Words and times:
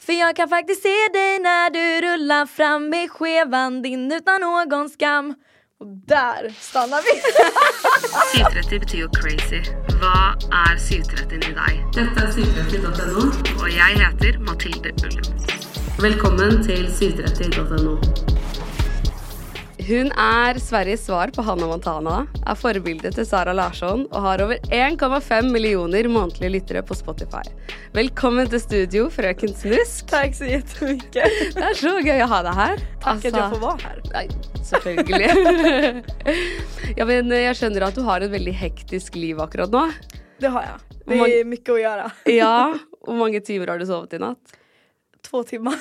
För 0.00 0.12
jag 0.12 0.36
kan 0.36 0.48
faktiskt 0.48 0.82
se 0.82 1.08
dig 1.12 1.38
när 1.38 1.70
du 1.70 2.06
rullar 2.06 2.46
fram 2.46 2.90
med 2.90 3.10
skevan 3.10 3.82
din 3.82 4.12
utan 4.12 4.40
någon 4.40 4.88
skam. 4.88 5.34
Och 5.80 5.86
där 5.86 6.54
stannar 6.60 7.00
vi. 7.02 7.20
730 8.38 8.80
betyr 8.80 8.98
jo 8.98 9.08
crazy. 9.10 9.62
Hva 10.00 10.34
er 10.50 10.78
730 10.78 11.50
i 11.50 11.54
deg? 11.58 11.82
Dette 11.94 12.24
er 12.24 12.30
730.no, 12.34 13.26
og 13.62 13.68
jeg 13.70 14.00
heter 14.02 14.38
Mathilde 14.38 14.94
Ullum. 15.06 15.28
Velkommen 16.02 16.62
til 16.66 16.86
730.no. 16.86 18.37
Hun 19.88 20.10
er 20.20 20.58
Sveriges 20.60 21.06
svar 21.06 21.30
på 21.32 21.40
Hannah 21.40 21.70
Montana, 21.70 22.18
er 22.44 22.56
forbildet 22.60 23.14
til 23.16 23.24
Sara 23.24 23.54
Larsson 23.56 24.02
og 24.10 24.20
har 24.20 24.42
over 24.44 24.58
1,5 24.68 25.46
millioner 25.48 26.04
månedlige 26.12 26.50
lyttere 26.58 26.82
på 26.84 26.92
Spotify. 26.98 27.40
Velkommen 27.96 28.50
til 28.52 28.60
studio, 28.60 29.06
frøken 29.08 29.54
Snusk. 29.56 30.10
Tack 30.10 30.36
så 30.36 30.44
jättemycket. 30.44 31.38
Det 31.54 31.64
er 31.70 31.78
så 31.78 31.94
gøy 32.04 32.20
å 32.20 32.26
ha 32.28 32.42
deg 32.44 32.58
her. 32.58 32.82
Tack 33.00 33.24
att 33.30 33.38
jag 33.40 33.54
får 33.54 33.62
vara 33.62 33.78
här. 33.86 34.02
Nei, 34.12 34.26
selvfølgelig. 34.68 36.04
ja, 37.00 37.08
men 37.08 37.32
jeg 37.38 37.56
skjønner 37.62 37.88
at 37.88 37.96
du 37.96 38.04
har 38.04 38.28
en 38.28 38.34
veldig 38.36 38.54
hektisk 38.60 39.16
liv 39.16 39.40
akkurat 39.40 39.72
nå. 39.72 39.86
Det 40.36 40.52
har 40.52 40.68
jag. 40.68 41.00
Det 41.06 41.40
är 41.40 41.44
mycket 41.44 41.72
att 41.78 41.80
göra. 41.80 42.10
Ja, 42.24 42.74
Hvor 43.08 43.16
mange 43.16 43.40
timer 43.40 43.72
har 43.72 43.78
du 43.78 43.86
sovet 43.86 44.12
i 44.12 44.20
natt? 44.20 44.56
Två 45.30 45.42
timmar. 45.48 45.80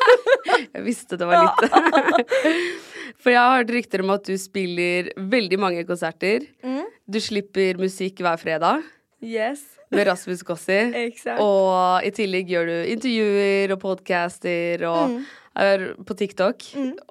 Jeg 0.72 0.82
visste 0.82 1.16
det 1.20 1.28
var 1.28 1.44
lite. 1.44 2.93
For 3.24 3.32
jeg 3.32 3.40
har 3.40 3.62
hørt 3.62 3.70
rykter 3.72 4.02
om 4.04 4.10
at 4.12 4.26
du 4.28 4.34
spiller 4.40 5.08
veldig 5.16 5.56
mange 5.62 5.84
konserter. 5.88 6.44
Mm. 6.64 6.82
Du 7.08 7.16
slipper 7.24 7.78
musikk 7.80 8.20
hver 8.24 8.36
fredag 8.40 8.82
Yes. 9.24 9.62
med 9.90 10.06
Rasmus. 10.10 10.42
Exakt. 11.08 11.40
Og 11.40 12.04
i 12.04 12.10
tillegg 12.12 12.50
gjør 12.52 12.68
du 12.68 12.76
intervjuer 12.92 13.72
og 13.72 13.80
podcaster 13.80 14.84
og 14.90 15.08
Mm. 15.14 15.24
er 15.56 15.94
på 16.04 16.16
TikTok. 16.18 16.62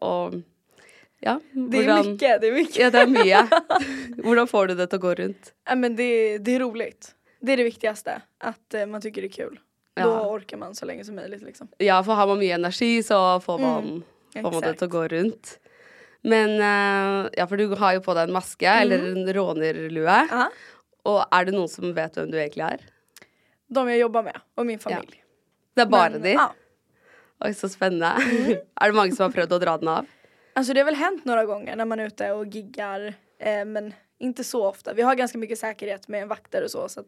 Og 0.03 0.41
ja, 1.21 1.39
Det 1.53 1.77
är 1.77 2.03
mycket, 2.03 2.41
det 2.41 2.47
är 2.47 2.53
mycket. 2.53 2.77
Ja, 2.77 2.89
det 2.91 3.01
er 3.01 3.07
mye. 3.07 3.47
Hvordan 4.23 4.47
får 4.47 4.67
du 4.67 4.75
det 4.75 4.89
til 4.91 4.99
å 4.99 5.01
gå 5.01 5.15
rundt? 5.17 5.53
Ja, 5.65 5.75
men 5.75 5.95
det, 5.95 6.37
det 6.45 6.55
är 6.55 6.59
roligt. 6.59 7.15
Det 7.41 7.53
är 7.53 7.57
det 7.57 7.63
viktigaste. 7.63 8.21
Att 8.39 8.73
eh, 8.73 8.85
man 8.85 9.01
tycker 9.01 9.21
det 9.21 9.27
är 9.27 9.31
kul. 9.47 9.59
Ja. 9.95 10.05
Då 10.05 10.11
orkar 10.35 10.57
man 10.57 10.75
så 10.75 10.85
länge 10.85 11.03
som 11.05 11.15
möjligt 11.15 11.41
liksom. 11.41 11.67
Ja, 11.77 12.03
for 12.03 12.13
har 12.13 12.27
man 12.27 12.39
mye 12.39 12.53
energi, 12.53 13.03
så 13.03 13.39
får 13.39 13.57
man, 13.59 13.83
Mm, 13.83 14.03
får 14.33 14.41
man 14.51 14.51
det 14.51 14.57
exakt. 14.69 14.79
til 14.79 14.87
å 14.87 14.91
gå 14.91 15.07
rundt. 15.07 15.59
Men 16.23 16.55
eh, 16.55 17.29
ja, 17.37 17.47
for 17.47 17.59
du 17.59 17.75
har 17.75 17.97
jo 17.97 18.03
på 18.05 18.15
deg 18.15 18.29
en 18.29 18.35
maske, 18.35 18.67
eller 18.83 19.03
en 19.11 19.27
rånerlue. 19.35 20.19
Mm. 20.29 20.31
Ja. 20.31 20.47
Og 21.11 21.19
er 21.35 21.47
det 21.47 21.55
noen 21.55 21.71
som 21.71 21.91
vet 21.95 22.15
hvem 22.15 22.31
du 22.31 22.37
egentlig 22.39 22.67
er? 22.69 22.83
De 23.73 23.89
jag 23.89 23.99
jobbar 23.99 24.23
med 24.23 24.39
och 24.55 24.65
min 24.65 24.79
familj. 24.79 25.23
Det 25.75 25.81
er 25.81 25.85
bare 25.85 26.09
Men, 26.09 26.21
de? 26.21 26.35
Ja. 26.37 26.51
Oi, 27.43 27.53
så 27.53 27.69
spennende. 27.69 28.13
er 28.81 28.91
det 28.91 28.95
mange 28.95 29.15
som 29.15 29.25
har 29.27 29.35
prøvd 29.35 29.55
å 29.57 29.59
dra 29.59 29.77
den 29.81 29.89
av? 29.91 30.07
Alltså 30.53 30.73
det 30.73 30.79
har 30.79 30.85
väl 30.85 30.95
hänt 30.95 31.25
några 31.25 31.45
gånger 31.45 31.75
när 31.75 31.85
man 31.85 31.99
är 31.99 32.07
ute 32.07 32.31
och 32.31 32.45
giggar. 32.45 33.13
Eh, 33.39 33.65
men 33.65 33.93
inte 34.19 34.43
så 34.43 34.65
ofta. 34.65 34.93
Vi 34.93 35.01
har 35.01 35.15
ganska 35.15 35.37
mycket 35.37 35.59
säkerhet 35.59 36.07
med 36.07 36.27
vakter 36.27 36.63
och 36.63 36.71
så. 36.71 36.89
Så 36.89 37.03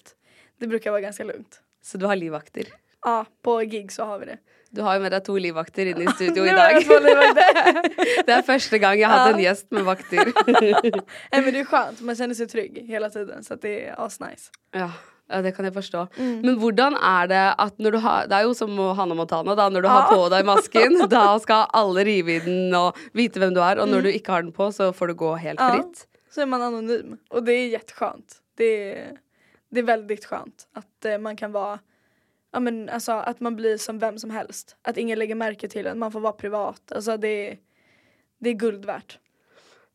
det 0.59 0.67
brukar 0.67 0.91
vara 0.91 1.01
ganska 1.01 1.23
lugnt. 1.23 1.61
Så 1.81 1.97
du 1.97 2.05
har 2.05 2.15
livvakter? 2.15 2.63
Ja, 3.05 3.25
på 3.43 3.59
gig 3.69 3.91
så 3.93 4.05
har 4.09 4.19
vi 4.19 4.25
det. 4.25 4.37
Du 4.75 4.81
har 4.81 4.95
jo 4.97 5.01
med 5.05 5.11
deg 5.13 5.23
to 5.23 5.35
livvakter 5.39 5.85
inne 5.91 6.03
i 6.03 6.13
studio 6.17 6.43
i 6.43 6.51
Nu 6.51 6.57
har 6.57 6.57
dag. 6.57 6.73
jag 6.73 6.85
två 6.85 6.99
livvakter. 6.99 8.23
det 8.27 8.33
er 8.33 8.41
første 8.47 8.79
gang 8.81 8.99
jeg 8.99 9.07
har 9.09 9.17
hatt 9.19 9.29
Ja. 9.31 9.37
en 9.37 9.43
gjest 9.43 9.71
med 9.71 9.83
vakter. 9.87 10.31
Nej 11.31 11.41
men 11.43 11.53
det 11.53 11.59
är 11.59 11.65
skönt. 11.65 12.01
Man 12.01 12.15
känner 12.15 12.35
sig 12.35 12.47
trygg 12.47 12.83
hela 12.87 13.09
tiden. 13.09 13.43
Så 13.43 13.53
att 13.53 13.61
det 13.61 13.85
är 13.87 14.05
asnice. 14.05 14.51
ja. 14.73 14.91
Ja, 15.27 15.39
det 15.41 15.51
kan 15.57 15.65
jeg 15.65 15.73
forstå. 15.73 16.03
Mm. 16.21 16.41
Men 16.45 16.57
hvordan 16.61 16.93
er 17.01 17.27
det 17.27 17.55
at 17.57 17.79
når 17.81 17.91
du 17.91 17.97
har 17.97 18.27
Det 18.29 18.35
er 18.37 18.43
jo 18.45 18.51
som 18.53 18.75
Hanna 18.77 19.15
Montana, 19.17 19.55
da. 19.57 19.69
Når 19.69 19.81
du 19.81 19.87
har 19.89 20.03
Ja. 20.11 20.15
på 20.17 20.27
deg 20.29 20.45
masken, 20.45 20.99
da 21.09 21.39
skal 21.41 21.65
alle 21.73 22.03
rive 22.05 22.35
i 22.35 22.39
den 22.45 22.75
og 22.77 22.93
vite 23.13 23.39
hvem 23.41 23.53
du 23.55 23.59
er. 23.61 23.81
Og 23.81 23.87
når 23.89 24.01
du 24.05 24.09
ikke 24.09 24.29
har 24.31 24.41
den 24.45 24.51
på, 24.53 24.67
så 24.71 24.91
får 24.93 25.07
du 25.07 25.13
gå 25.15 25.31
helt 25.35 25.59
Mm. 25.59 25.67
Ja. 25.67 25.73
fritt. 25.81 26.05
Så 26.29 26.41
är 26.41 26.45
man 26.45 26.61
anonym. 26.61 27.17
Och 27.29 27.43
det 27.43 27.53
är 27.53 27.67
jätteskönt. 27.67 28.35
Det 28.57 28.91
är, 28.93 29.17
det 29.71 29.79
är 29.79 29.83
väldigt 29.83 30.25
skönt 30.25 30.67
att 30.75 31.05
eh, 31.05 31.17
man 31.17 31.35
kan 31.35 31.51
vara 31.51 31.79
Ja 32.55 32.59
men 32.59 32.89
alltså 32.89 33.11
att 33.11 33.39
man 33.39 33.55
blir 33.55 33.77
som 33.77 33.99
vem 33.99 34.17
som 34.19 34.29
helst. 34.29 34.75
Att 34.81 34.97
ingen 34.97 35.19
lägger 35.19 35.35
märke 35.35 35.67
till 35.67 35.87
en. 35.87 35.99
Man 35.99 36.11
får 36.11 36.19
vara 36.19 36.33
privat. 36.33 36.91
Alltså 36.91 37.17
det 37.17 37.27
är, 37.49 37.57
det 38.39 38.49
är 38.49 38.53
guld 38.53 38.85
värt. 38.85 39.19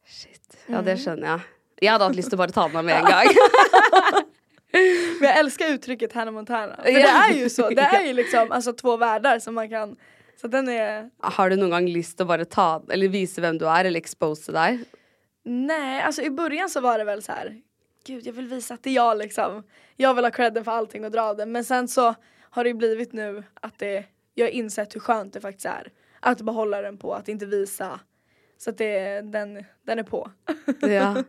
Shit. 0.07 0.57
Ja, 0.67 0.83
det 0.83 0.91
Mm. 0.93 0.99
skjønner 1.05 1.29
jeg. 1.29 1.41
Jeg 1.81 1.93
hadde 1.93 2.05
hatt 2.05 2.17
lyst 2.17 2.29
til 2.31 2.37
å 2.37 2.43
bare 2.43 2.53
ta 2.53 2.65
av 2.69 2.85
med 2.85 2.97
en 2.99 3.05
gang. 3.09 3.27
Men 5.21 5.29
jag 5.29 5.39
älskar 5.39 5.67
uttrycket 5.73 6.13
Hannah 6.13 6.33
Montana. 6.35 6.77
För 6.77 6.85
det 6.93 7.03
är 7.03 7.33
ju 7.35 7.49
så. 7.51 7.69
Det 7.71 7.81
är 7.83 8.03
ju 8.07 8.13
liksom 8.23 8.53
alltså 8.53 8.73
två 8.73 8.97
världar 8.97 9.39
som 9.39 9.55
man 9.55 9.71
kan 9.71 9.97
Så 10.41 10.49
den 10.49 10.69
är 10.69 11.11
Har 11.21 11.51
du 11.51 11.57
noen 11.57 11.71
gang 11.71 11.89
lyst 11.89 12.17
til 12.19 12.25
å 12.27 12.29
bare 12.29 12.45
ta 12.45 12.83
Eller 12.93 13.09
vise 13.09 13.41
hvem 13.41 13.59
du 13.59 13.65
er, 13.67 13.85
eller 13.85 14.01
expose 14.01 14.53
deg? 14.53 14.85
Nej, 15.45 16.03
alltså 16.03 16.23
i 16.23 16.31
början 16.31 16.69
så 16.71 16.81
var 16.81 16.99
det 16.99 17.05
väl 17.05 17.23
så 17.23 17.33
här. 17.33 17.57
Gud, 18.07 18.27
jag 18.27 18.33
vill 18.33 18.47
visa 18.49 18.75
att 18.75 18.83
det 18.83 18.91
är 18.91 18.95
jag 18.95 19.19
liksom. 19.19 19.63
Jag 19.97 20.15
vill 20.15 20.25
ha 20.25 20.31
credden 20.31 20.65
för 20.65 20.73
allting 20.73 21.05
och 21.05 21.11
dra 21.11 21.35
den. 21.35 21.53
Men 21.53 21.65
sen 21.65 21.89
så 21.89 22.15
har 22.51 22.65
det 22.65 22.75
blivit 22.75 23.13
nu 23.13 23.43
att 23.55 23.79
det, 23.79 24.05
jag 24.35 24.47
har 24.47 24.51
insett 24.51 24.95
hur 24.95 25.01
skönt 25.01 25.33
det 25.33 25.41
faktiskt 25.41 25.67
är. 25.67 25.93
Att 26.21 26.41
behålla 26.41 26.83
den 26.83 26.99
på, 26.99 27.15
att 27.15 27.29
inte 27.29 27.47
visa. 27.47 28.01
Så 28.59 28.71
att 28.71 28.79
det, 28.79 29.21
den, 29.21 29.65
den 29.87 29.99
är 29.99 30.03
på. 30.03 30.31
Ja, 30.81 31.23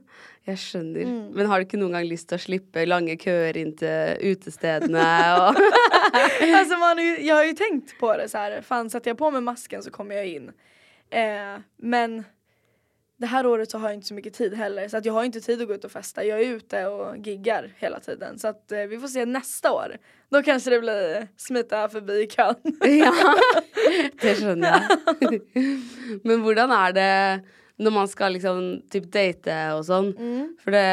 jeg 0.43 0.57
skjønner. 0.59 1.01
Mm. 1.05 1.27
Men 1.35 1.47
har 1.47 1.59
du 1.59 1.67
ikke 1.67 1.79
noen 1.79 1.95
gang 1.95 2.07
lyst 2.09 2.27
til 2.31 2.39
å 2.39 2.43
slippe 2.43 2.83
lange 2.87 3.15
køer 3.21 3.57
inn 3.61 3.71
til 3.77 4.17
utestedene? 4.33 5.05
Og 5.37 5.59
alltså 6.59 6.77
man 6.81 6.99
jag 6.99 7.35
har 7.35 7.45
ju 7.45 7.53
tänkt 7.53 7.99
på 7.99 8.17
det 8.17 8.29
så 8.29 8.37
här. 8.37 8.61
Fan, 8.61 8.89
sätter 8.89 9.09
jag 9.09 9.17
på 9.17 9.31
mig 9.31 9.41
masken 9.41 9.83
så 9.83 9.91
kommer 9.91 10.15
jag 10.15 10.27
in. 10.27 10.51
Eh, 11.09 11.61
men 11.77 12.23
det 13.21 13.27
här 13.27 13.45
året 13.45 13.71
så 13.71 13.77
har 13.77 13.89
jag 13.89 13.95
inte 13.95 14.07
så 14.07 14.13
mycket 14.13 14.33
tid 14.33 14.53
heller 14.53 14.87
så 14.87 14.97
att 14.97 15.05
jag 15.05 15.13
har 15.13 15.23
inte 15.23 15.41
tid 15.41 15.61
att 15.61 15.67
gå 15.67 15.73
ut 15.73 15.85
och 15.85 15.91
festa. 15.91 16.23
Jag 16.23 16.41
är 16.41 16.45
ute 16.45 16.85
och 16.85 17.17
giggar 17.17 17.73
hela 17.77 17.99
tiden 17.99 18.39
så 18.39 18.47
att 18.47 18.71
eh, 18.71 18.79
vi 18.79 18.99
får 18.99 19.07
se 19.07 19.25
nästa 19.25 19.71
år. 19.71 19.97
Då 20.29 20.43
kanske 20.43 20.69
det 20.69 20.79
blir 20.79 21.27
smita 21.37 21.89
förbi 21.89 22.27
kön. 22.27 22.55
ja, 22.79 23.13
det 24.21 24.33
skjønner 24.39 24.73
jeg. 25.21 25.41
Men 26.25 26.41
hvordan 26.41 26.73
er 26.73 26.95
det 26.97 27.13
når 27.77 27.93
man 27.93 28.09
skal 28.09 28.33
liksom 28.33 28.63
typ 28.89 29.05
date 29.13 29.59
og 29.75 29.85
sånn? 29.85 30.09
For 30.63 30.73
det 30.73 30.87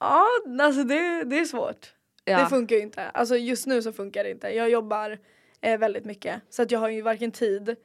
Ja, 0.00 0.20
alltså 0.60 0.84
det, 0.84 1.24
det 1.24 1.38
är 1.38 1.44
svårt. 1.44 1.94
Ja. 2.24 2.42
Det 2.42 2.46
funkar 2.46 2.76
ju 2.76 2.82
inte. 2.82 3.08
Alltså 3.08 3.36
just 3.36 3.66
nu 3.66 3.82
så 3.82 3.92
funkar 3.92 4.24
det 4.24 4.30
inte. 4.30 4.48
Jag 4.48 4.70
jobbar 4.70 5.18
eh, 5.60 5.78
väldigt 5.78 6.04
mycket 6.04 6.42
så 6.50 6.62
att 6.62 6.70
jag 6.70 6.80
har 6.80 6.88
ju 6.88 7.02
varken 7.02 7.32
tid 7.32 7.76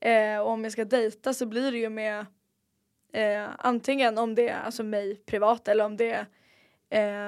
eh, 0.00 0.38
och 0.38 0.50
om 0.50 0.64
jag 0.64 0.72
ska 0.72 0.84
dejta 0.84 1.34
så 1.34 1.46
blir 1.46 1.72
det 1.72 1.78
ju 1.78 1.88
med 1.88 2.26
eh, 3.14 3.44
antingen 3.58 4.18
om 4.18 4.34
det 4.34 4.48
är 4.48 4.60
alltså 4.62 4.82
mig 4.82 5.16
privat 5.26 5.68
eller 5.68 5.84
om 5.84 5.96
det 5.96 6.10
är 6.10 6.26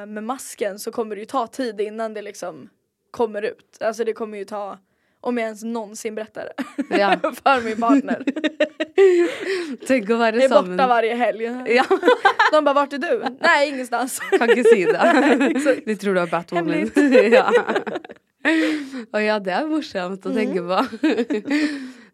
eh, 0.02 0.06
med 0.06 0.24
masken 0.24 0.78
så 0.78 0.92
kommer 0.92 1.16
det 1.16 1.20
ju 1.20 1.26
ta 1.26 1.46
tid 1.46 1.80
innan 1.80 2.14
det 2.14 2.22
liksom 2.22 2.68
kommer 3.10 3.42
ut. 3.42 3.78
Alltså 3.80 4.04
det 4.04 4.12
kommer 4.12 4.38
ju 4.38 4.44
ta 4.44 4.78
om 5.20 5.38
jag 5.38 5.44
ens 5.44 5.64
någonsin 5.64 6.14
berättar 6.14 6.48
det 6.88 6.98
Ja. 6.98 7.16
för 7.44 7.62
min 7.64 7.80
partner. 7.80 8.22
Tenk 9.86 10.10
å 10.10 10.16
være 10.20 10.36
Jag 10.36 10.44
är 10.44 10.48
sammen. 10.48 10.76
borta 10.76 10.86
varje 10.88 11.14
helg. 11.14 11.44
Ja, 11.66 11.84
De 12.52 12.64
bara 12.64 12.74
vart 12.74 12.92
är 12.92 12.98
du? 12.98 13.24
Nej 13.40 13.68
ingenstans. 13.68 14.20
kan 14.38 14.50
ikke 14.50 14.64
si 14.64 14.84
det. 14.84 15.82
De 15.86 15.96
tror 15.96 16.14
du 16.14 16.20
er 16.20 16.26
Batwoman. 16.30 16.90
ja. 17.32 17.50
Og 19.12 19.22
ja, 19.22 19.38
det 19.42 19.56
morsomt 19.66 20.26
å 20.26 20.34
tenke 20.34 20.60
Mm. 20.62 20.68
på. 20.68 20.78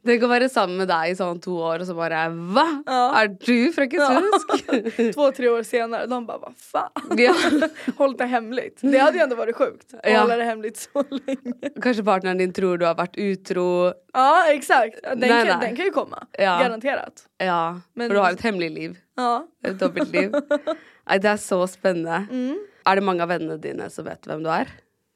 Tenk 0.02 0.24
å 0.26 0.28
være 0.32 0.48
sammen 0.50 0.80
med 0.82 0.88
deg 0.90 1.12
i 1.12 1.14
sånn 1.14 1.38
to 1.38 1.52
år, 1.62 1.82
og 1.84 1.86
så 1.86 1.94
bare 1.94 2.24
Hva? 2.34 2.64
Ja. 2.88 3.02
Er 3.20 3.28
du 3.38 3.72
fra 3.74 3.84
Kristiansk? 3.86 4.54
Två, 5.14 5.26
tre 5.36 5.48
år 5.52 5.62
senare, 5.62 6.08
de 6.10 6.18
bara 6.26 6.38
vad 6.42 6.56
fan. 6.58 6.90
Ja. 7.20 7.34
Hållit 8.00 8.18
det 8.18 8.26
hemligt. 8.32 8.78
Det 8.82 8.98
hade 8.98 9.16
ju 9.18 9.22
ändå 9.22 9.36
varit 9.36 9.56
sjukt. 9.56 9.94
Att 9.94 10.10
Ja. 10.10 10.20
hålla 10.20 10.36
det 10.36 10.44
hemligt 10.44 10.76
så 10.76 11.04
länge. 11.10 11.70
Kanskje 11.82 12.04
partneren 12.04 12.38
din 12.38 12.52
tror 12.52 12.78
du 12.78 12.86
har 12.86 12.94
vært 12.98 13.16
utro. 13.16 13.92
Ja 14.12 14.44
exakt. 14.50 14.98
Den, 15.02 15.18
Nej, 15.18 15.28
kan, 15.28 15.46
nej. 15.46 15.68
den 15.68 15.76
kan 15.76 15.84
ju 15.84 15.90
komma. 15.90 16.26
Ja. 16.38 16.58
Garanterat. 16.62 17.22
Ja, 17.38 17.80
Men- 17.94 18.08
for 18.10 18.14
du 18.14 18.20
har 18.20 18.32
et 18.32 18.40
hemmelig 18.42 18.70
liv. 18.70 18.98
Ja. 19.16 19.46
Et 19.64 19.78
dobbeltliv. 19.78 20.32
Det 21.22 21.24
er 21.30 21.36
så 21.36 21.66
spennende. 21.66 22.26
Mm. 22.30 22.58
Er 22.86 22.94
det 22.98 23.02
mange 23.06 23.22
av 23.22 23.28
vennene 23.30 23.56
dine 23.62 23.86
som 23.90 24.04
vet 24.06 24.26
hvem 24.26 24.42
du 24.42 24.50
er? 24.50 24.66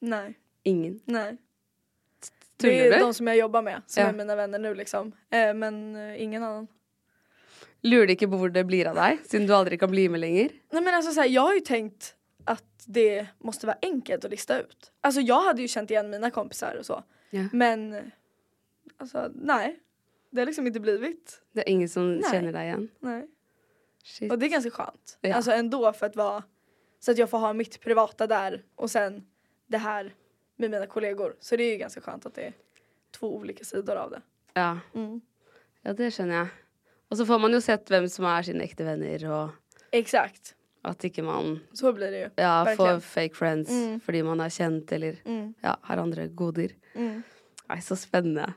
Nej. 0.02 0.34
Ingen. 0.66 1.00
Nej. 1.06 1.36
Det 2.56 2.78
är 2.86 2.92
du? 2.92 2.98
de 2.98 3.14
som 3.14 3.26
jag 3.26 3.36
jobbar 3.36 3.62
med 3.62 3.82
som 3.86 4.02
Ja. 4.02 4.08
är 4.08 4.12
mina 4.12 4.36
vänner 4.36 4.58
nu 4.58 4.74
liksom. 4.74 5.12
Eh, 5.30 5.54
men 5.54 5.96
eh, 5.96 6.22
ingen 6.22 6.42
annan. 6.42 6.66
Lurer 7.82 8.06
de 8.06 8.12
ikke 8.12 8.26
på 8.28 8.36
hvor 8.36 8.48
det 8.50 8.64
blir 8.64 8.86
av 8.88 8.94
deg, 8.96 9.18
siden 9.26 9.46
du 9.46 9.54
aldri 9.54 9.78
kan 9.78 9.90
bli 9.90 10.08
med 10.08 10.20
lenger? 10.20 10.50
Nej 10.72 10.82
men 10.82 10.94
alltså 10.94 11.12
så 11.12 11.20
här, 11.20 11.28
jag 11.28 11.42
har 11.42 11.54
ju 11.54 11.60
tänkt 11.60 12.14
att 12.44 12.64
det 12.86 13.26
måste 13.38 13.66
vara 13.66 13.76
enkelt 13.82 14.24
att 14.24 14.30
lista 14.30 14.60
ut. 14.60 14.92
Alltså 15.00 15.20
jag 15.20 15.40
hade 15.40 15.62
ju 15.62 15.68
känt 15.68 15.90
igen 15.90 16.10
mina 16.10 16.30
kompisar 16.30 16.76
och 16.78 16.86
så. 16.86 17.02
Ja. 17.30 17.42
Men 17.52 18.10
alltså 18.98 19.30
nej. 19.34 19.78
Det 20.30 20.40
har 20.40 20.46
liksom 20.46 20.66
inte 20.66 20.80
blivit. 20.80 21.42
Det 21.52 21.60
er 21.60 21.68
ingen 21.68 21.88
som 21.88 22.14
Nej. 22.16 22.30
kjenner 22.30 22.52
deg 22.52 22.62
igjen? 22.62 22.88
Nej. 23.00 23.26
Shit. 24.04 24.32
Och 24.32 24.38
det 24.38 24.46
är 24.46 24.50
ganska 24.50 24.70
skönt. 24.70 25.18
Ja. 25.20 25.34
Alltså 25.34 25.50
ändå 25.50 25.92
för 25.92 26.06
att 26.06 26.16
vara 26.16 26.42
så 27.00 27.10
att 27.10 27.18
jag 27.18 27.30
får 27.30 27.38
ha 27.38 27.52
mitt 27.52 27.80
privata 27.80 28.26
där 28.26 28.62
och 28.74 28.90
sen 28.90 29.26
det 29.66 29.78
här 29.78 30.14
med 30.56 30.70
mina 30.70 30.86
kollegor. 30.86 31.34
Så 31.40 31.56
det 31.56 31.62
är 31.64 31.70
ju 31.72 31.76
ganska 31.76 32.00
skönt 32.00 32.26
att 32.26 32.34
det 32.34 32.42
är 32.46 32.52
två 33.18 33.36
olika 33.36 33.64
sidor 33.64 33.96
av 33.96 34.10
det. 34.10 34.20
Ja. 34.54 34.78
Mm. 34.94 35.20
ja, 35.82 35.92
det 35.92 36.10
skjønner 36.10 36.34
jeg. 36.36 36.48
Og 37.10 37.16
så 37.16 37.26
får 37.26 37.38
man 37.38 37.52
jo 37.54 37.60
sett 37.60 37.90
hvem 37.90 38.08
som 38.10 38.24
er 38.26 38.42
sine 38.42 38.64
ekte 38.64 38.84
venner, 38.84 39.22
og 39.30 39.50
Exakt, 39.94 40.54
at 40.84 41.04
ikke 41.04 41.22
man 41.22 41.60
så 41.72 41.92
blir 41.94 42.10
det 42.10 42.20
ju. 42.20 42.30
ja, 42.42 42.64
får 42.64 42.76
Verkligen. 42.76 43.00
fake 43.00 43.34
friends 43.36 43.70
Mm. 43.70 44.00
fordi 44.00 44.22
man 44.22 44.40
er 44.40 44.48
kjent 44.50 44.92
eller 44.92 45.16
Mm. 45.24 45.54
ja, 45.62 45.76
har 45.82 45.96
andre 45.96 46.26
goder. 46.28 46.72
Mm. 46.94 47.22
Nei, 47.68 47.78
så 47.80 47.96
spennende. 47.96 48.52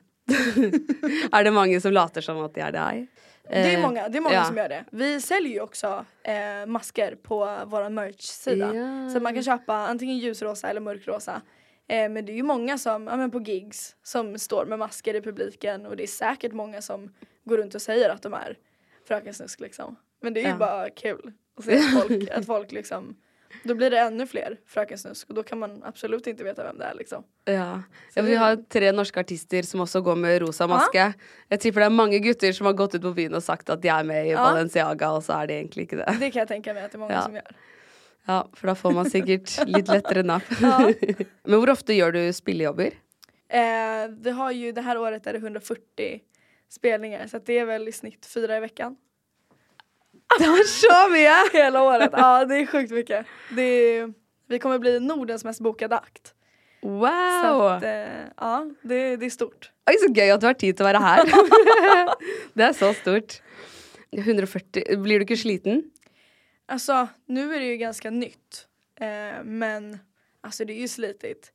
er 1.34 1.44
det 1.44 1.52
mange 1.54 1.82
som 1.82 1.92
later 1.94 2.22
som 2.22 2.38
at 2.46 2.54
de 2.54 2.62
er 2.62 2.72
deg? 2.72 3.08
Det 3.50 3.56
är 3.58 3.78
Eh, 3.78 3.82
många, 3.82 4.10
det 4.10 4.18
är 4.18 4.22
många 4.22 4.36
ja. 4.36 4.44
som 4.46 4.58
gör 4.58 4.70
det. 4.70 4.86
Vi 4.92 5.22
säljer 5.22 5.54
ju 5.54 5.62
också 5.62 6.06
eh, 6.24 6.66
masker 6.68 7.16
på 7.16 7.38
vår 7.66 7.90
merch-sida. 7.90 8.76
Ja. 8.76 9.10
Så 9.10 9.18
att 9.18 9.24
man 9.24 9.34
kan 9.34 9.44
köpa 9.44 9.74
antingen 9.74 10.18
ljusrosa 10.18 10.70
eller 10.70 10.82
mörkrosa. 10.82 11.42
Eh, 11.90 12.10
men 12.10 12.26
det 12.26 12.32
är 12.32 12.36
ju 12.36 12.44
många 12.44 12.78
som, 12.78 13.08
ja 13.08 13.16
men 13.18 13.32
på 13.32 13.40
gigs, 13.42 13.96
som 14.04 14.38
står 14.40 14.66
med 14.66 14.80
masker 14.80 15.16
i 15.16 15.22
publiken 15.22 15.86
och 15.86 15.98
det 15.98 16.04
är 16.04 16.08
säkert 16.08 16.54
många 16.54 16.82
som 16.82 17.14
går 17.46 17.58
runt 17.58 17.76
och 17.76 17.82
säger 17.82 18.10
att 18.10 18.22
de 18.22 18.34
är 18.34 18.58
Fröken 19.08 19.34
Snusk 19.34 19.60
liksom. 19.60 19.96
Men 20.22 20.34
det 20.34 20.40
är 20.40 20.44
ju 20.44 20.50
Ja. 20.50 20.58
bara 20.58 20.90
kul 20.90 21.32
att 21.58 21.66
se 21.66 21.78
att 21.78 21.92
folk, 22.08 22.30
att 22.30 22.46
folk 22.46 22.72
liksom 22.72 23.16
då 23.64 23.76
blir 23.76 23.90
det 23.92 24.00
ännu 24.00 24.28
fler 24.28 24.58
Fröken 24.68 24.98
Snusk 24.98 25.30
och 25.30 25.36
då 25.36 25.44
kan 25.44 25.60
man 25.60 25.84
absolut 25.84 26.28
inte 26.28 26.44
veta 26.44 26.64
vem 26.64 26.78
det 26.78 26.86
är 26.86 26.94
liksom. 26.94 27.24
Ja. 27.46 27.54
ja, 27.54 27.82
det- 28.14 28.22
Vi 28.22 28.36
har 28.36 28.56
tre 28.70 28.92
norske 28.92 29.20
artister 29.20 29.62
som 29.62 29.80
også 29.82 30.02
går 30.02 30.16
med 30.16 30.42
rosa 30.42 30.68
maske. 30.68 31.14
Jeg 31.50 31.60
tipper 31.60 31.80
det 31.82 31.86
er 31.86 31.90
mange 31.90 32.20
gutter 32.20 32.52
som 32.54 32.66
har 32.66 32.74
gått 32.74 32.96
ut 32.96 33.02
på 33.02 33.14
byen 33.14 33.34
og 33.34 33.44
sagt 33.44 33.70
at 33.70 33.82
de 33.82 33.88
er 33.90 34.04
med 34.04 34.26
i 34.28 34.30
Ja. 34.30 34.44
Balenciaga, 34.46 35.10
og 35.12 35.24
så 35.24 35.34
er 35.42 35.48
de 35.48 35.54
egentlig 35.54 35.84
ikke 35.90 35.98
det. 35.98 36.20
Det 36.20 36.32
kan 36.32 36.40
jag 36.40 36.48
tänka 36.48 36.74
mig 36.74 36.84
att 36.84 36.92
det 36.92 36.96
är 36.96 37.00
många 37.00 37.14
Ja. 37.14 37.22
som 37.22 37.36
gör. 37.36 37.48
Ja, 38.30 38.44
For 38.54 38.70
da 38.70 38.76
får 38.78 38.92
man 38.94 39.08
sikkert 39.10 39.56
litt 39.66 39.88
lettere 39.90 40.22
napp. 40.24 40.46
Ja. 40.62 40.78
Men 41.50 41.62
hvor 41.62 41.72
ofte 41.74 41.96
gjør 41.98 42.14
du 42.14 42.22
spillejobber? 42.34 42.94
Eh, 43.50 44.04
vi 44.22 44.32
har 44.38 44.52
ju 44.52 44.72
det 44.72 44.82
här 44.86 44.98
året 44.98 45.28
är 45.28 45.34
det 45.34 45.40
140 45.40 46.20
spelningar 46.70 47.28
så 47.28 47.38
att 47.38 47.46
det 47.46 47.58
är 47.58 47.66
väl 47.66 47.88
i 47.88 47.92
snitt 47.92 48.26
fyra 48.26 48.58
i 48.58 48.60
veckan. 48.60 48.96
Det 50.40 50.48
var 50.48 50.64
så 50.64 51.10
mye! 51.10 51.38
Hela 51.64 51.82
året, 51.82 52.10
ja 52.14 52.46
det 52.46 52.56
är 52.56 52.66
sjukt 52.66 52.92
mycket. 52.92 53.26
Det 53.56 53.62
är, 53.62 54.14
vi 54.48 54.60
kommer 54.60 54.80
bli 54.80 55.00
Nordens 55.00 55.44
mest 55.44 55.60
bokade 55.60 55.98
akt. 55.98 56.34
Wow! 56.82 57.62
att, 57.62 57.84
eh, 57.84 58.30
ja 58.38 58.70
det, 58.82 59.16
det 59.16 59.26
är 59.26 59.30
stort. 59.30 59.72
Oi, 59.90 59.98
så 59.98 60.14
gøy 60.14 60.30
at 60.30 60.42
du 60.42 60.48
har 60.48 60.54
tid 60.54 60.82
å 60.82 60.86
være 60.86 61.02
her. 61.02 61.26
det 62.54 62.70
er 62.70 62.78
så 62.78 62.94
stort. 62.94 63.42
140 64.14 65.02
Blir 65.02 65.20
du 65.20 65.26
ikke 65.26 65.38
sliten? 65.38 65.82
Alltså 66.70 67.08
nu 67.26 67.56
är 67.56 67.60
det 67.60 67.66
ju 67.66 67.78
ganska 67.78 68.10
nytt. 68.10 68.68
Eh, 68.96 69.44
men 69.44 69.98
alltså 70.42 70.66
det 70.66 70.74
är 70.74 70.82
ju 70.82 70.88
slitigt. 70.88 71.54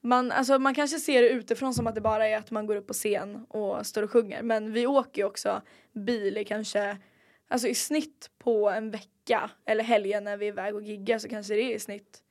Man, 0.00 0.32
alltså, 0.32 0.58
man 0.58 0.74
kanske 0.74 0.98
ser 0.98 1.22
det 1.22 1.28
utifrån 1.28 1.74
som 1.74 1.86
att 1.86 1.94
det 1.94 2.00
bara 2.00 2.28
är 2.28 2.36
att 2.36 2.50
man 2.50 2.66
går 2.66 2.76
upp 2.76 2.86
på 2.86 2.92
scen 2.92 3.46
och 3.48 3.86
står 3.86 4.02
och 4.02 4.10
sjunger. 4.10 4.42
Men 4.42 4.72
vi 4.72 4.86
åker 4.86 5.22
ju 5.22 5.26
också 5.26 5.62
bil 5.92 6.38
i 6.38 6.44
kanske, 6.44 6.98
alltså 7.48 7.68
i 7.68 7.74
snitt 7.74 8.30
på 8.38 8.70
en 8.70 8.90
vecka 8.90 9.50
eller 9.66 9.84
helgen 9.84 10.24
när 10.24 10.36
vi 10.36 10.46
är 10.46 10.52
iväg 10.52 10.74
och 10.74 10.82
giggar 10.82 11.18
så 11.18 11.28
kanske 11.28 11.54
det 11.54 11.62
är 11.62 11.74
i 11.74 11.78
snitt 11.78 12.22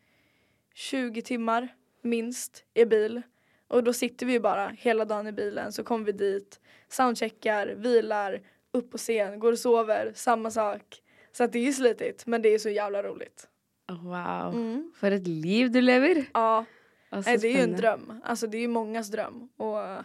20 0.73 1.21
timmar 1.21 1.67
minst 2.01 2.65
i 2.73 2.85
bil. 2.85 3.21
Och 3.67 3.83
då 3.83 3.93
sitter 3.93 4.25
vi 4.25 4.33
ju 4.33 4.39
bara 4.39 4.67
hela 4.67 5.05
dagen 5.05 5.27
i 5.27 5.31
bilen 5.31 5.71
så 5.71 5.83
kommer 5.83 6.05
vi 6.05 6.11
dit, 6.11 6.59
soundcheckar, 6.87 7.67
vilar, 7.67 8.41
upp 8.71 8.91
på 8.91 8.97
scen, 8.97 9.39
går 9.39 9.51
och 9.51 9.59
sover, 9.59 10.11
samma 10.15 10.51
sak. 10.51 11.02
Så 11.33 11.43
att 11.43 11.51
det 11.51 11.59
är 11.59 11.63
ju 11.63 11.73
slitigt 11.73 12.25
men 12.25 12.41
det 12.41 12.49
är 12.49 12.59
så 12.59 12.69
jävla 12.69 13.03
roligt. 13.03 13.47
Wow. 13.89 14.53
Mm. 14.53 14.91
For 14.95 15.11
et 15.11 15.27
liv 15.27 15.71
du 15.71 15.81
lever. 15.81 16.25
Ja, 16.33 16.65
Altså, 17.13 17.29
nej, 17.29 17.37
det 17.37 17.47
är 17.47 17.51
ju 17.51 17.63
en 17.63 17.75
dröm. 17.75 18.21
Alltså 18.23 18.47
det 18.47 18.57
är 18.57 18.61
ju 18.61 18.67
mångas 18.67 19.07
dröm 19.11 19.49
och 19.57 19.77
jag 19.77 20.03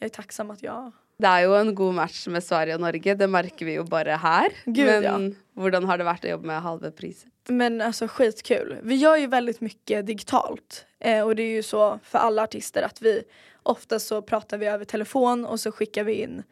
är 0.00 0.08
tacksam 0.08 0.50
att 0.50 0.62
jag 0.62 0.92
Det 1.22 1.28
er 1.28 1.44
jo 1.44 1.52
en 1.54 1.74
god 1.74 1.94
match 1.94 2.26
med 2.26 2.42
Sverige 2.42 2.74
og 2.74 2.80
Norge, 2.82 3.14
det 3.14 3.28
merker 3.30 3.66
vi 3.66 3.76
jo 3.76 3.84
bare 3.84 4.16
her. 4.18 4.50
Gud, 4.64 4.86
Men 4.86 5.04
ja. 5.04 5.18
hvordan 5.54 5.84
har 5.86 5.98
det 5.98 6.06
vært 6.08 6.24
å 6.24 6.32
jobbe 6.32 6.46
med 6.50 6.62
halve 6.64 6.90
priset? 6.90 7.30
Men 7.48 7.80
alltså 7.80 8.08
skitkul. 8.08 8.76
Vi 8.82 8.96
gör 8.96 9.16
ju 9.16 9.26
väldigt 9.26 9.60
mycket 9.60 10.06
digitalt. 10.06 10.86
Eh, 10.98 11.22
och 11.22 11.36
det 11.36 11.42
är 11.42 11.54
ju 11.54 11.62
så 11.62 11.98
för 12.02 12.18
alla 12.18 12.42
artister 12.42 12.82
att 12.82 13.02
vi 13.02 13.22
ofta 13.62 13.98
så 13.98 14.22
pratar 14.22 14.58
vi 14.58 14.66
över 14.66 14.84
telefon 14.84 15.44
och 15.44 15.60
så 15.60 15.72
skickar 15.72 16.04
vi 16.04 16.12
in 16.12 16.42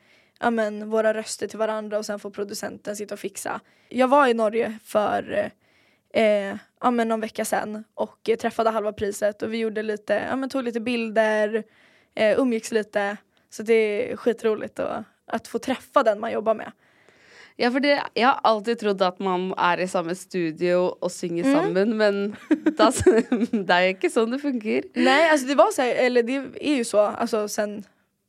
ja, 0.40 0.50
men, 0.50 0.90
våra 0.90 1.14
röster 1.14 1.46
till 1.46 1.58
varandra 1.58 1.98
och 1.98 2.06
sen 2.06 2.18
får 2.18 2.30
producenten 2.30 2.96
sitta 2.96 3.14
och 3.14 3.20
fixa. 3.20 3.60
Jag 3.88 4.08
var 4.08 4.26
i 4.26 4.34
Norge 4.34 4.78
för 4.84 5.50
eh, 6.14 6.56
ja, 6.80 6.90
men 6.90 7.08
någon 7.08 7.20
vecka 7.20 7.44
sedan 7.44 7.84
och 7.94 8.28
eh, 8.28 8.36
träffade 8.36 8.70
halva 8.70 8.92
priset 8.92 9.42
och 9.42 9.52
vi 9.52 9.58
gjorde 9.58 9.82
lite, 9.82 10.26
ja, 10.30 10.36
men, 10.36 10.48
tog 10.50 10.64
lite 10.64 10.80
bilder, 10.80 11.64
eh, 12.14 12.40
umgicks 12.40 12.72
lite. 12.72 13.16
Så 13.50 13.62
det 13.62 14.12
är 14.12 14.16
skitroligt 14.16 14.78
att, 14.78 15.04
att 15.26 15.48
få 15.48 15.58
träffa 15.58 16.02
den 16.02 16.20
man 16.20 16.32
jobbar 16.32 16.54
med. 16.54 16.72
Ja, 17.56 17.70
for 17.70 17.80
det, 17.80 18.02
jeg 18.14 18.26
har 18.26 18.40
alltid 18.42 18.78
trodd 18.80 19.02
at 19.02 19.18
man 19.20 19.50
er 19.58 19.80
i 19.84 19.86
samme 19.88 20.14
studio 20.16 20.94
og 21.00 21.10
synger 21.12 21.44
Mm. 21.44 21.56
sammen, 21.56 21.96
men 21.96 22.36
da, 22.78 22.86
det 23.66 23.74
er 23.74 23.82
jo 23.84 23.90
ikke 23.96 24.10
sånn 24.10 24.30
det 24.32 24.38
funker. 24.40 24.82
Nej, 24.94 25.28
alltså 25.30 25.46
det 25.46 25.54
var 25.54 25.70
så 25.72 25.82
här, 25.82 25.94
eller 25.94 26.22
det 26.22 26.36
är 26.60 26.74
ju 26.76 26.84
så 26.84 26.98
alltså 27.00 27.48
sen 27.48 27.84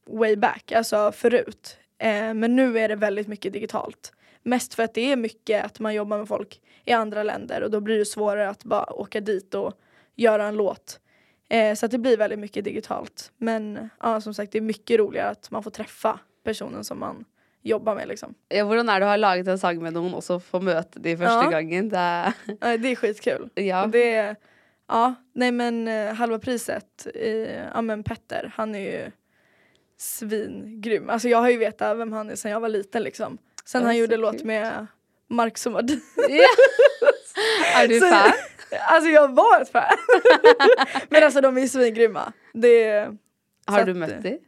way 0.09 0.35
back, 0.35 0.71
alltså 0.71 1.11
förut. 1.11 1.77
Eh, 2.01 2.33
men 2.33 2.55
nu 2.55 2.79
är 2.79 2.89
det 2.89 2.95
väldigt 2.95 3.27
mycket 3.27 3.53
digitalt. 3.53 4.13
Mest 4.43 4.73
för 4.73 4.83
att 4.83 4.93
det 4.93 5.11
är 5.11 5.15
mycket 5.15 5.65
att 5.65 5.79
man 5.79 5.93
jobbar 5.93 6.17
med 6.17 6.27
folk 6.27 6.61
i 6.85 6.91
andra 6.91 7.23
länder 7.23 7.61
och 7.63 7.71
då 7.71 7.79
blir 7.79 7.97
det 7.99 8.05
svårare 8.05 8.49
att 8.49 8.63
bara 8.63 8.93
åka 8.93 9.19
dit 9.21 9.53
och 9.53 9.73
göra 10.15 10.45
en 10.47 10.55
låt. 10.57 10.99
Eh, 11.49 11.75
så 11.75 11.85
att 11.85 11.91
det 11.91 11.97
blir 11.97 12.17
väldigt 12.17 12.39
mycket 12.39 12.63
digitalt. 12.63 13.31
Men 13.37 13.89
ja, 13.99 14.21
som 14.21 14.33
sagt 14.33 14.51
det 14.51 14.57
är 14.57 14.61
mycket 14.61 14.99
roligare 14.99 15.29
att 15.29 15.51
man 15.51 15.63
får 15.63 15.71
träffa 15.71 16.19
personen 16.43 16.83
som 16.83 16.99
man 16.99 17.25
jobba 17.63 17.95
med 17.95 18.07
liksom. 18.07 18.33
Ja, 18.49 18.63
hvordan 18.65 18.89
er 18.89 18.99
det 18.99 19.05
å 19.05 19.09
ha 19.11 19.17
laget 19.21 19.47
en 19.47 19.59
sang 19.61 19.77
med 19.83 19.93
noen, 19.93 20.15
og 20.17 20.23
så 20.25 20.39
få 20.41 20.57
møte 20.65 20.97
de 20.99 21.13
første 21.17 21.43
Ja. 21.45 21.49
gangen? 21.53 21.89
Det 21.89 22.33
Ja, 22.61 22.77
Det 22.77 22.91
är 22.91 22.95
skitkul. 22.95 23.49
Ja. 23.53 23.83
Och 23.83 23.89
det 23.89 24.13
är, 24.15 24.35
ja, 24.87 25.13
nej 25.33 25.51
men 25.51 25.87
eh, 25.87 26.13
halva 26.13 26.39
priset, 26.39 27.07
i, 27.15 27.47
ja 27.73 27.81
men 27.81 28.03
Petter, 28.03 28.51
han 28.55 28.75
är 28.75 28.79
ju 28.79 29.11
svingrym. 30.01 31.09
Alltså 31.09 31.29
jag 31.29 31.37
har 31.37 31.49
ju 31.49 31.57
vetat 31.57 31.97
vem 31.97 32.13
han 32.13 32.29
är 32.29 32.35
sedan 32.35 32.51
jag 32.51 32.59
var 32.59 32.69
liten 32.69 33.03
liksom. 33.03 33.37
Sen 33.65 33.83
han 33.83 33.93
så 33.93 33.97
gjorde 33.99 34.17
låt 34.17 34.43
med 34.43 34.87
Marcus 35.29 35.65
och 35.65 35.71
Martin. 35.71 36.01
ja. 36.15 36.47
Er 37.83 37.87
du 37.87 37.99
Så- 37.99 38.05
fan? 38.07 38.31
Alltså 38.79 39.09
jag 39.09 39.35
var 39.35 39.61
ett 39.61 39.71
fan. 39.71 39.97
men 41.09 41.23
alltså 41.23 41.41
de 41.41 41.57
är 41.57 41.67
svingrymma. 41.67 42.33
Det, 42.53 43.07
Har 43.65 43.79
så 43.79 43.85
du 43.85 43.91
att, 43.91 43.97
møtt 43.97 44.23
de? 44.23 44.39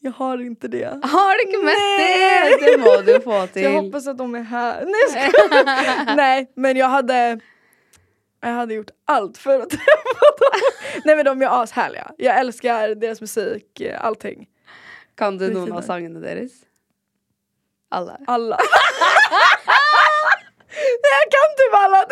jag 0.00 0.10
har 0.12 0.38
inte 0.42 0.68
det. 0.68 0.84
Har 1.02 1.34
du 1.36 1.42
ikke 1.48 1.58
møtt 1.64 1.78
Nej. 1.98 2.56
de? 2.60 2.66
Det 2.66 2.78
må 2.78 2.96
du 3.12 3.20
få 3.20 3.40
Så 3.46 3.52
til. 3.52 3.62
jag 3.62 3.70
hoppas 3.82 4.06
att 4.06 4.18
de 4.18 4.34
är 4.34 4.42
här. 4.42 4.84
Nej. 4.84 5.30
Nej 6.16 6.52
men 6.54 6.76
jag 6.76 6.88
hade 6.88 7.40
jag 8.40 8.48
hade 8.48 8.74
gjort 8.74 8.90
allt 9.04 9.38
för 9.38 9.60
att 9.60 9.70
träffa 9.70 10.26
dem. 10.40 10.60
Nej 11.04 11.16
men 11.16 11.24
de 11.24 11.42
är 11.42 11.62
ashärliga. 11.62 12.12
Jag 12.18 12.38
älskar 12.40 12.88
deras 12.94 13.20
musik, 13.20 13.80
eh, 13.80 14.04
allting. 14.04 14.46
Kan 15.16 15.38
du 15.38 15.48
noen 15.50 15.72
av 15.72 15.80
sangene 15.82 16.20
deres? 16.20 16.52
Alle. 17.88 18.18
Alla. 18.26 18.58
nej 20.68 21.12
jag 21.20 21.30
kan 21.32 21.50
typ 21.56 21.74
alla. 21.74 22.04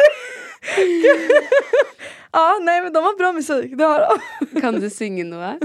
ja 2.33 2.59
nej 2.63 2.83
men 2.83 2.93
de 2.93 3.05
har 3.05 3.19
bra 3.19 3.33
musik, 3.33 3.79
det 3.79 3.85
har 3.85 4.01
de. 4.01 4.61
Kan 4.61 4.81
du 4.81 4.91
synge 4.91 5.25
noe? 5.25 5.59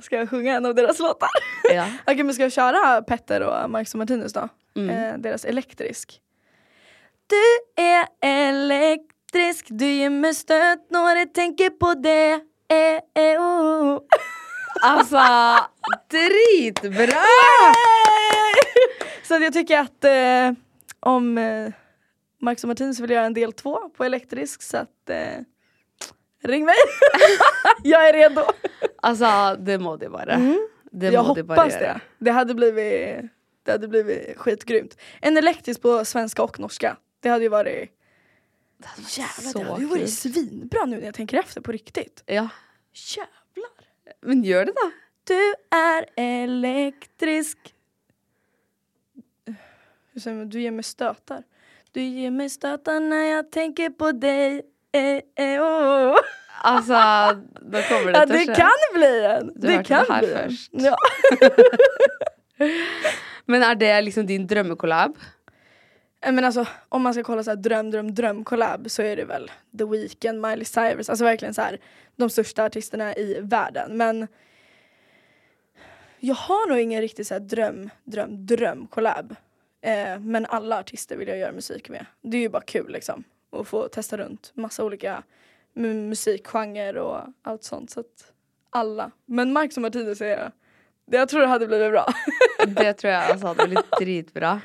Ska 0.00 0.16
jag 0.16 0.30
sjunga 0.30 0.56
en 0.56 0.66
av 0.66 0.74
deras 0.74 0.98
låtar? 0.98 1.28
Ja. 1.74 1.86
Okej 2.06 2.22
men 2.22 2.34
ska 2.34 2.42
jag 2.42 2.52
köra 2.52 3.02
Petter 3.02 3.40
och 3.40 3.70
Marcus 3.70 3.94
och 3.94 3.98
Martinus 3.98 4.32
då? 4.32 4.48
Mm. 4.76 4.90
Eh, 4.90 5.18
deras 5.18 5.44
elektrisk. 5.44 6.20
Du 7.26 7.82
är 7.82 8.06
elektrisk, 8.20 9.66
du 9.68 9.86
ger 9.86 10.10
mig 10.10 10.34
stöt 10.34 10.90
när 10.90 11.16
jag 11.16 11.34
tänker 11.34 11.70
på 11.70 11.94
det. 11.94 12.32
Eh, 12.68 13.22
eh, 13.24 13.40
oh. 13.40 14.00
Altså, 14.82 15.18
dritbra! 16.10 17.22
Så 19.22 19.34
jag 19.34 19.52
tycker 19.52 19.78
att 19.78 20.04
eh, 20.04 20.52
om 21.00 21.38
eh, 21.38 21.72
Marcus 22.40 22.64
och 22.64 22.68
Martinus 22.68 23.00
vill 23.00 23.10
göra 23.10 23.26
en 23.26 23.34
del 23.34 23.52
två 23.52 23.88
på 23.96 24.04
elektrisk 24.04 24.62
så 24.62 24.76
att 24.76 25.10
eh, 25.10 25.42
ring 26.44 26.64
mig. 26.64 26.74
jag 27.82 28.08
är 28.08 28.12
redo. 28.12 28.42
Altså, 29.02 29.56
det 29.58 29.78
må. 29.78 29.96
Det 29.96 30.08
Mm. 30.34 30.68
jag 31.12 31.26
må 31.26 31.34
hoppas 31.34 31.72
gjøre. 31.72 31.80
det. 31.80 32.00
Det 32.18 32.30
hade 32.30 32.54
blivit, 32.54 33.30
det 33.62 33.72
hade 33.72 33.88
blivit 33.88 34.38
skitgrymt. 34.38 34.96
En 35.20 35.36
elektrisk 35.36 35.82
på 35.82 36.04
svenska 36.04 36.42
och 36.42 36.60
norska. 36.60 36.96
Det 37.20 37.28
hade 37.28 37.44
ju 37.44 37.48
varit 37.48 37.90
Jävlar, 39.08 39.50
så 39.52 39.58
det 39.58 39.64
hade 39.64 39.80
ju 39.82 39.86
varit 39.88 40.12
svinbra 40.14 40.84
nu 40.84 40.96
när 40.96 41.04
jag 41.04 41.14
tänker 41.14 41.38
efter 41.38 41.60
på 41.60 41.72
riktigt. 41.72 42.22
Ja. 42.26 42.48
Jävlar. 43.16 43.38
Men 44.22 44.42
gjør 44.44 44.64
det, 44.64 44.74
da. 44.76 44.90
Du 45.28 45.54
är 45.76 46.06
elektrisk. 46.16 47.74
Du 50.46 50.60
ger 50.60 50.70
mig 50.70 50.84
stötar. 50.84 51.42
Du 51.92 52.02
ger 52.02 52.30
mig 52.30 52.50
stötar 52.50 53.00
när 53.00 53.24
jag 53.24 53.50
tänker 53.50 53.90
på 53.90 54.12
dig. 54.12 54.62
Eh, 54.92 55.44
eh, 55.44 55.62
oh. 55.62 56.18
Altså, 56.62 56.92
da 57.72 57.82
kommer 57.82 58.12
det 58.12 58.18
Ja, 58.18 58.26
det 58.26 58.54
kan 58.54 58.78
bli 58.94 59.24
en. 59.24 59.52
Du 59.54 59.66
det 59.66 59.84
kan 59.84 60.04
det 60.04 60.12
här 60.12 60.20
bli 60.20 60.34
först. 60.34 60.70
Ja. 60.72 60.96
Men 63.46 63.62
er 63.62 63.74
det 63.74 64.00
liksom 64.00 64.26
din 64.26 64.46
drømmekollab? 64.46 65.16
Eh, 66.20 66.32
men 66.32 66.44
alltså 66.44 66.66
om 66.88 67.02
man 67.02 67.14
ska 67.14 67.22
kolla 67.22 67.42
så 67.42 67.50
här 67.50 67.56
dröm, 67.56 67.90
dröm, 67.90 68.14
dröm 68.14 68.44
collab 68.44 68.90
så 68.90 69.02
är 69.02 69.16
det 69.16 69.24
väl 69.24 69.50
The 69.78 69.84
Weeknd, 69.84 70.40
Miley 70.40 70.64
Cyrus, 70.64 71.10
alltså 71.10 71.24
verkligen 71.24 71.54
så 71.54 71.62
här 71.62 71.80
de 72.16 72.30
största 72.30 72.64
artisterna 72.64 73.16
i 73.16 73.40
världen. 73.40 73.96
Men 73.96 74.28
jag 76.18 76.34
har 76.34 76.68
nog 76.68 76.78
ingen 76.78 77.00
riktig 77.00 77.26
så 77.26 77.34
här 77.34 77.40
dröm, 77.40 77.90
dröm, 78.04 78.46
dröm 78.46 78.86
collab. 78.86 79.36
Eh, 79.80 80.18
men 80.18 80.46
alla 80.46 80.78
artister 80.78 81.16
vill 81.16 81.28
jag 81.28 81.38
göra 81.38 81.52
musik 81.52 81.88
med. 81.88 82.06
Det 82.20 82.36
är 82.36 82.40
ju 82.40 82.48
bara 82.48 82.62
kul 82.62 82.92
liksom. 82.92 83.24
Att 83.52 83.68
få 83.68 83.88
testa 83.88 84.16
runt 84.16 84.50
massa 84.54 84.84
olika 84.84 85.22
musikgenrer 85.74 86.96
och 86.96 87.20
allt 87.42 87.64
sånt. 87.64 87.90
Så 87.90 88.00
att 88.00 88.32
alla. 88.70 89.10
Men 89.26 89.52
Marcus 89.52 89.76
och 89.76 89.82
Martinus 89.82 90.20
är 90.20 90.52
jag 91.10 91.28
tror 91.28 91.40
det 91.40 91.46
hade 91.46 91.66
blivit 91.66 91.90
bra. 91.90 92.12
Det 92.66 92.92
tror 92.92 93.12
jag 93.12 93.24
alltså 93.24 93.46
hade 93.46 93.66
blivit 93.66 93.90
dritbra. 93.98 94.60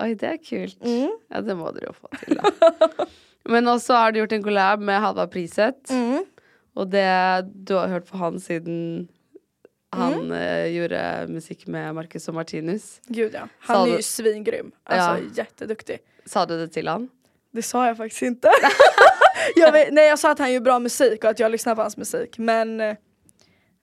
Oi, 0.00 0.14
det 0.14 0.28
er 0.28 0.36
kult. 0.42 0.78
Mm. 0.84 1.10
Ja, 1.30 1.40
det 1.44 1.56
må 1.58 1.70
dere 1.76 1.90
jo 1.90 1.92
få 1.96 2.08
til, 2.24 2.38
da. 2.40 3.04
Men 3.52 3.68
også 3.68 3.96
har 3.96 4.12
du 4.12 4.20
gjort 4.20 4.32
en 4.36 4.42
collab 4.44 4.80
med 4.80 5.00
Halva 5.00 5.26
Priseth. 5.26 5.92
Mm. 5.92 6.24
Og 6.76 6.90
det 6.92 7.06
Du 7.66 7.74
har 7.74 7.88
hørt 7.88 8.06
på 8.10 8.16
han 8.20 8.38
siden 8.40 9.08
han 9.92 10.30
eh, 10.32 10.68
gjorde 10.70 11.00
musikk 11.32 11.64
med 11.66 11.94
Marcus 11.96 12.28
og 12.30 12.34
Martinus. 12.36 13.00
Gud 13.08 13.34
ja. 13.34 13.48
Han 13.66 13.80
är 13.88 13.90
du- 13.90 13.96
ju 13.96 14.02
svingrym. 14.02 14.70
Alltså 14.84 15.24
Ja. 15.24 15.30
jätteduktig. 15.44 15.98
Sa 16.26 16.44
du 16.46 16.54
det 16.58 16.68
til 16.72 16.86
han? 16.88 17.08
Det 17.52 17.62
sa 17.62 17.86
jag 17.86 17.96
faktiskt 17.96 18.22
inte. 18.22 18.50
jag 19.56 19.72
vet, 19.72 19.92
nej 19.92 20.06
jag 20.08 20.18
sa 20.18 20.30
att 20.30 20.38
han 20.38 20.52
gör 20.52 20.60
bra 20.60 20.78
musik 20.78 21.24
och 21.24 21.30
att 21.30 21.38
jag 21.38 21.50
lyssnar 21.52 21.74
på 21.74 21.82
hans 21.82 21.96
musik 21.96 22.38
men 22.38 22.80
eh, 22.80 22.96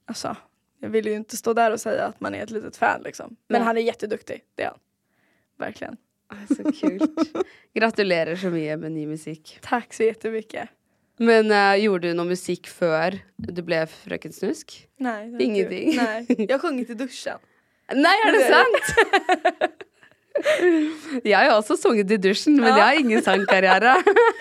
alltså 0.06 0.36
jag 0.80 0.88
vill 0.88 1.06
ju 1.06 1.12
inte 1.14 1.36
stå 1.36 1.52
där 1.52 1.70
och 1.72 1.80
säga 1.80 2.04
att 2.04 2.20
man 2.20 2.34
är 2.34 2.42
ett 2.42 2.50
litet 2.50 2.76
fan 2.76 3.02
liksom. 3.02 3.36
Men 3.48 3.60
Nej. 3.60 3.66
han 3.66 3.76
är 3.76 3.80
jätteduktig, 3.82 4.44
det 4.54 4.62
är 4.62 4.66
han. 4.66 4.78
Verkligen. 5.58 5.96
Så 6.48 6.72
kult. 6.72 7.20
Gratulerer 7.76 8.36
så 8.36 8.50
mye 8.52 8.76
med 8.76 8.92
ny 8.92 9.06
musikk. 9.08 9.58
Tack 9.64 9.94
så 9.96 10.02
jättemycket. 10.08 10.68
Men 11.18 11.50
eh, 11.50 11.74
gjorde 11.82 12.08
du 12.10 12.14
noe 12.18 12.28
musikk 12.28 12.68
før 12.70 13.16
du 13.38 13.62
ble 13.66 13.80
Frøken 13.90 14.32
Snusk? 14.32 14.74
Nej, 15.02 15.30
Ingenting. 15.40 15.92
kul. 15.92 16.02
Nej, 16.04 16.26
jag 16.48 16.52
har 16.58 16.62
sjungit 16.68 16.90
i 16.90 16.94
duschen. 17.00 17.38
Nei, 17.96 18.12
er 18.26 18.32
det 18.36 18.44
sant? 18.52 19.78
Jeg 21.24 21.34
har 21.34 21.46
jo 21.48 21.54
også 21.58 21.74
sunget 21.80 22.10
i 22.14 22.16
dusjen, 22.22 22.54
men 22.60 22.68
Ja. 22.70 22.76
jeg 22.76 22.84
har 22.84 22.92
ingen 23.00 23.22
sangkarriere. 23.22 23.96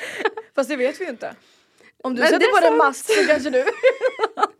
Fast 0.55 0.69
det 0.69 0.77
vet 0.77 0.99
vi 0.99 1.05
ju 1.05 1.09
inte. 1.15 1.31
Om 2.03 2.15
du 2.15 2.21
Men 2.21 2.29
sätter 2.29 2.45
är 2.47 2.51
på 2.51 2.59
dig 2.59 2.77
mask 2.77 3.05
så 3.05 3.23
kanske 3.27 3.49
du 3.49 3.63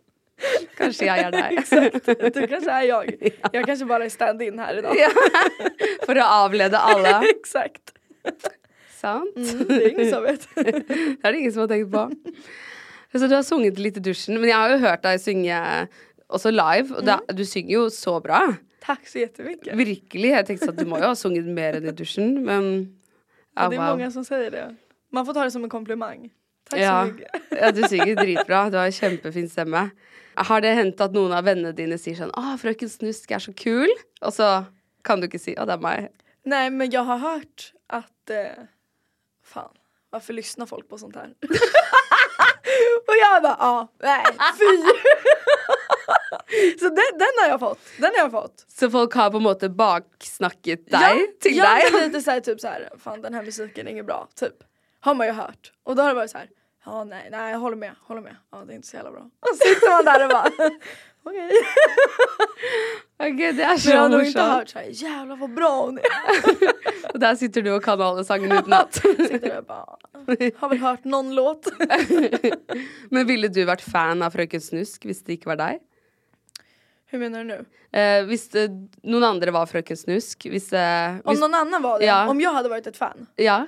Kanskje 0.78 1.06
jeg 1.08 1.24
er 1.26 1.34
deg. 1.34 1.58
Exakt, 1.62 2.06
du 2.34 2.46
kanske 2.52 2.70
är 2.70 2.82
jag. 2.82 3.32
Jag 3.52 3.66
kanske 3.66 3.86
bara 3.86 4.04
är 4.04 4.08
stand-in 4.08 4.58
här 4.58 4.78
idag. 4.78 4.96
Ja. 4.96 5.10
For 6.06 6.18
å 6.18 6.26
avlede 6.44 6.78
alle. 6.78 7.14
Exakt. 7.30 7.92
Sant? 9.00 9.36
Mm, 9.36 9.64
det 9.68 9.84
är 9.84 9.88
ingen 9.88 10.10
som 10.10 10.22
vet. 10.22 10.48
Det 10.54 11.22
er 11.22 11.32
det 11.32 11.38
ingen 11.38 11.52
som 11.52 11.60
har 11.60 11.68
tenkt 11.68 11.92
på. 11.92 12.10
Så 13.18 13.26
du 13.26 13.34
har 13.34 13.42
sunget 13.42 13.78
litt 13.78 13.96
i 13.96 14.00
dusjen, 14.00 14.36
men 14.40 14.50
jeg 14.50 14.58
har 14.58 14.70
jo 14.74 14.78
hørt 14.82 15.02
deg 15.06 15.20
synge 15.22 15.58
også 16.28 16.50
live, 16.52 16.92
og 16.98 17.06
da, 17.06 17.18
du 17.32 17.44
synger 17.48 17.72
jo 17.72 17.84
så 17.94 18.18
bra. 18.20 18.40
Tack 18.84 19.06
så 19.08 19.22
jättemycket. 19.22 19.72
Virkelig. 19.78 20.28
Jeg 20.34 20.46
tenkte 20.48 20.66
sånn 20.68 20.74
at 20.76 20.82
du 20.82 20.90
må 20.90 20.98
jo 21.00 21.08
ha 21.08 21.16
sunget 21.16 21.46
mer 21.48 21.78
enn 21.78 21.88
i 21.88 21.94
dusjen, 21.96 22.34
men 22.44 22.68
Ja, 23.58 23.64
ja, 23.64 23.68
det 23.70 23.76
är 23.76 23.80
wow. 23.80 23.96
många 23.96 24.10
som 24.10 24.24
säger 24.24 24.50
det. 24.50 24.66
Man 25.10 25.26
får 25.26 25.34
ta 25.34 25.44
det 25.44 25.50
som 25.50 25.64
en 25.64 25.70
komplimang. 25.70 26.28
Tack 26.70 26.80
Ja. 26.80 27.06
så 27.06 27.12
mycket. 27.12 27.42
Ja, 27.50 27.70
du 27.72 27.82
synger 27.82 28.16
dritbra. 28.16 28.70
Du 28.70 28.76
har 28.76 28.84
en 28.84 28.92
kjempefin 28.92 29.48
stemme. 29.48 29.90
Har 30.34 30.60
det 30.60 30.74
hendt 30.74 31.00
at 31.00 31.12
noen 31.12 31.32
av 31.32 31.44
vennene 31.44 31.72
dine 31.74 31.98
sier 31.98 32.14
sånn 32.14 32.30
'Å, 32.30 32.58
frøken 32.58 32.88
Snusk 32.88 33.30
er 33.30 33.38
så 33.42 33.52
kul', 33.52 33.94
og 34.22 34.32
så 34.32 34.64
kan 35.04 35.20
du 35.20 35.26
ikke 35.26 35.40
si 35.40 35.54
'Å, 35.54 35.66
det 35.66 35.74
er 35.74 35.78
meg'? 35.78 36.08
Nej 36.44 36.70
men 36.70 36.90
jag 36.90 37.02
har 37.02 37.18
hört 37.18 37.72
att, 37.88 38.30
eh, 38.30 38.64
fan 39.44 39.70
varför 40.10 40.32
lyssnar 40.32 40.66
folk 40.66 40.88
på 40.88 40.98
sånt 40.98 41.16
här? 41.16 41.34
och 43.08 43.14
jag 43.22 43.42
bara, 43.42 43.56
ja, 43.58 43.88
nej, 44.02 44.24
fy! 44.58 44.82
så 46.78 46.84
den, 46.84 47.18
den 47.18 47.28
har 47.42 47.48
jag 47.48 47.60
fått, 47.60 47.78
den 47.96 48.04
har 48.04 48.18
jag 48.18 48.30
fått. 48.30 48.64
Så 48.68 48.90
folk 48.90 49.14
har 49.14 49.30
på 49.30 49.36
en 49.36 49.42
måte 49.42 49.68
baksnakket 49.68 50.86
deg 50.90 51.40
til 51.42 51.56
ja, 51.56 51.74
deg? 51.74 51.92
men 51.92 52.02
lite 52.02 52.20
såhär 52.20 52.40
typ 52.40 52.60
såhär, 52.60 52.88
fan 52.98 53.20
den 53.22 53.34
här 53.34 53.42
musiken 53.42 53.86
är 53.86 53.90
inget 53.90 54.06
bra, 54.06 54.28
typ. 54.34 54.54
Har 55.00 55.14
man 55.14 55.26
ju 55.26 55.32
hört. 55.32 55.72
Och 55.82 55.96
då 55.96 56.02
har 56.02 56.08
det 56.08 56.14
varit 56.14 56.30
så 56.30 56.38
här. 56.38 56.48
Ja 56.88 57.04
nej, 57.04 57.28
nej 57.30 57.52
jag 57.52 57.58
håller 57.58 57.76
med, 57.76 57.92
håller 58.08 58.20
med. 58.22 58.36
Ja 58.52 58.64
det 58.66 58.72
är 58.72 58.76
inte 58.76 58.88
så 58.88 58.96
jävla 58.96 59.10
bra. 59.10 59.20
Och 59.40 59.48
så 59.48 59.56
sitter 59.56 59.90
man 59.96 60.04
där 60.04 60.24
och 60.24 60.30
bara, 60.30 60.48
okej. 61.24 61.50
Ok, 63.20 63.36
det 63.36 63.48
er 63.48 63.52
Men 63.54 63.68
jag 63.68 63.80
så 63.80 63.96
har 63.96 64.08
nog 64.08 64.24
inte 64.24 64.42
hört 64.42 64.68
såhär, 64.68 64.86
jävlar 64.90 65.36
vad 65.36 65.50
bra 65.54 65.70
hon 65.84 65.98
är. 65.98 66.04
Og 67.14 67.20
der 67.20 67.34
sitter 67.34 67.62
du 67.62 67.70
og 67.74 67.82
kan 67.84 68.00
alle 68.00 68.24
sangene 68.24 68.58
utenat. 68.60 68.94
Sitter 68.94 69.38
där 69.38 69.58
och 69.58 69.64
bara, 69.64 69.96
har 70.58 70.68
väl 70.68 70.78
hört 70.78 71.04
någon 71.04 71.34
låt. 71.34 71.66
Men 73.10 73.26
ville 73.26 73.48
du 73.48 73.64
vært 73.64 73.80
fan 73.82 74.22
av 74.22 74.30
Frøken 74.36 74.60
Snusk 74.62 75.04
hvis 75.08 75.24
det 75.26 75.38
ikke 75.38 75.50
var 75.50 75.58
deg? 75.58 75.80
Hur 77.10 77.18
menar 77.18 77.44
du 77.44 77.48
nu? 77.48 77.58
Eh, 77.98 78.22
hvis 78.28 78.48
det, 78.52 78.66
noen 79.02 79.24
andre 79.24 79.50
var 79.56 79.66
Frøken 79.66 79.96
Snusk? 79.96 80.46
Hvis, 80.52 80.70
eh, 80.76 81.16
Om 81.24 81.40
någon 81.40 81.54
annan 81.54 81.82
var 81.82 81.98
det, 81.98 82.06
Ja. 82.06 82.28
om 82.28 82.40
jag 82.40 82.52
hade 82.52 82.68
varit 82.68 82.86
ett 82.86 82.96
fan? 82.96 83.26
Ja? 83.36 83.66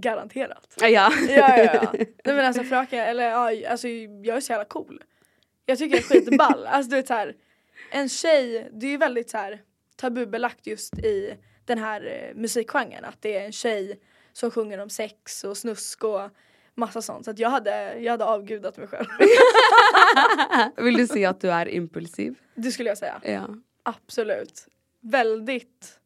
Garanterat. 0.00 0.74
Ja. 0.80 0.88
Ja, 0.88 1.12
ja, 1.28 1.64
ja. 1.74 1.92
Nej 1.94 2.08
men 2.24 2.44
alltså 2.46 2.62
fröken, 2.62 2.98
eller 2.98 3.30
ja, 3.30 3.70
alltså 3.70 3.88
jag 3.88 4.36
är 4.36 4.40
så 4.40 4.52
jävla 4.52 4.64
cool. 4.64 5.02
Jag 5.66 5.78
tycker 5.78 5.96
jag 5.96 6.04
är 6.04 6.08
skitball. 6.08 6.66
Alltså 6.70 6.90
du 6.90 6.96
vet 6.96 7.06
såhär, 7.06 7.36
en 7.90 8.08
tjej, 8.08 8.70
det 8.72 8.86
är 8.86 8.90
ju 8.90 8.96
väldigt 8.96 9.30
så 9.30 9.36
här 9.36 9.62
tabubelagt 9.96 10.66
just 10.66 10.98
i 10.98 11.36
den 11.64 11.78
här 11.78 12.06
eh, 12.06 12.36
musikgenren 12.40 13.04
att 13.04 13.22
det 13.22 13.36
är 13.36 13.44
en 13.44 13.52
tjej 13.52 14.00
som 14.32 14.50
sjunger 14.50 14.78
om 14.78 14.90
sex 14.90 15.44
och 15.44 15.56
snusk 15.56 16.04
och 16.04 16.30
massa 16.74 17.02
sånt. 17.02 17.24
Så 17.24 17.30
att 17.30 17.38
jag 17.38 17.50
hade, 17.50 17.98
jag 17.98 18.12
hade 18.12 18.24
avgudat 18.24 18.76
mig 18.76 18.86
själv. 18.86 19.06
Vill 20.84 20.96
du 20.96 21.06
säga 21.06 21.30
att 21.30 21.40
du 21.40 21.50
är 21.50 21.68
impulsiv? 21.68 22.38
Det 22.54 22.70
skulle 22.70 22.88
jag 22.88 22.98
säga. 22.98 23.20
Ja. 23.24 23.48
Absolut. 23.82 24.66
Väldigt. 25.00 25.97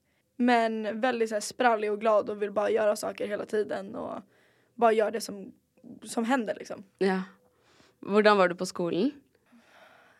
Men 0.44 1.00
väldigt 1.00 1.28
så 1.28 1.34
här 1.34 1.40
sprallig 1.40 1.92
och 1.92 2.00
glad 2.00 2.30
och 2.30 2.42
vill 2.42 2.50
bara 2.52 2.70
göra 2.70 2.96
saker 2.96 3.26
hela 3.26 3.46
tiden 3.46 3.94
och 3.94 4.22
bara 4.75 4.92
göra 4.92 5.11
det 5.11 5.20
som, 5.20 5.52
som 6.02 6.25
händer 6.25 6.54
liksom. 6.54 6.84
ja. 6.99 7.22
Hvordan 8.00 8.37
var 8.37 8.49
du 8.49 8.54
på 8.54 8.66
skolan? 8.66 9.11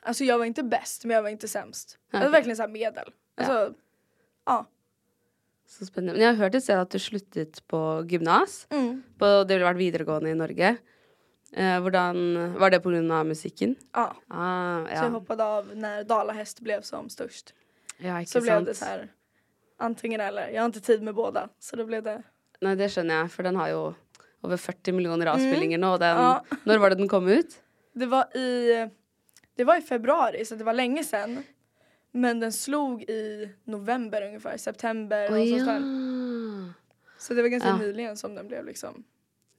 Alltså 0.03 0.25
jag 0.25 0.39
var 0.39 0.45
inte 0.45 0.63
bäst 0.63 1.05
men 1.05 1.15
jag 1.15 1.23
var 1.23 1.31
inte 1.31 1.49
sämst. 1.49 1.99
Jag 2.11 2.21
var 2.21 2.29
verkligen 2.29 2.57
så 2.57 2.63
här 2.63 2.69
medel. 2.69 3.11
Alltså, 3.37 3.75
ja. 4.47 4.67
Så 5.67 5.87
spennende. 5.87 6.13
Men 6.13 6.23
jeg 6.23 6.29
har 6.37 6.45
hørt 6.45 6.55
et 6.55 6.63
sted 6.65 6.79
at 6.79 6.91
du 6.91 6.99
sluttet 6.99 7.63
på 7.69 8.05
gymnas. 8.09 8.67
Mm. 8.71 9.03
På, 9.19 9.45
det 9.45 9.55
ville 9.57 9.65
vært 9.67 9.81
videregående 9.81 10.31
i 10.31 10.35
Norge. 10.35 10.77
Eh, 11.53 11.81
hvordan 11.81 12.55
Var 12.59 12.71
det 12.71 12.81
pga. 12.81 13.25
musikken? 13.25 13.77
ja. 13.93 14.17
Ah, 14.29 14.85
Så 14.87 14.95
jag 14.95 15.05
ja. 15.05 15.09
hoppade 15.09 15.45
av 15.45 15.77
när 15.77 16.05
Dalahäst 16.05 16.61
blev 16.61 16.83
som 16.83 17.09
störst. 17.09 17.55
ja, 17.99 18.25
Så 18.27 18.41
blev 18.41 18.53
sant. 18.53 18.67
det 18.67 18.75
så 18.75 18.85
här 18.85 19.09
antingen 19.83 20.21
eller. 20.21 20.49
Jag 20.49 20.63
har 20.63 20.67
inte 20.67 20.81
tid 20.81 21.03
med 21.03 21.15
båda. 21.15 21.49
Så 21.59 21.77
då 21.77 21.85
blev 21.87 22.03
det 22.03 22.23
Nei, 22.63 22.75
det 22.79 22.87
skjønner 22.95 23.23
jeg, 23.25 23.31
for 23.35 23.43
den 23.43 23.57
har 23.59 23.69
jo 23.73 23.81
over 24.47 24.57
40 24.57 24.93
millioner 24.95 25.27
avspillinger 25.33 25.79
nå. 25.83 25.93
og 25.95 26.01
Den, 26.01 26.17
Mm. 26.17 26.23
Ja. 26.23 26.57
Når 26.65 26.79
var 26.79 26.91
det 26.91 26.99
den 26.99 27.09
kom 27.09 27.29
ut? 27.29 27.57
Det 27.95 28.07
var 28.07 28.37
i 28.37 28.89
Det 29.57 29.65
var 29.65 29.77
i 29.77 29.83
februari 29.83 30.45
så 30.45 30.55
det 30.57 30.65
var 30.65 30.73
länge 30.73 31.05
sedan. 31.05 31.43
Men 32.13 32.41
den 32.41 32.53
slog 32.53 33.03
i 33.03 33.49
november 33.65 34.23
ungefär, 34.27 34.57
september 34.57 35.31
Å 35.33 35.41
och 35.43 35.49
sånt 35.49 35.67
ja. 35.69 36.73
Så 37.19 37.35
det 37.35 37.43
var 37.43 37.49
ganska 37.49 37.69
Ja. 37.69 37.77
nyligen 37.79 38.17
som 38.17 38.35
den 38.35 38.49
blev 38.49 38.65
liksom 38.65 39.05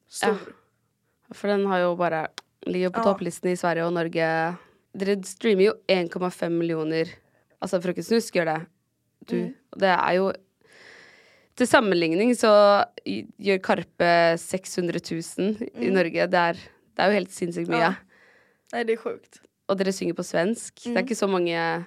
stor. 0.07 0.37
For 1.33 1.47
den 1.47 1.65
har 1.65 1.77
jo 1.79 1.95
bare 1.95 2.27
ligger 2.61 2.89
på 2.89 2.99
Ja. 2.99 3.03
topplisten 3.03 3.51
i 3.51 3.55
Sverige 3.57 3.85
og 3.85 3.93
Norge. 3.93 4.55
Dere 4.95 5.23
streamer 5.23 5.63
jo 5.65 5.73
1,5 5.87 6.49
millioner. 6.57 7.07
Altså 7.61 7.81
Frøken 7.81 8.03
Snusk 8.03 8.33
gjør 8.35 8.45
det. 8.45 8.65
Du. 9.29 9.35
Mm. 9.35 9.53
Det 9.79 9.89
er 9.89 10.13
jo 10.17 10.33
Til 11.55 11.67
sammenligning 11.67 12.31
så 12.35 12.49
gjør 13.05 13.59
Karpe 13.61 14.37
600 14.41 14.99
000 15.37 15.69
i 15.85 15.89
Norge. 15.93 16.25
Det 16.27 16.39
er, 16.39 16.53
det 16.57 16.99
er 17.03 17.11
jo 17.11 17.13
helt 17.19 17.31
sinnssykt 17.31 17.69
mye. 17.69 17.77
Mm. 17.77 17.83
Ja. 17.83 17.93
Nej 18.73 18.83
det 18.83 18.93
är 18.93 18.97
sjukt. 18.97 19.37
Og 19.69 19.77
dere 19.77 19.91
synger 19.93 20.13
på 20.17 20.23
svensk. 20.23 20.73
Det 20.83 20.89
Mm. 20.89 20.97
er 20.97 21.01
ikke 21.03 21.15
så 21.15 21.27
mange 21.27 21.85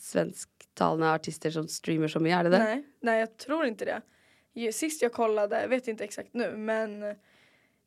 svensktalende 0.00 1.06
artister 1.14 1.50
som 1.50 1.68
streamer 1.68 2.08
så 2.08 2.18
mye, 2.20 2.34
er 2.34 2.42
det 2.48 2.52
det? 2.52 2.58
Nej, 2.58 2.82
nej 3.02 3.20
jag 3.20 3.36
tror 3.38 3.66
inte 3.66 3.84
det. 3.84 4.72
Sist 4.72 5.02
jag 5.02 5.12
kollade, 5.12 5.60
jag 5.60 5.68
vet 5.68 5.88
inte 5.88 6.04
exakt 6.04 6.34
nu 6.34 6.56
men 6.56 7.14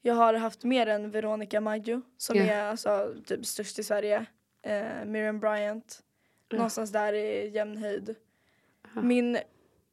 jag 0.02 0.14
har 0.16 0.34
haft 0.34 0.64
mer 0.64 0.88
än 0.88 1.12
Veronica 1.12 1.62
Maggio 1.62 2.02
som 2.18 2.38
Ja. 2.38 2.44
är 2.44 2.64
alltså 2.64 3.14
typ 3.26 3.46
störst 3.46 3.80
i 3.80 3.84
Sverige. 3.84 4.26
Eh, 4.64 5.06
Miriam 5.06 5.40
Bryant. 5.40 6.00
Någonstans 6.52 6.92
där 6.92 7.14
i 7.14 7.50
jämn 7.50 7.78
höjd. 7.78 8.16
Min, 8.96 9.38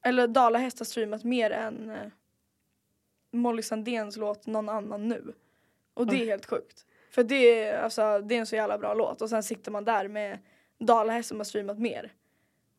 eller 0.05 0.27
Dalahäst 0.27 0.79
har 0.79 0.87
streamat 0.87 1.25
mer 1.25 1.51
än 1.51 1.91
eh, 1.91 2.07
Molly 3.33 3.63
Sandéns 3.63 4.17
låt 4.17 4.47
Någon 4.47 4.69
annan 4.69 5.09
nu. 5.09 5.35
Och 5.95 6.07
det 6.07 6.23
är 6.23 6.27
helt 6.27 6.47
sjukt. 6.47 6.87
För 7.11 7.23
det 7.23 7.61
är, 7.61 7.79
alltså, 7.79 8.21
det 8.21 8.35
är 8.35 8.39
en 8.39 8.47
så 8.47 8.57
jävla 8.57 8.79
bra 8.79 8.95
låt 8.95 9.23
och 9.23 9.31
sen 9.31 9.43
sitter 9.43 9.71
man 9.71 9.85
där 9.85 10.09
med 10.09 10.39
Dalahäst 10.79 11.29
som 11.29 11.39
har 11.39 11.45
streamat 11.45 11.79
mer. 11.79 12.13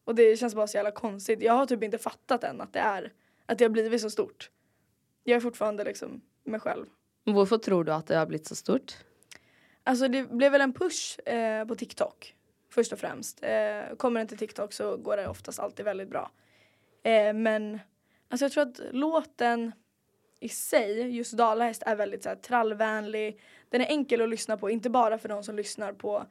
Och 0.04 0.16
det 0.16 0.38
känns 0.38 0.56
bara 0.56 0.68
så 0.68 0.78
jävla 0.78 0.92
konstigt. 0.92 1.42
Jag 1.42 1.54
har 1.54 1.66
typ 1.66 1.84
inte 1.84 1.98
fattat 1.98 2.44
än 2.44 2.62
att 2.62 2.74
det 2.74 2.80
är, 2.80 3.14
att 3.46 3.58
det 3.58 3.66
har 3.66 3.70
blivit 3.70 4.02
så 4.02 4.10
stort. 4.10 4.50
Jag 5.24 5.36
är 5.36 5.40
fortfarande 5.40 5.84
liksom 5.84 6.22
mig 6.44 6.60
själv. 6.60 6.86
Hvorfor 7.24 7.58
tror 7.58 7.84
du 7.84 7.94
at 7.94 8.08
det 8.08 8.16
har 8.16 8.26
blitt 8.26 8.48
så 8.48 8.56
stort? 8.56 8.98
Alltså 9.84 10.08
det 10.08 10.24
blev 10.24 10.52
väl 10.52 10.62
en 10.62 10.74
push 10.74 11.20
eh, 11.30 11.66
på 11.66 11.76
TikTok. 11.76 12.36
Först 12.76 12.94
och 12.94 13.00
främst. 13.00 13.44
Eh, 13.44 13.96
kommer 13.98 14.20
den 14.20 14.28
till 14.28 14.38
TikTok 14.38 14.74
så 14.74 14.98
går 14.98 15.18
det 15.18 15.28
oftast 15.28 15.60
alltid 15.60 15.86
väldigt 15.86 16.10
bra. 16.10 16.32
Eh, 17.04 17.34
men 17.34 17.80
alltså 18.30 18.46
jag 18.46 18.52
tror 18.52 18.64
att 18.64 18.80
låten 18.92 19.72
i 20.40 20.50
sig, 20.50 21.10
just 21.10 21.34
Dalahäst, 21.34 21.84
är 21.86 21.96
väldigt 21.96 22.24
så 22.24 22.30
här, 22.30 22.36
trallvänlig. 22.36 23.42
Den 23.70 23.82
är 23.82 23.86
enkel 23.86 24.22
att 24.22 24.30
lyssna 24.30 24.58
på, 24.58 24.70
inte 24.70 24.90
bara 24.90 25.18
för 25.18 25.30
de 25.30 25.44
som 25.44 25.56
lyssnar 25.56 25.94
på 25.94 26.26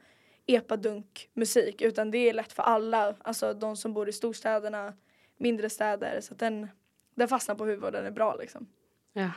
epadunk-musik 0.45 1.81
utan 1.81 2.11
det 2.11 2.17
är 2.17 2.33
lätt 2.33 2.53
för 2.53 2.63
alla. 2.63 3.15
Alltså 3.19 3.53
de 3.53 3.77
som 3.77 3.93
bor 3.93 4.09
i 4.09 4.13
storstäderna, 4.13 4.93
mindre 5.37 5.69
städer. 5.69 6.21
Så 6.21 6.33
att 6.33 6.39
den, 6.39 6.67
den 7.15 7.27
fastnar 7.27 7.55
på 7.55 7.65
huvudet 7.65 7.85
och 7.85 7.91
den 7.91 8.05
är 8.05 8.11
bra 8.11 8.35
liksom. 8.35 8.67
Ja. 9.13 9.31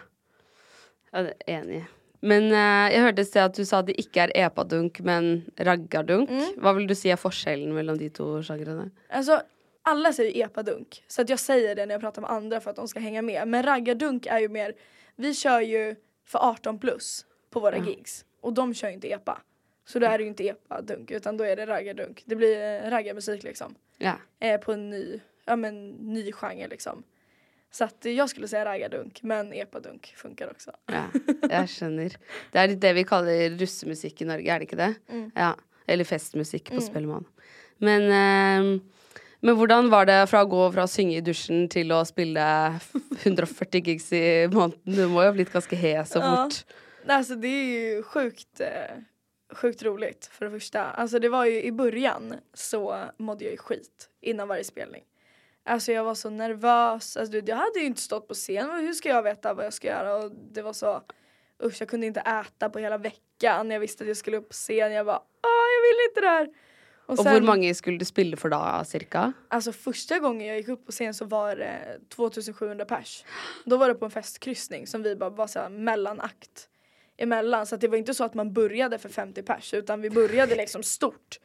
ja 1.11 1.19
är 1.19 1.35
enig. 1.47 1.85
Men 2.21 2.49
eh, 2.51 2.89
jeg 2.95 3.03
hørte 3.05 3.23
et 3.23 3.29
sted 3.29 3.45
at 3.45 3.59
du 3.59 3.65
sa 3.65 3.83
at 3.83 3.91
det 3.91 3.99
ikke 4.01 4.27
er 4.27 4.33
epadunk, 4.47 5.01
men 5.07 5.47
raggardunk. 5.59 6.33
Hva 6.59 6.73
vil 6.75 6.89
du 6.91 6.95
si 6.99 7.13
er 7.15 7.21
forskjellen 7.21 7.75
mellom 7.77 7.99
de 8.01 8.09
to 8.11 8.41
sjangrene? 8.43 8.91
Alltså 9.11 9.41
alla 9.83 10.13
säger 10.13 10.45
epadunk 10.47 11.05
så 11.07 11.23
att 11.23 11.29
jag 11.29 11.39
säger 11.39 11.75
det 11.75 11.87
när 11.87 11.95
jag 11.95 12.01
pratar 12.01 12.23
med 12.23 12.31
andra 12.31 12.61
för 12.61 12.71
att 12.71 12.77
de 12.77 12.89
ska 12.89 13.01
hänga 13.01 13.23
med. 13.23 13.49
Men 13.49 13.63
raggardunk 13.63 14.27
är 14.27 14.39
ju 14.39 14.49
mer, 14.49 14.75
vi 15.17 15.35
kör 15.35 15.61
ju 15.61 15.97
för 16.27 16.39
18 16.39 16.79
plus 16.79 17.27
på 17.51 17.61
våra 17.61 17.79
gigs 17.79 18.25
och 18.41 18.53
de 18.53 18.75
kör 18.75 18.89
ju 18.89 18.95
inte 18.95 19.13
epa. 19.13 19.43
Så 19.87 19.99
då 19.99 20.07
är 20.07 20.19
det 20.19 20.25
ju 20.25 20.29
inte 20.29 20.45
epadunk 20.49 21.11
utan 21.11 21.37
då 21.37 21.45
är 21.45 21.57
det 21.57 21.67
raggardunk. 21.67 22.23
Det 22.27 22.37
blir 22.37 22.61
eh, 22.61 22.91
raggarmusik 22.91 23.43
liksom. 23.43 23.75
Ja. 23.99 24.13
Eh, 24.41 24.61
på 24.61 24.73
en 24.73 24.91
ny, 24.91 25.21
ja 25.45 25.57
men 25.57 25.91
ny 25.91 26.33
genre 26.33 26.69
liksom. 26.69 27.03
Så 27.71 27.85
att 27.85 28.05
jag 28.05 28.31
skulle 28.31 28.49
säga 28.49 28.65
raggardunk 28.65 29.21
men 29.23 29.53
epadunk 29.53 30.15
funkar 30.17 30.51
också. 30.51 30.73
ja. 30.87 31.05
Jeg 31.51 31.69
skjønner. 31.69 32.15
Det 32.53 32.67
litt 32.69 32.81
det 32.81 32.93
vi 32.97 33.05
kaller 33.05 33.51
russemusikk 33.61 34.23
i 34.23 34.25
Norge, 34.29 34.49
er 34.55 34.59
det 34.59 34.69
ikke 34.69 34.77
det? 34.81 34.95
Ja. 35.35 35.55
Eller 35.87 36.05
festmusikk 36.05 36.71
på 36.71 36.81
Spellemann. 36.85 37.25
Men, 37.79 38.03
eh, 38.09 38.81
men 39.41 39.57
hvordan 39.57 39.89
var 39.91 40.07
det 40.09 40.27
fra 40.29 40.43
å 40.45 40.49
gå 40.51 40.65
fra 40.75 40.85
å 40.85 40.91
synge 40.91 41.17
i 41.19 41.25
dusjen 41.25 41.69
til 41.73 41.93
å 41.95 42.03
spille 42.09 42.45
140 43.23 43.85
gigs 43.85 44.13
i 44.13 44.49
måneden? 44.53 44.83
Du 44.97 45.07
må 45.09 45.23
jo 45.23 45.29
ha 45.31 45.37
blitt 45.37 45.53
ganske 45.53 45.77
hes 45.77 46.15
Ja. 46.17 46.21
fort. 46.21 46.65
Nej, 47.07 47.17
Alltså 47.17 47.37
det 47.37 47.49
är 47.49 47.65
ju 47.65 48.03
sjukt, 48.03 48.61
eh, 48.61 48.97
sjukt 49.53 49.83
roligt 49.83 50.27
för 50.33 50.45
det 50.45 50.51
första. 50.61 50.85
Alltså 50.85 51.19
det 51.19 51.29
var 51.29 51.45
ju 51.47 51.63
i 51.63 51.73
början 51.73 52.35
så 52.55 53.05
mådde 53.19 53.45
jag 53.45 53.51
ju 53.53 53.57
skit 53.59 54.09
innan 54.21 54.49
varje 54.49 54.65
spelning. 54.65 55.03
Alltså 55.69 55.93
jag 55.93 56.05
var 56.05 56.15
så 56.15 56.31
nervös, 56.31 57.17
alltså 57.17 57.37
jag 57.47 57.57
hade 57.57 57.79
ju 57.79 57.87
inte 57.87 58.01
stått 58.01 58.29
på 58.29 58.35
scen, 58.35 58.71
hur 58.71 58.93
ska 58.93 59.09
jag 59.09 59.23
veta 59.23 59.55
vad 59.55 59.65
jag 59.65 59.73
ska 59.73 59.89
göra? 59.89 60.17
Och 60.17 60.33
det 60.53 60.63
var 60.63 60.73
så, 60.73 61.03
usch 61.65 61.81
jag 61.81 61.89
kunde 61.89 62.07
inte 62.07 62.21
äta 62.21 62.71
på 62.71 62.79
hela 62.79 62.99
veckan, 62.99 63.71
jag 63.71 63.81
visste 63.81 64.05
att 64.05 64.09
jag 64.09 64.17
skulle 64.17 64.37
upp 64.37 64.49
på 64.49 64.55
scen, 64.55 64.93
jag 64.93 65.07
bara, 65.07 65.19
åh 65.19 65.67
jag 65.75 65.83
vill 65.83 66.09
inte 66.09 66.21
det 66.21 66.29
här. 66.29 66.49
Og 67.09 67.17
hvor 67.17 67.41
mange 67.41 67.75
skulle 67.75 67.99
du 67.99 68.05
spille 68.05 68.37
for 68.37 68.49
da, 68.49 68.85
cirka? 68.85 69.33
Alltså 69.49 69.73
första 69.73 70.19
gången 70.19 70.47
jag 70.47 70.57
gick 70.57 70.69
upp 70.69 70.87
på 70.87 70.93
scen 70.93 71.15
så 71.15 71.25
var 71.25 71.57
det 71.57 72.01
2700 72.09 72.85
pers. 72.85 73.25
Då 73.65 73.77
var 73.77 73.89
det 73.89 73.95
på 73.95 74.05
en 74.05 74.11
festkryssning 74.11 74.87
som 74.87 75.03
vi 75.03 75.17
bara 75.17 75.31
var 75.31 75.47
så 75.47 75.59
här 75.59 75.69
mellanakt 75.69 76.69
emellan. 77.17 77.67
Så 77.67 77.77
det 77.77 77.89
var 77.89 77.97
inte 77.97 78.15
så 78.15 78.25
att 78.25 78.35
man 78.35 78.53
började 78.53 78.99
för 78.99 79.09
50 79.09 79.43
pers 79.43 79.75
utan 79.75 80.01
vi 80.01 80.11
började 80.11 80.55
liksom 80.55 80.83
stort. 80.83 81.41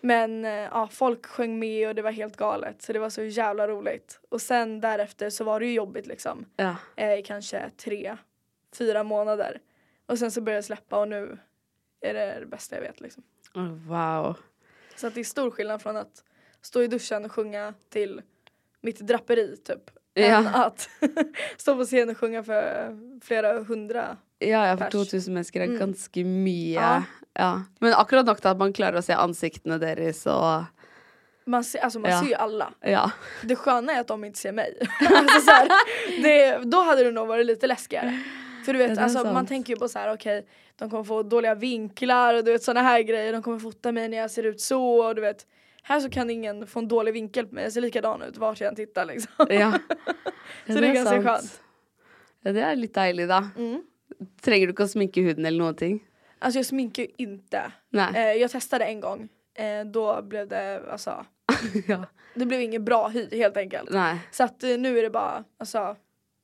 Men 0.00 0.44
eh, 0.44 0.50
ja, 0.52 0.88
folk 0.92 1.26
sjöng 1.26 1.58
med 1.58 1.88
och 1.88 1.94
det 1.94 2.02
var 2.02 2.10
helt 2.10 2.36
galet 2.36 2.82
så 2.82 2.92
det 2.92 2.98
var 2.98 3.10
så 3.10 3.22
jävla 3.22 3.68
roligt. 3.68 4.20
Och 4.28 4.40
sen 4.40 4.80
därefter 4.80 5.30
så 5.30 5.44
var 5.44 5.60
det 5.60 5.66
ju 5.66 5.72
jobbigt 5.72 6.06
liksom. 6.06 6.44
Ja. 6.56 6.76
Eh, 6.96 7.14
i 7.14 7.22
kanske 7.22 7.70
tre, 7.76 8.16
fyra 8.74 9.02
månader. 9.02 9.60
Och 10.06 10.18
sen 10.18 10.30
så 10.30 10.40
började 10.40 10.56
jag 10.56 10.64
släppa 10.64 10.98
och 11.00 11.08
nu 11.08 11.38
är 12.00 12.14
det 12.14 12.40
det 12.40 12.46
bästa 12.46 12.76
jag 12.76 12.82
vet 12.82 13.00
liksom. 13.00 13.22
Åh, 13.54 13.68
Wow. 13.88 14.36
Så 14.96 15.06
att 15.06 15.14
det 15.14 15.20
är 15.20 15.24
stor 15.24 15.50
skillnad 15.50 15.82
från 15.82 15.96
att 15.96 16.24
stå 16.60 16.82
i 16.82 16.86
duschen 16.86 17.24
och 17.24 17.32
sjunga 17.32 17.74
till 17.88 18.22
mitt 18.80 18.98
draperi 18.98 19.56
typ. 19.56 19.90
Ja. 20.14 20.24
Än 20.24 20.46
att 20.46 20.88
stå 21.56 21.76
på 21.76 21.84
scen 21.84 22.08
och 22.08 22.18
sjunga 22.18 22.44
för 22.44 22.98
flera 23.22 23.62
hundra. 23.62 24.16
Ja, 24.38 24.66
ja, 24.68 24.76
for 24.76 24.84
Pers. 24.84 24.92
2000 24.92 25.34
mennesker 25.34 25.60
er 25.60 25.64
Mm. 25.66 25.78
ganske 25.78 26.24
mye. 26.24 26.74
Ja. 26.74 27.02
Ja. 27.34 27.62
Men 27.80 27.92
akkurat 27.94 28.26
nok 28.26 28.40
til 28.40 28.48
at 28.48 28.58
man 28.58 28.72
klarer 28.72 28.98
å 28.98 29.02
se 29.02 29.12
ansiktene 29.12 29.78
deres 29.78 30.26
og 30.26 30.64
Man 31.46 31.64
ser, 31.64 31.78
alltså 31.80 31.98
man 32.00 32.10
Ja. 32.10 32.20
ser 32.20 32.28
ju 32.28 32.34
alla. 32.34 32.72
Ja. 32.80 33.10
Det 33.42 33.56
sköna 33.56 33.92
är 33.92 34.00
att 34.00 34.06
de 34.08 34.24
inte 34.24 34.38
ser 34.38 34.52
mig. 34.52 34.78
alltså 35.00 35.40
så 35.46 35.50
här, 35.50 35.68
det, 36.22 36.58
då 36.70 36.82
hade 36.82 37.04
det 37.04 37.10
nog 37.10 37.28
varit 37.28 37.46
lite 37.46 37.66
läskigare. 37.66 38.18
För 38.64 38.72
du 38.72 38.78
vet, 38.78 38.94
det 38.94 39.00
är 39.00 39.04
alltså, 39.04 39.32
man 39.32 39.46
tänker 39.46 39.72
ju 39.72 39.78
på 39.78 39.88
så 39.88 39.98
här, 39.98 40.12
okej, 40.14 40.46
de 40.78 40.90
kommer 40.90 41.04
få 41.04 41.22
dåliga 41.22 41.54
vinklar 41.54 42.34
och 42.34 42.44
du 42.44 42.52
vet 42.52 42.62
sådana 42.62 42.82
här 42.88 43.00
grejer. 43.02 43.32
De 43.32 43.42
kommer 43.42 43.58
fota 43.58 43.92
mig 43.92 44.08
när 44.08 44.18
jag 44.18 44.30
ser 44.30 44.42
ut 44.42 44.60
så 44.60 45.06
och 45.06 45.14
du 45.14 45.20
vet. 45.20 45.46
Här 45.82 46.00
så 46.00 46.10
kan 46.10 46.30
ingen 46.30 46.66
få 46.66 46.78
en 46.78 46.88
dålig 46.88 47.12
vinkel 47.12 47.46
på 47.46 47.54
mig. 47.54 47.64
Jag 47.64 47.72
ser 47.72 47.80
likadan 47.80 48.22
ut 48.22 48.36
vart 48.36 48.60
jag 48.60 48.68
än 48.68 48.74
tittar 48.76 49.04
liksom. 49.04 49.32
ja. 49.48 49.72
Så 50.66 50.72
det 50.80 50.86
är 50.86 50.94
ganska 50.94 51.10
sant. 51.14 51.24
skönt. 51.26 51.60
Ja, 52.44 52.52
det 52.52 52.60
er 52.60 52.76
litt 52.76 52.94
deilig, 52.94 53.28
da. 53.28 53.50
Mm. 53.56 53.82
Trenger 54.42 54.66
du 54.66 54.72
ikke 54.72 54.86
å 54.86 54.92
sminke 54.92 55.22
huden 55.22 55.46
eller 55.46 55.58
noen 55.64 55.76
ting? 55.76 55.98
Alltså 56.38 56.58
jag 56.58 56.66
sminkar 56.66 57.02
ju 57.02 57.08
inte. 57.16 57.72
Eh, 58.14 58.32
jag 58.32 58.50
testade 58.50 58.84
en 58.84 59.00
gång 59.00 59.28
Eh, 59.58 59.84
då 59.84 60.22
blev 60.22 60.48
det 60.48 60.82
alltså, 60.90 61.26
ja. 61.86 62.04
det 62.34 62.46
blev 62.46 62.60
ingen 62.60 62.84
bra 62.84 63.08
hy 63.08 63.28
helt 63.32 63.56
enkelt. 63.56 63.90
Nej. 63.90 64.18
Så 64.30 64.44
att 64.44 64.64
eh, 64.64 64.78
nu 64.78 64.98
är 64.98 65.02
det 65.02 65.10
bara 65.10 65.44
alltså, 65.58 65.96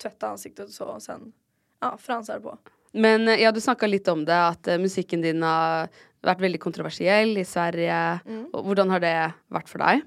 tvätta 0.03 0.29
ansiktet 0.29 0.67
och 0.67 0.73
så 0.75 0.85
och 0.85 1.03
sen 1.03 1.33
ja, 1.81 1.97
fransar 1.99 2.41
på. 2.41 2.59
Men 2.93 3.29
eh, 3.29 3.35
ja, 3.43 3.53
du 3.53 3.61
snakka 3.61 3.87
litt 3.87 4.09
om 4.09 4.25
det, 4.25 4.47
at 4.49 4.69
eh, 4.69 4.79
musikken 4.79 5.23
din 5.23 5.43
har 5.43 5.89
vært 6.23 6.41
veldig 6.41 6.61
kontroversiell 6.61 7.39
i 7.39 7.45
Sverige. 7.45 8.19
Mm. 8.27 8.49
Hvordan 8.53 8.91
har 8.91 9.01
det 9.01 9.15
vært 9.47 9.71
for 9.71 9.79
deg? 9.85 10.03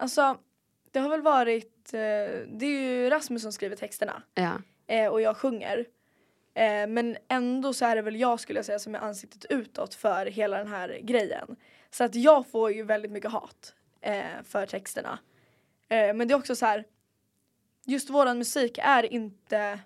Alltså 0.00 0.36
det 0.90 0.98
har 1.04 1.10
väl 1.10 1.22
varit, 1.22 1.92
eh, 1.92 2.48
det 2.48 2.66
är 2.66 2.80
ju 2.80 3.10
Rasmus 3.10 3.42
som 3.42 3.52
skriver 3.52 3.76
texterna 3.76 4.22
Ja. 4.34 4.56
och 5.10 5.20
jag 5.20 5.36
sjunger. 5.36 5.84
Eh, 6.54 6.86
men 6.86 7.16
ändå 7.28 7.72
så 7.72 7.84
är 7.84 7.96
det 7.96 8.02
väl 8.02 8.20
jag 8.20 8.40
skulle 8.40 8.58
jag 8.58 8.66
säga 8.66 8.78
som 8.78 8.94
är 8.94 8.98
ansiktet 8.98 9.44
utåt 9.50 9.94
för 9.94 10.26
hela 10.26 10.58
den 10.58 10.68
här 10.68 10.98
grejen. 11.02 11.56
Så 11.90 12.04
att 12.04 12.14
jag 12.14 12.46
får 12.46 12.72
ju 12.72 12.82
väldigt 12.82 13.10
mycket 13.10 13.30
hat 13.30 13.74
eh, 14.00 14.42
för 14.44 14.66
texterna. 14.66 15.18
Eh, 15.88 16.14
men 16.14 16.28
det 16.28 16.34
är 16.34 16.38
också 16.38 16.56
så 16.56 16.66
här, 16.66 16.84
just 17.86 18.10
våran 18.10 18.38
musik 18.38 18.78
är 18.82 19.12
inte, 19.12 19.80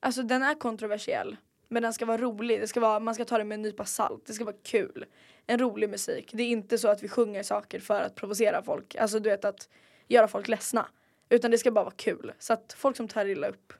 alltså 0.00 0.22
den 0.22 0.42
är 0.42 0.54
kontroversiell. 0.54 1.36
Men 1.68 1.82
den 1.82 1.92
ska 1.92 2.06
vara 2.06 2.18
rolig, 2.18 2.60
det 2.60 2.68
ska 2.68 2.80
vara, 2.80 3.00
man 3.00 3.14
ska 3.14 3.24
ta 3.24 3.38
det 3.38 3.44
med 3.44 3.54
en 3.54 3.62
nypa 3.62 3.84
salt, 3.84 4.26
det 4.26 4.32
ska 4.32 4.44
vara 4.44 4.56
kul. 4.62 5.04
En 5.46 5.58
rolig 5.58 5.90
musik. 5.90 6.30
Det 6.32 6.42
är 6.42 6.48
inte 6.48 6.78
så 6.78 6.88
att 6.88 7.02
vi 7.02 7.08
sjunger 7.08 7.42
saker 7.42 7.80
för 7.80 8.00
att 8.02 8.14
provocera 8.14 8.62
folk, 8.62 8.96
alltså 8.96 9.18
du 9.18 9.30
vet 9.30 9.44
att 9.44 9.68
göra 10.08 10.28
folk 10.28 10.48
ledsna. 10.48 10.88
Utan 11.28 11.50
det 11.50 11.58
ska 11.58 11.70
bara 11.70 11.84
vara 11.84 11.94
kul. 11.96 12.32
Så 12.38 12.52
att 12.52 12.72
folk 12.78 12.96
som 12.96 13.08
tar 13.08 13.26
illa 13.26 13.48
upp 13.48 13.72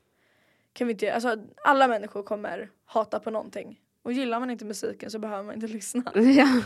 kan 0.77 0.87
vi 0.87 0.93
inte, 0.93 1.15
alltså 1.15 1.37
alla 1.65 1.89
människor 1.89 2.23
kommer 2.23 2.71
hata 2.85 3.21
på 3.21 3.31
någonting. 3.31 3.81
Och 4.03 4.13
gillar 4.13 4.41
man 4.41 4.51
inte 4.51 4.65
musiken 4.65 5.11
så 5.11 5.19
behöver 5.19 5.43
man 5.43 5.55
inte 5.55 5.67
lyssna. 5.79 6.13
ja. 6.15 6.63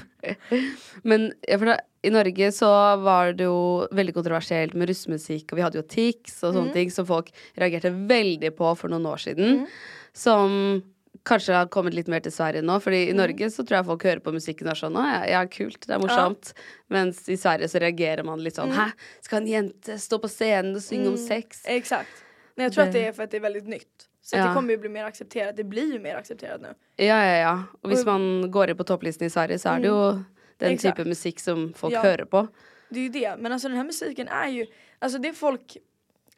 Men 1.03 1.33
ja, 1.49 1.79
i 2.03 2.11
Norge 2.11 2.53
så 2.53 2.97
var 2.97 3.33
det 3.33 3.45
jo 3.45 3.89
veldig 3.93 4.15
kontroversielt 4.15 4.75
med 4.75 4.89
russemusikk, 4.89 5.53
og 5.53 5.57
vi 5.57 5.65
hadde 5.65 5.81
jo 5.81 5.87
Tix 5.89 6.43
og 6.45 6.55
sånne 6.57 6.73
ting 6.73 6.93
som 6.93 7.07
folk 7.09 7.31
reagerte 7.57 7.91
veldig 7.91 8.53
på 8.57 8.75
for 8.77 8.93
noen 8.93 9.09
år 9.09 9.21
siden. 9.25 9.67
Som 10.13 10.83
kanskje 11.25 11.55
har 11.55 11.69
kommet 11.73 11.95
litt 11.97 12.09
mer 12.09 12.23
til 12.25 12.33
Sverige 12.33 12.65
nå. 12.65 12.79
Fordi 12.81 13.03
i 13.11 13.17
Norge 13.17 13.51
så 13.53 13.65
tror 13.65 13.81
jeg 13.81 13.89
folk 13.91 14.07
hører 14.09 14.25
på 14.25 14.35
musikken 14.37 14.71
og 14.73 14.79
sånn 14.81 14.97
Å 15.01 15.05
ja, 15.09 15.21
ja, 15.35 15.45
kult, 15.49 15.81
det 15.87 15.97
er 15.97 16.03
morsomt. 16.03 16.53
Mens 16.93 17.23
i 17.29 17.37
Sverige 17.41 17.69
så 17.73 17.83
reagerer 17.83 18.27
man 18.27 18.43
litt 18.45 18.61
sånn 18.61 18.73
Hæ, 18.77 18.91
skal 19.25 19.43
en 19.43 19.51
jente 19.51 19.97
stå 20.01 20.21
på 20.23 20.31
scenen 20.33 20.75
og 20.77 20.85
synge 20.85 21.13
om 21.13 21.21
sex? 21.21 21.65
Exakt. 21.69 22.27
Men 22.61 22.65
jag 22.65 22.73
tror 22.73 22.85
att 22.85 22.93
Det- 22.93 22.99
det 23.01 23.07
är 23.07 23.13
för 23.13 23.23
att 23.23 23.31
det 23.31 23.37
är 23.37 23.41
väldigt 23.41 23.67
nytt. 23.69 24.09
Så 24.23 24.37
Ja. 24.37 24.47
det 24.49 24.55
kommer 24.55 24.71
ju 24.71 24.79
bli 24.79 24.89
mer 24.89 25.05
accepterat, 25.05 25.57
det 25.57 25.65
blir 25.65 25.93
ju 25.93 25.99
mer 25.99 26.17
accepterat 26.17 26.61
nu. 26.61 26.75
Ja, 26.97 27.05
ja, 27.27 27.37
ja. 27.37 27.63
Hvis 27.89 28.01
Og- 28.01 28.07
man 28.07 28.51
går 28.51 28.71
inn 28.71 28.77
på 28.77 28.85
topplisten 28.85 29.27
i 29.27 29.31
Sverige, 29.31 29.59
så 29.59 29.69
er 29.69 29.81
det 29.81 29.87
jo 29.89 30.23
den 30.59 30.73
Exakt. 30.73 30.97
type 30.97 31.09
musikk 31.09 31.41
som 31.41 31.73
folk 31.77 31.95
Ja. 31.95 32.03
hører 32.03 32.25
på. 32.25 32.49
Det 32.89 32.99
är 33.01 33.03
ju 33.03 33.09
det. 33.09 33.37
Men 33.39 33.53
alltså 33.53 33.69
den 33.69 33.77
här 33.77 33.85
musiken 33.85 34.29
är 34.29 34.49
ju, 34.49 34.67
alltså 34.99 35.19
det 35.19 35.33
folk 35.33 35.77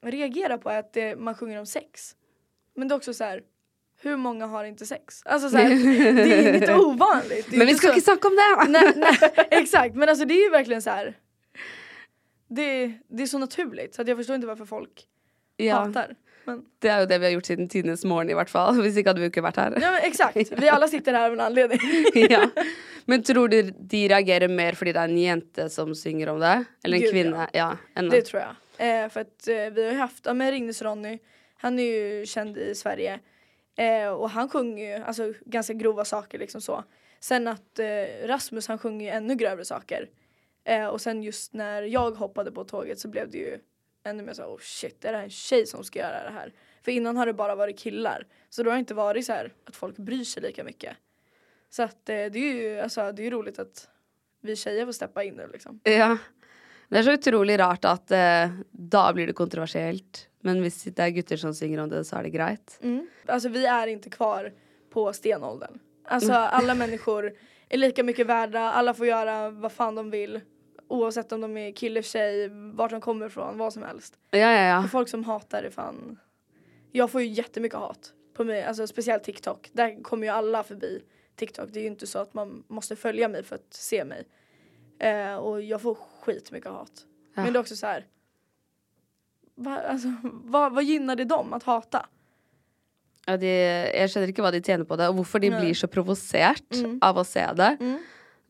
reagerar 0.03 0.59
på 0.59 0.71
är 0.71 0.79
att 0.79 0.93
det, 0.93 1.17
man 1.17 1.35
sjunger 1.35 1.59
om 1.59 1.67
sex. 1.67 2.17
Men 2.77 2.89
det 2.89 2.95
är 2.95 2.97
också 2.97 3.15
så 3.15 3.25
här. 3.25 3.43
Hur 4.03 4.17
många 4.17 4.47
har 4.47 4.65
inte 4.65 4.87
sex? 4.87 5.23
Alltså 5.25 5.51
så 5.51 5.57
här, 5.57 5.69
det 6.25 6.49
är 6.49 6.53
lite 6.61 6.75
ovanligt. 6.75 7.47
Det 7.51 7.57
är 7.57 7.59
Men 7.59 7.67
vi 7.67 7.73
inte 7.73 7.87
så- 7.87 7.93
ikke 7.93 8.01
snakke 8.01 8.29
om 8.29 8.37
det! 8.37 8.65
nej, 8.81 8.93
nej, 8.97 9.19
exakt, 9.51 9.95
men 9.95 10.09
alltså 10.09 10.25
det 10.25 10.35
är 10.35 10.45
ju 10.45 10.51
verkligen 10.51 10.83
så 10.83 10.91
här. 10.91 11.19
Det, 12.49 12.93
det 13.09 13.23
är 13.23 13.27
så 13.27 13.39
naturligt 13.39 13.95
så 13.95 14.03
att 14.03 14.09
jag 14.09 14.17
förstår 14.17 14.35
inte 14.35 14.47
varför 14.47 14.65
folk 14.65 15.07
Ja, 15.67 15.77
hatar. 15.85 16.15
Men, 16.45 16.65
det 16.83 16.89
er 16.91 17.01
jo 17.01 17.07
det 17.07 17.19
vi 17.23 17.27
har 17.29 17.33
gjort 17.37 17.47
siden 17.47 17.69
tidenes 17.71 18.05
morgen, 18.05 18.31
i 18.31 18.35
hvert 18.35 18.51
fall. 18.51 18.75
Hvis 18.83 18.97
ikke 18.99 19.13
hadde 19.13 19.21
vi 19.23 19.29
ikke 19.31 19.45
vært 19.45 19.57
her. 19.63 19.77
ja, 19.81 19.91
men 19.95 20.03
exakt, 20.09 20.37
vi 20.63 20.69
alla 20.69 20.89
sitter 20.89 21.13
här 21.15 21.27
av 21.27 21.33
en 21.33 21.41
anledning. 21.41 21.81
ja. 22.31 22.49
Men 23.05 23.23
tror 23.23 23.49
du 23.49 23.63
de 23.71 24.09
reagerer 24.09 24.49
mer 24.49 24.75
fordi 24.79 24.93
det 24.93 25.01
er 25.01 25.09
en 25.13 25.19
jente 25.19 25.69
som 25.71 25.95
synger 25.95 26.29
om 26.35 26.41
det? 26.41 26.65
Eller 26.85 26.97
en 26.97 27.03
Gud, 27.03 27.11
kvinne? 27.13 27.47
Ja. 27.53 27.77
enn- 27.95 28.11
Det 28.11 28.23
tror 28.27 28.43
jag. 28.43 28.55
Eh, 28.79 29.09
för 29.09 29.21
att 29.21 29.49
eh, 29.49 29.71
vi 29.75 29.85
har 29.85 29.93
ju 29.93 29.99
haft, 29.99 30.27
ja 30.27 30.35
men 30.35 30.51
Ringnes 30.51 30.83
Ronny, 30.83 31.19
han 31.57 31.79
är 31.79 31.83
ju 31.83 32.27
känd 32.27 32.59
i 32.59 32.75
Sverige. 32.75 33.19
Eh, 33.79 34.09
och 34.09 34.31
han 34.31 34.49
sjunger 34.49 34.99
ju 34.99 35.05
alltså, 35.05 35.33
ganska 35.47 35.73
grova 35.73 36.05
saker 36.05 36.39
liksom 36.39 36.61
så. 36.61 36.85
Sen 37.21 37.47
att 37.49 37.79
eh, 37.79 38.27
Rasmus 38.27 38.69
han 38.69 38.79
sjunger 38.79 39.07
ju 39.07 39.13
ännu 39.17 39.35
grövre 39.35 39.65
saker. 39.65 40.09
Eh, 40.65 40.87
och 40.87 41.01
sen 41.01 41.23
just 41.23 41.53
när 41.55 41.83
jag 41.83 42.11
hoppade 42.11 42.51
på 42.53 42.65
tåget 42.65 42.99
så 42.99 43.09
blev 43.09 43.31
det 43.31 43.39
ju 43.39 43.59
ännu 44.05 44.23
mer 44.23 44.33
så 44.33 44.45
oh 44.45 44.59
shit, 44.61 45.05
är 45.05 45.13
det 45.13 45.19
här 45.19 45.25
en 45.25 45.31
tjej 45.31 45.67
som 45.67 45.85
ska 45.85 45.99
göra 45.99 46.25
det 46.25 46.31
här? 46.31 46.53
För 46.83 46.93
innan 46.93 47.17
har 47.17 47.27
det 47.27 47.33
bara 47.33 47.55
varit 47.55 47.79
killar. 47.79 48.27
Så 48.51 48.63
då 48.63 48.71
har 48.71 48.77
det 48.77 48.81
inte 48.81 48.95
varit 48.95 49.27
så 49.27 49.33
här 49.33 49.53
att 49.65 49.77
folk 49.77 49.97
bryr 49.97 50.25
sig 50.25 50.43
lika 50.43 50.65
mycket. 50.65 50.97
Så 51.71 51.83
att 51.83 52.09
eh, 52.09 52.15
det 52.15 52.39
är 52.39 52.55
ju 52.55 52.81
alltså, 52.81 53.13
det 53.13 53.27
är 53.27 53.31
roligt 53.31 53.59
att 53.59 53.89
vi 54.41 54.57
tjejer 54.57 54.85
får 54.85 54.93
steppa 54.93 55.25
in 55.25 55.35
nu 55.35 55.49
liksom. 55.53 55.81
Ja. 55.85 56.19
Det 56.89 56.99
er 56.99 57.03
så 57.03 57.13
utrolig 57.13 57.59
rart 57.59 57.85
at 57.85 58.11
eh, 58.11 58.51
da 58.71 59.13
blir 59.13 59.27
det 59.27 59.33
kontroversielt. 59.33 60.29
Men 60.41 60.61
hvis 60.61 60.83
det 60.85 60.99
er 60.99 61.09
gutter 61.09 61.37
som 61.37 61.55
synger 61.55 61.81
om 61.81 61.89
det, 61.89 62.05
så 62.05 62.19
er 62.19 62.23
det 62.23 62.31
greit. 62.31 62.81
Alltså 63.27 63.49
vi 63.49 63.67
är 63.67 63.87
inte 63.87 64.11
kvar 64.11 64.53
på 64.91 65.13
stenåldern. 65.13 65.79
Alltså 66.05 66.33
alla 66.33 66.75
människor 66.75 67.33
är 67.69 67.79
lika 67.79 68.03
mycket 68.03 68.27
värda, 68.27 68.61
alla 68.61 68.95
får 68.95 69.07
göra 69.07 69.51
vad 69.51 69.73
fan 69.73 69.95
de 69.95 70.11
vill. 70.11 70.41
Oavsett 70.93 71.33
om 71.33 71.41
de 71.41 71.57
är 71.57 71.73
kille, 71.73 72.03
tjej, 72.03 72.49
vart 72.75 72.91
de 72.91 73.01
kommer 73.01 73.27
ifrån, 73.27 73.59
vad 73.59 73.73
som 73.73 73.83
helst. 73.83 74.19
Ja, 74.31 74.39
ja, 74.39 74.63
ja. 74.63 74.85
Och 74.85 74.91
folk 74.91 75.09
som 75.09 75.25
hatar 75.25 75.63
är 75.63 75.71
fan... 75.71 76.19
Jag 76.91 77.11
får 77.11 77.21
ju 77.23 77.27
jättemycket 77.27 77.79
hat 77.79 78.13
på 78.35 78.45
mig, 78.45 78.65
alltså 78.65 78.87
speciellt 78.87 79.25
TikTok. 79.25 79.71
Där 79.73 80.03
kommer 80.03 80.27
ju 80.27 80.33
alla 80.33 80.63
förbi 80.63 81.03
TikTok. 81.37 81.69
Det 81.73 81.81
är 81.81 81.83
ju 81.83 81.89
inte 81.89 82.07
så 82.07 82.19
att 82.19 82.35
man 82.35 82.65
måste 82.69 82.97
följa 82.97 83.29
mig 83.29 83.43
för 83.43 83.57
att 83.57 83.75
se 83.75 84.05
mig. 84.05 84.25
Eh, 84.99 85.35
och 85.35 85.63
jag 85.63 85.83
får 85.83 85.95
skitmycket 85.95 86.71
hat. 86.71 87.07
Ja. 87.35 87.43
Men 87.43 87.53
det 87.53 87.59
är 87.59 87.61
också 87.61 87.77
så 87.77 87.87
här. 87.87 88.07
Va, 89.55 89.79
alltså, 89.79 90.09
vad, 90.23 90.75
vad 90.75 90.85
gynnar 90.85 91.17
det 91.17 91.25
dem 91.25 91.53
att 91.53 91.63
hata? 91.63 92.07
ja 93.27 93.37
de, 93.39 93.51
jeg 93.95 94.11
skjønner 94.11 94.33
ikke 94.33 94.45
hva 94.45 94.51
de 94.55 94.61
tjener 94.65 94.87
på 94.89 94.99
det, 94.99 95.09
og 95.11 95.21
hvorfor 95.21 95.43
de 95.43 95.53
Nei. 95.53 95.61
blir 95.63 95.79
så 95.79 95.89
provosert 95.91 96.81
av 97.05 97.21
å 97.21 97.25
se 97.27 97.45
det. 97.59 97.71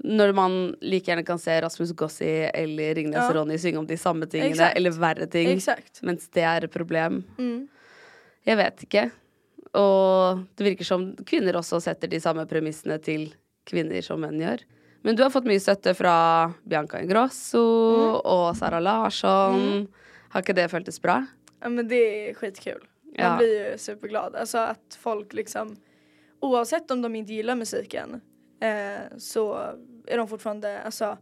Når 0.05 0.33
man 0.35 0.75
like 0.83 1.07
gjerne 1.07 1.25
kan 1.25 1.39
se 1.39 1.61
Rasmus 1.63 1.93
Gossi 1.95 2.49
eller 2.55 2.95
Ringnes 2.95 3.15
Ja. 3.23 3.33
Ronny 3.33 3.59
synge 3.59 3.79
om 3.79 3.87
de 3.87 3.97
samme 3.97 4.27
tingene, 4.27 4.51
Exakt. 4.51 4.77
eller 4.77 4.91
verre 4.91 5.27
ting, 5.31 5.49
Exakt. 5.49 6.03
mens 6.03 6.29
det 6.35 6.43
er 6.43 6.65
et 6.65 6.73
problem. 6.73 7.25
Mm. 7.39 7.69
Jeg 8.47 8.57
vet 8.59 8.83
ikke. 8.83 9.11
Og 9.79 10.43
det 10.59 10.65
virker 10.67 10.85
som 10.85 11.15
kvinner 11.25 11.55
også 11.57 11.79
setter 11.81 12.09
de 12.11 12.19
samme 12.21 12.45
premissene 12.51 12.99
til 13.03 13.29
kvinner 13.65 14.03
som 14.03 14.21
menn 14.21 14.41
gjør. 14.43 14.65
Men 15.05 15.17
du 15.17 15.23
har 15.23 15.31
fått 15.31 15.47
mye 15.49 15.61
støtte 15.63 15.95
fra 15.99 16.53
Bianca 16.69 17.01
Ingrosso 17.03 17.63
og 18.25 18.57
Sara 18.59 18.81
Larsson. 18.83 19.87
Har 20.35 20.43
ikke 20.43 20.55
det 20.55 20.69
føltes 20.71 21.01
bra? 21.03 21.21
Ja 21.63 21.69
men 21.69 21.87
det 21.89 22.29
är 22.31 22.35
skitkul. 22.35 22.81
Man 23.05 23.15
Ja. 23.19 23.37
blir 23.37 23.71
ju 23.73 23.79
superglad. 23.79 24.35
Alltså 24.37 24.59
att 24.59 24.99
folk 25.01 25.33
liksom 25.33 25.77
oavsett 26.41 26.91
om 26.91 27.03
de 27.03 27.15
inte 27.15 27.33
gillar 27.33 27.55
musiken 27.57 28.21
eh, 28.61 29.17
så 29.19 29.75
är 30.07 30.17
de 30.19 30.29
fortfarande, 30.29 30.83
alltså 30.83 31.19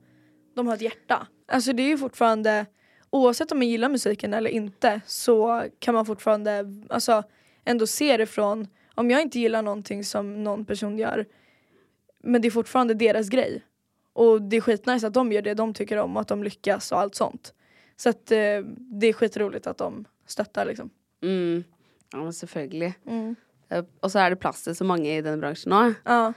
de 0.54 0.66
har 0.66 0.74
ett 0.74 0.80
hjärta. 0.80 1.26
Alltså 1.48 1.72
det 1.72 1.82
är 1.82 1.88
ju 1.88 1.98
fortfarande 1.98 2.66
oavsett 3.10 3.52
om 3.52 3.58
man 3.58 3.68
gillar 3.68 3.88
musiken 3.88 4.34
eller 4.34 4.50
inte 4.50 5.00
så 5.06 5.64
kan 5.78 5.94
man 5.94 6.06
fortfarande 6.06 6.64
alltså 6.90 7.22
ändå 7.64 7.86
se 7.86 8.16
det 8.16 8.26
från 8.26 8.68
om 8.94 9.10
jag 9.10 9.22
inte 9.22 9.38
gillar 9.40 9.62
någonting 9.62 10.04
som 10.04 10.44
någon 10.44 10.64
person 10.64 10.98
gör 10.98 11.26
men 12.22 12.42
det 12.42 12.48
är 12.48 12.50
fortfarande 12.50 12.94
deras 12.94 13.28
grej. 13.28 13.64
Och 14.12 14.42
det 14.42 14.56
är 14.56 14.60
skitnice 14.60 15.06
att 15.06 15.14
de 15.14 15.32
gör 15.32 15.42
det 15.42 15.54
de 15.54 15.74
tycker 15.74 15.96
om 15.96 16.16
och 16.16 16.20
att 16.20 16.28
de 16.28 16.42
lyckas 16.44 16.92
och 16.92 17.00
allt 17.00 17.14
sånt. 17.14 17.54
Så 17.96 18.08
att 18.08 18.30
eh, 18.32 18.60
det 18.76 19.06
är 19.06 19.12
skitroligt 19.12 19.66
att 19.66 19.78
de 19.78 20.04
stöttar 20.26 20.64
liksom. 20.66 20.90
Mm. 21.22 21.64
Ja, 22.12 22.22
men 22.22 22.32
selvfølgelig. 22.32 22.94
Eh, 23.70 23.84
Og 24.02 24.10
så 24.10 24.18
er 24.18 24.30
det 24.30 24.40
plass 24.42 24.62
til 24.64 24.74
så 24.74 24.84
mange 24.84 25.06
i 25.16 25.20
denne 25.22 25.38
bransjen 25.38 25.70
nå. 25.70 25.94
Ja, 26.04 26.32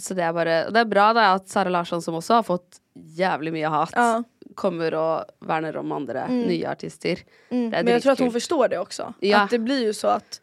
Så 0.00 0.14
det 0.14 0.22
er 0.22 0.32
bare 0.32 0.70
Det 0.70 0.80
er 0.80 0.84
bra 0.90 1.12
da 1.12 1.34
at 1.34 1.48
Sara 1.48 1.68
Larsson, 1.70 2.02
som 2.02 2.14
også 2.14 2.34
har 2.34 2.42
fått 2.42 2.80
jævlig 2.96 3.52
mye 3.52 3.68
hat, 3.70 3.92
Ja. 3.94 4.22
kommer 4.54 4.94
og 4.94 5.24
verner 5.40 5.76
om 5.76 5.92
andre 5.92 6.28
nye 6.28 6.66
artister. 6.70 7.18
mm. 7.50 7.70
Men 7.70 7.86
jag 7.86 8.02
tror 8.02 8.12
att 8.12 8.18
hon 8.18 8.32
förstår 8.32 8.68
det 8.68 8.78
också. 8.78 9.14
Ja. 9.20 9.40
Att 9.44 9.50
det 9.50 9.58
blir 9.58 9.82
ju 9.82 9.92
så 9.94 10.08
att 10.08 10.40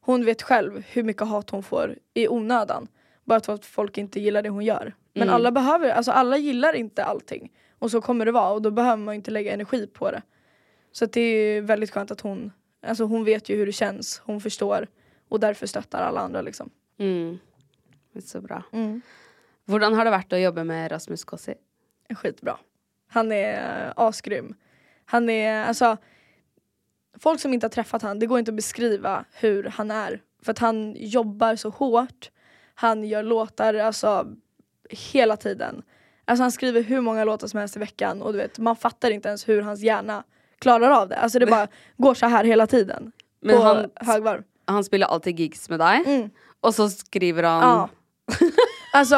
hon 0.00 0.24
vet 0.24 0.42
själv 0.42 0.82
hur 0.92 1.02
mycket 1.02 1.26
hat 1.28 1.50
hon 1.50 1.62
får 1.62 1.94
i 2.14 2.28
onödan. 2.28 2.88
Bara 3.24 3.40
för 3.40 3.54
att 3.54 3.64
folk 3.66 3.98
inte 3.98 4.20
gillar 4.20 4.42
det 4.42 4.48
hon 4.48 4.64
gör. 4.64 4.94
Men 5.14 5.22
Mm. 5.22 5.34
alla 5.34 5.50
behöver, 5.52 5.90
alltså 5.90 6.10
alla 6.12 6.36
gillar 6.36 6.72
inte 6.72 7.04
allting. 7.04 7.52
Och 7.78 7.90
så 7.90 8.00
kommer 8.00 8.24
det 8.24 8.32
vara 8.32 8.52
och 8.52 8.62
då 8.62 8.70
behöver 8.70 8.96
man 9.02 9.14
inte 9.14 9.30
lägga 9.30 9.52
energi 9.52 9.86
på 9.86 10.10
det. 10.10 10.22
Så 10.92 11.06
det 11.06 11.20
är 11.20 11.60
väldigt 11.62 11.90
skönt 11.90 12.10
att 12.10 12.20
hon, 12.20 12.52
alltså 12.86 13.04
hon 13.04 13.24
vet 13.24 13.48
ju 13.48 13.56
hur 13.56 13.66
det 13.66 13.72
känns, 13.72 14.22
hon 14.24 14.40
förstår. 14.40 14.86
Och 15.28 15.40
därför 15.40 15.66
stöttar 15.66 16.02
alla 16.02 16.20
andra 16.20 16.42
liksom. 16.42 16.70
Mm. 16.98 17.38
Så 18.24 18.40
bra. 18.40 18.62
Hvordan 19.70 19.94
har 19.94 20.04
det 20.04 20.10
vært 20.10 20.32
å 20.32 20.40
jobbe 20.40 20.64
med 20.64 20.90
Rasmus 20.92 21.24
Kossi? 21.24 21.54
skitbra. 22.14 22.56
Han 23.08 23.32
är 23.32 23.86
uh, 23.86 23.92
asgrym. 23.96 24.54
Han 25.04 25.30
är, 25.30 25.64
alltså 25.64 25.96
folk 27.18 27.40
som 27.40 27.54
inte 27.54 27.64
har 27.64 27.70
träffat 27.70 28.02
han, 28.02 28.18
det 28.18 28.26
går 28.26 28.38
inte 28.38 28.50
att 28.50 28.56
beskriva 28.56 29.24
hur 29.32 29.64
han 29.64 29.90
är. 29.90 30.22
För 30.42 30.50
att 30.52 30.58
han 30.58 30.96
jobbar 30.98 31.56
så 31.56 31.68
hårt. 31.68 32.30
Han 32.74 33.04
gör 33.04 33.22
låtar 33.22 33.74
alltså 33.74 34.26
hela 34.90 35.36
tiden. 35.36 35.82
Alltså 36.24 36.42
han 36.42 36.52
skriver 36.52 36.82
hur 36.82 37.00
många 37.00 37.24
låtar 37.24 37.46
som 37.46 37.60
helst 37.60 37.76
i 37.76 37.78
veckan 37.78 38.22
och 38.22 38.32
du 38.32 38.38
vet 38.38 38.58
man 38.58 38.76
fattar 38.76 39.10
inte 39.10 39.28
ens 39.28 39.48
hur 39.48 39.62
hans 39.62 39.80
hjärna 39.80 40.24
klarar 40.58 40.90
av 40.90 41.08
det. 41.08 41.16
Alltså 41.16 41.38
det 41.38 41.46
bara 41.46 41.68
går 41.96 42.14
så 42.14 42.26
här 42.26 42.44
hela 42.44 42.66
tiden. 42.66 43.12
Men 43.40 43.56
på 43.56 43.62
han- 43.62 43.90
högvarv. 43.96 44.42
Han 44.64 44.84
spelar 44.84 45.06
alltid 45.08 45.40
gigs 45.40 45.70
med 45.70 45.78
dig. 45.78 46.02
Mm. 46.06 46.30
Och 46.60 46.74
så 46.74 46.88
skriver 46.88 47.42
han 47.42 47.60
Ja. 47.60 47.88
Alltså 48.92 49.16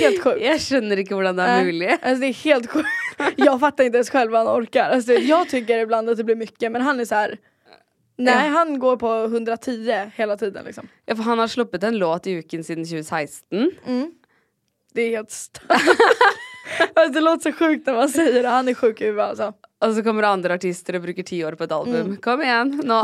helt 0.00 0.22
sjukt. 0.22 0.40
Jag 0.42 0.60
skjønner 0.60 1.00
ikke 1.02 1.14
hvordan 1.14 1.36
det 1.38 1.44
er 1.44 1.56
Nej. 1.56 1.64
mulig. 1.64 1.90
Alltså 2.02 2.20
det 2.20 2.26
är 2.26 2.32
helt 2.44 2.70
sjukt. 2.70 2.88
Jag 3.36 3.60
fattar 3.60 3.84
inte 3.84 3.96
ens 3.98 4.10
själv 4.10 4.32
vad 4.32 4.46
han 4.46 4.56
orkar. 4.62 4.90
Alltså, 4.90 5.12
jag 5.12 5.48
tycker 5.48 5.78
ibland 5.78 6.10
att 6.10 6.16
det 6.16 6.24
blir 6.24 6.36
mycket 6.36 6.72
men 6.72 6.82
han 6.82 7.00
är 7.00 7.04
så 7.04 7.14
här. 7.14 7.38
Nej 8.16 8.46
Ja. 8.46 8.52
han 8.58 8.78
går 8.78 8.96
på 8.96 9.24
110 9.24 10.10
hela 10.14 10.36
tiden 10.36 10.64
liksom. 10.64 10.88
Ja, 11.06 11.16
for 11.16 11.22
han 11.22 11.38
har 11.38 11.46
sluppet 11.48 11.82
en 11.82 11.98
låt 11.98 12.26
i 12.26 12.30
uken 12.32 12.64
siden 12.64 12.84
2016. 12.84 13.70
Det 14.94 15.02
är 15.02 15.10
helt 15.10 15.30
stört. 15.30 15.62
alltså, 16.94 17.12
det 17.12 17.20
låter 17.20 17.52
så 17.52 17.58
sjukt 17.58 17.86
när 17.86 17.94
man 17.94 18.08
säger 18.08 18.42
det. 18.42 18.48
Han 18.48 18.68
är 18.68 18.74
sjuk 18.74 19.00
i 19.00 19.04
huvudet 19.04 19.28
alltså. 19.28 19.52
Og 19.84 19.94
så 19.94 20.02
kommer 20.02 20.22
det 20.22 20.28
andre 20.28 20.54
artister 20.54 20.96
og 20.96 21.02
bruker 21.02 21.22
ti 21.22 21.44
år 21.44 21.52
på 21.58 21.64
et 21.64 21.72
album. 21.72 21.94
Mm. 21.94 22.16
Kom 22.16 22.40
igjen, 22.42 22.70
nå! 22.84 23.02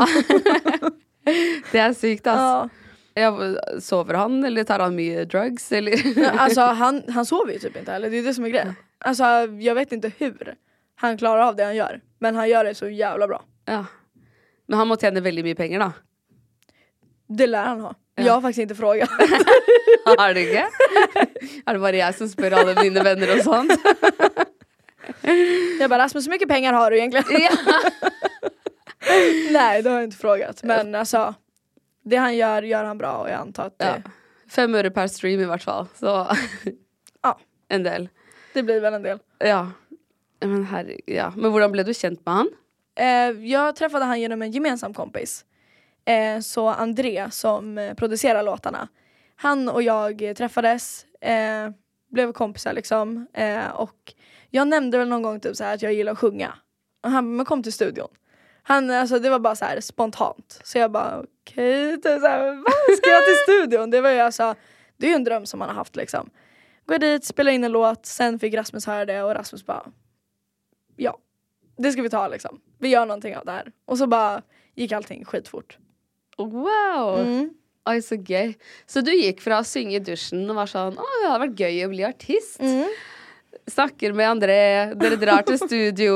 det 1.71 1.79
er 1.79 1.93
sykt, 1.93 2.27
ass. 2.27 2.39
Ja. 2.39 2.69
Ja, 3.13 3.55
sover 3.81 4.13
han, 4.13 4.43
eller 4.43 4.63
tar 4.63 4.79
han 4.79 4.95
mye 4.95 5.25
drugs, 5.25 5.71
eller? 5.71 5.95
Alltså 6.39 6.61
han, 6.81 7.03
han 7.09 7.25
sover 7.25 7.53
ju 7.53 7.59
typ 7.59 7.77
inte 7.77 7.91
heller. 7.91 8.09
Det 8.09 8.17
är 8.17 8.23
det 8.23 8.33
som 8.33 8.45
är 8.45 8.49
grejen. 8.49 8.75
Alltså 8.99 9.23
jag 9.59 9.75
vet 9.75 9.91
inte 9.91 10.11
hur 10.17 10.55
han 10.95 11.17
klarar 11.17 11.41
av 11.41 11.55
det 11.55 11.63
han 11.63 11.75
gör. 11.75 12.01
Men 12.19 12.35
han 12.35 12.49
gör 12.49 12.63
det 12.63 12.75
så 12.75 12.89
jävla 12.89 13.27
bra. 13.27 13.43
ja. 13.65 13.85
Men 14.67 14.77
han 14.79 14.87
må 14.87 14.95
tjene 14.97 15.19
veldig 15.21 15.43
mye 15.43 15.55
penger, 15.55 15.79
da. 15.79 15.91
Det 17.27 17.47
lär 17.47 17.63
han 17.65 17.79
ha. 17.81 17.95
Jag 18.15 18.33
har 18.33 18.41
faktiskt 18.41 18.59
inte 18.59 18.75
frågat. 18.75 19.09
Er 20.19 20.33
det 20.37 20.41
ikke? 20.41 20.63
er 21.67 21.73
det 21.73 21.79
bare 21.79 21.97
jeg 21.99 22.15
som 22.15 22.29
spør 22.29 22.55
alle 22.61 22.75
mine 22.79 23.03
venner 23.03 23.33
og 23.35 23.43
sånt? 23.43 23.71
Jag 25.79 25.89
bara 25.89 26.03
Rasmus 26.05 26.27
hur 26.27 26.31
mycket 26.31 26.47
pengar 26.49 26.73
har 26.73 26.91
du 26.91 26.97
egentligen? 26.97 27.41
ja. 27.41 27.49
Nej 29.51 29.81
det 29.81 29.89
har 29.89 29.97
jag 29.97 30.03
inte 30.03 30.17
frågat. 30.17 30.63
Men 30.63 30.95
alltså 30.95 31.33
det 32.03 32.15
han 32.17 32.35
gör 32.35 32.61
gör 32.63 32.83
han 32.83 32.97
bra 32.97 33.17
och 33.17 33.29
jag 33.29 33.39
antar 33.39 33.65
att 33.65 33.79
det, 33.79 34.01
ja. 34.05 34.11
Fem 34.49 34.75
øre 34.75 34.89
per 34.91 35.07
stream, 35.07 35.39
i 35.39 35.45
hvert 35.45 35.63
fall. 35.63 35.87
Så 35.95 36.27
Ja. 37.23 37.39
en 37.69 37.83
del. 37.83 38.09
det 38.53 38.63
blir 38.63 38.81
väl 38.81 38.93
en 38.93 39.03
del. 39.03 39.19
Ja. 39.39 39.71
Men 40.39 40.63
herre, 40.65 40.97
ja. 41.05 41.33
Men 41.35 41.51
hvordan 41.51 41.71
ble 41.71 41.83
du 41.83 41.93
kjent 41.93 42.25
med 42.25 42.33
han? 42.35 42.49
Eh, 42.95 43.45
jag 43.47 43.75
träffade 43.75 44.05
han 44.05 44.19
genom 44.21 44.41
en 44.41 44.51
gemensam 44.51 44.93
kompis. 44.93 45.45
Eh, 46.05 46.39
så 46.39 46.67
André 46.67 47.31
som 47.31 47.77
eh, 47.77 47.93
producerar 47.93 48.43
låtarna. 48.43 48.87
Han 49.35 49.69
och 49.69 49.83
jag 49.83 50.33
träffades, 50.37 51.05
eh, 51.21 51.69
blev 52.09 52.33
kompisar 52.33 52.73
liksom. 52.73 53.27
Och 53.73 54.13
jag 54.49 54.67
nämnde 54.67 54.97
väl 54.97 55.07
någon 55.07 55.21
gång 55.21 55.39
typ 55.39 55.55
så 55.55 55.63
här 55.63 55.73
att 55.73 55.81
jag 55.81 55.93
gillar 55.93 56.11
att 56.11 56.17
sjunga. 56.19 56.53
Och 57.03 57.11
han 57.11 57.35
men 57.35 57.45
kom 57.45 57.63
till 57.63 57.73
studion. 57.73 58.07
Han, 58.63 58.89
alltså, 58.89 59.19
det 59.19 59.29
var 59.29 59.39
bara 59.39 59.55
så 59.55 59.65
här 59.65 59.79
spontant. 59.81 60.61
Så 60.63 60.77
jag 60.77 60.91
bara 60.91 61.19
okej, 61.19 61.95
typ 61.95 62.21
här, 62.21 62.55
vad 62.55 62.97
ska 62.97 63.09
jag 63.09 63.23
till 63.25 63.35
studion? 63.43 63.89
Det 63.89 64.01
var 64.01 64.09
ju 64.09 64.19
alltså, 64.19 64.55
det 64.97 65.05
är 65.05 65.09
ju 65.09 65.15
en 65.15 65.23
dröm 65.23 65.45
som 65.45 65.59
man 65.59 65.69
har 65.69 65.75
haft 65.75 65.95
liksom. 65.95 66.29
Går 66.85 66.97
dit, 66.97 67.25
spelar 67.25 67.51
in 67.51 67.63
en 67.63 67.71
låt, 67.71 68.05
sen 68.05 68.39
fick 68.39 68.53
Rasmus 68.53 68.85
höra 68.85 69.05
det 69.05 69.23
och 69.23 69.33
Rasmus 69.35 69.65
bara 69.65 69.91
ja, 70.95 71.17
det 71.77 71.91
ska 71.91 72.01
vi 72.01 72.09
ta 72.09 72.27
liksom. 72.27 72.61
Vi 72.79 72.89
gör 72.89 73.05
någonting 73.05 73.37
av 73.37 73.45
det 73.45 73.51
här. 73.51 73.71
Och 73.85 73.97
så 73.97 74.07
bara 74.07 74.41
gick 74.75 74.91
allting 74.91 75.25
skitfort. 75.25 75.77
Wow! 76.37 77.19
Mm. 77.19 77.49
Oi, 77.89 78.01
så 78.01 78.15
gøy. 78.15 78.53
Så 78.85 79.01
du 79.01 79.11
gikk 79.15 79.41
fra 79.41 79.61
å 79.61 79.65
synge 79.65 79.97
i 79.97 80.03
dusjen 80.05 80.43
og 80.49 80.59
var 80.59 80.69
sånn 80.69 80.99
Å, 81.01 81.07
det 81.21 81.29
hadde 81.31 81.45
vært 81.47 81.63
gøy 81.63 81.79
å 81.85 81.89
bli 81.89 82.05
artist. 82.05 82.59
Mm. 82.61 82.91
Snakker 83.69 84.13
med 84.17 84.29
André, 84.29 84.61
dere 84.97 85.17
drar 85.21 85.41
til 85.47 85.57
studio. 85.61 86.13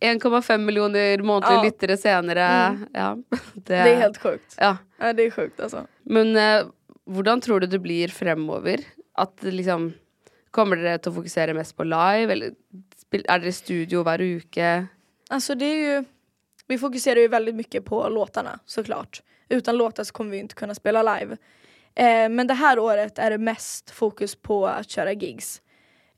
1,5 0.00 0.58
millioner 0.58 1.18
månedlige 1.22 1.54
Ja. 1.56 1.62
lyttere 1.64 1.96
senere. 1.96 2.78
Ja, 2.92 3.16
det, 3.54 3.60
Det 3.64 3.74
är 3.76 3.96
helt 3.96 4.18
sjukt. 4.18 4.54
ja. 4.58 4.76
Ja, 4.98 5.12
det 5.12 5.22
är 5.22 5.30
sjukt 5.30 5.60
alltså. 5.60 5.86
Men 6.02 6.36
eh, 6.36 6.66
hvordan 7.06 7.40
tror 7.40 7.60
du 7.60 7.66
det 7.66 7.78
blir 7.78 8.08
fremover? 8.08 8.80
At 9.14 9.36
det 9.40 9.50
liksom 9.50 9.92
Kommer 10.50 10.76
dere 10.76 10.96
til 10.98 11.12
å 11.12 11.14
fokusere 11.14 11.52
mest 11.54 11.76
på 11.76 11.84
live, 11.84 12.32
eller 12.32 12.54
er 13.12 13.38
dere 13.38 13.48
i 13.48 13.52
studio 13.52 14.00
hver 14.06 14.20
uke? 14.24 14.86
Alltså 15.30 15.54
det 15.54 15.64
är 15.66 15.76
ju, 15.98 16.04
vi 16.66 16.78
fokuserar 16.78 17.20
ju 17.20 17.28
väldigt 17.28 17.54
mycket 17.54 17.84
på 17.84 18.08
låtarna 18.08 18.58
såklart. 18.64 19.22
Utan 19.48 19.76
låtar 19.76 20.04
så 20.04 20.12
kommer 20.12 20.30
vi 20.30 20.38
inte 20.38 20.54
kunna 20.54 20.74
spela 20.74 21.02
live. 21.02 21.36
Eh, 21.94 22.28
men 22.28 22.46
det 22.46 22.54
här 22.54 22.78
året 22.78 23.18
är 23.18 23.30
det 23.30 23.38
mest 23.38 23.90
fokus 23.90 24.34
på 24.34 24.66
att 24.66 24.90
köra 24.90 25.12
gigs. 25.12 25.62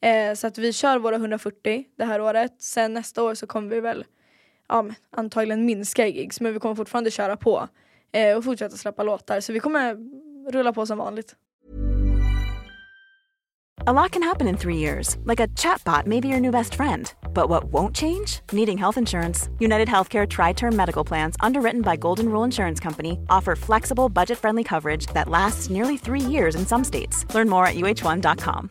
Eh, 0.00 0.34
så 0.34 0.46
att 0.46 0.58
vi 0.58 0.72
kör 0.72 0.98
våra 0.98 1.16
140 1.16 1.84
det 1.96 2.04
här 2.04 2.20
året. 2.20 2.54
Sen 2.58 2.94
nästa 2.94 3.22
år 3.22 3.34
så 3.34 3.46
kommer 3.46 3.68
vi 3.68 3.80
väl 3.80 4.04
ja, 4.68 4.84
antagligen 5.10 5.66
minska 5.66 6.06
i 6.06 6.10
gigs 6.10 6.40
men 6.40 6.52
vi 6.52 6.58
kommer 6.58 6.74
fortfarande 6.74 7.10
köra 7.10 7.36
på. 7.36 7.68
Eh, 8.12 8.36
och 8.36 8.44
fortsätta 8.44 8.76
släppa 8.76 9.02
låtar. 9.02 9.40
Så 9.40 9.52
vi 9.52 9.60
kommer 9.60 9.96
rulla 10.52 10.72
på 10.72 10.86
som 10.86 10.98
vanligt. 10.98 11.36
A 13.86 13.92
lot 13.92 14.10
can 14.10 14.22
happen 14.22 14.48
in 14.48 14.56
three 14.56 14.76
years, 14.76 15.16
like 15.24 15.38
a 15.38 15.46
chatbot 15.56 16.04
may 16.04 16.20
be 16.20 16.28
your 16.28 16.40
new 16.40 16.50
best 16.50 16.74
friend. 16.74 17.12
But 17.32 17.48
what 17.48 17.64
won't 17.72 17.94
change? 17.94 18.40
Needing 18.52 18.76
health 18.76 18.98
insurance. 18.98 19.48
United 19.60 19.88
Healthcare 19.88 20.28
Tri 20.28 20.52
Term 20.52 20.74
Medical 20.74 21.04
Plans, 21.04 21.36
underwritten 21.40 21.82
by 21.82 21.96
Golden 21.96 22.28
Rule 22.28 22.44
Insurance 22.44 22.80
Company, 22.80 23.20
offer 23.30 23.54
flexible, 23.56 24.08
budget 24.08 24.38
friendly 24.38 24.64
coverage 24.64 25.06
that 25.14 25.28
lasts 25.28 25.70
nearly 25.70 25.96
three 25.96 26.20
years 26.20 26.56
in 26.56 26.66
some 26.66 26.82
states. 26.84 27.24
Learn 27.34 27.48
more 27.48 27.66
at 27.66 27.76
uh1.com. 27.76 28.70